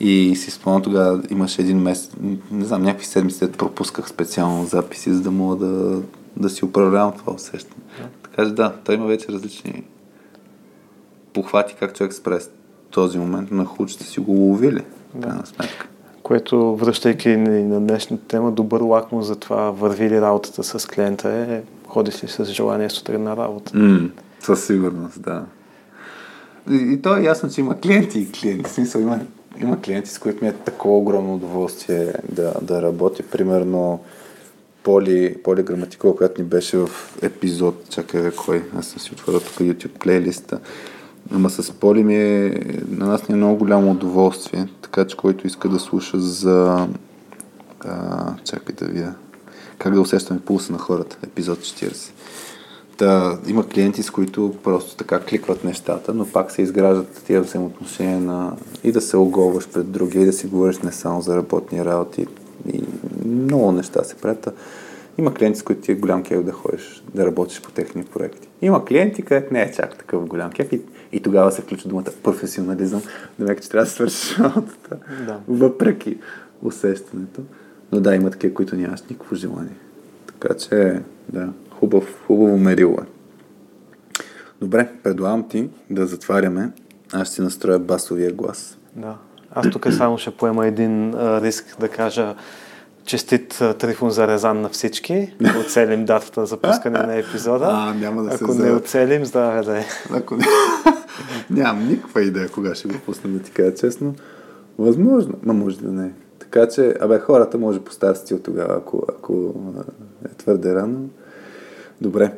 [0.00, 2.10] И си спомням тогава, имаше един месец,
[2.50, 6.02] не знам, някакви седмици, пропусках специално записи, за да мога да,
[6.36, 7.82] да си управлявам това усещане.
[7.98, 8.08] Да.
[8.22, 9.84] Така че да, той има вече различни
[11.32, 12.50] похвати как човек се справи с
[12.90, 15.28] този момент, на хубаво, си го ловили, да.
[15.28, 15.88] крайна сметка
[16.26, 21.62] което, връщайки на днешната тема, добър лакмус за това върви ли работата с клиента е
[21.88, 23.72] ходиш ли с желание сутрин на работа.
[23.72, 25.44] Mm, със сигурност, да.
[26.70, 28.70] И, и то е ясно, че има клиенти и клиенти.
[28.70, 29.20] Смисъл, има,
[29.60, 33.22] има клиенти, с които ми е такова огромно удоволствие да, да работя.
[33.22, 34.00] Примерно,
[34.82, 36.88] Поли, Поли Граматикова, която ни беше в
[37.22, 40.60] епизод, чакай кой, аз съм си отворил тук YouTube плейлиста.
[41.34, 45.46] Ама с Поли ми е, на нас ни е много голямо удоволствие, така че който
[45.46, 46.88] иска да слуша за...
[47.80, 49.14] А, чакай да вия.
[49.78, 52.10] Как да усещаме пулса на хората, епизод 40.
[52.96, 58.20] Та, има клиенти, с които просто така кликват нещата, но пак се изграждат тия взаимоотношения
[58.20, 61.84] на и да се оголваш пред другия, и да си говориш не само за работни
[61.84, 62.26] работи.
[62.72, 62.82] И
[63.24, 64.48] много неща се правят.
[65.18, 68.48] Има клиенти, с които ти е голям кеф да ходиш, да работиш по техни проекти.
[68.62, 70.80] Има клиенти, където не е чак такъв голям кеф и,
[71.12, 73.02] и тогава се включва думата професионализъм,
[73.38, 75.40] да че трябва да свършиш работата, да.
[75.48, 76.18] въпреки
[76.62, 77.40] усещането.
[77.92, 79.76] Но да, има такива, които нямаш никакво желание.
[80.26, 83.06] Така че, да, хубав, хубаво мерило е.
[84.60, 86.70] Добре, предлагам ти да затваряме.
[87.12, 88.78] Аз ще настроя басовия глас.
[88.96, 89.16] Да.
[89.54, 92.34] Аз тук само ще поема един а, риск да кажа
[93.06, 95.34] честит Трифон за Резан на всички.
[95.60, 97.66] Оцелим датата за пускане на епизода.
[97.72, 99.84] А, няма да Ако се не оцелим, здраве да е.
[100.10, 100.44] Ако не...
[101.50, 104.14] Нямам никаква идея кога ще го пусна, да ти кажа честно.
[104.78, 106.12] Възможно, но може да не.
[106.38, 109.54] Така че, абе, хората може по стар стил тогава, ако, ако
[110.24, 111.08] е твърде рано.
[112.00, 112.32] Добре.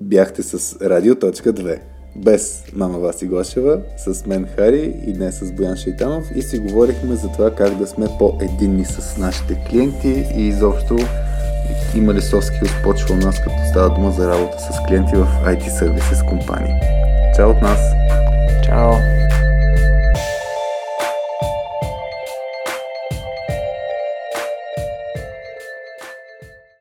[0.00, 1.80] Бяхте с Радио.2
[2.16, 7.14] без мама Васи Гошева, с мен Хари и днес с Боян Шейтанов и си говорихме
[7.16, 10.98] за това как да сме по-единни с нашите клиенти и изобщо
[11.96, 15.26] има ли soft skills почва у нас, като става дума за работа с клиенти в
[15.46, 16.74] IT сервиси с компании.
[17.36, 17.80] Чао от нас!
[18.64, 19.23] Чао!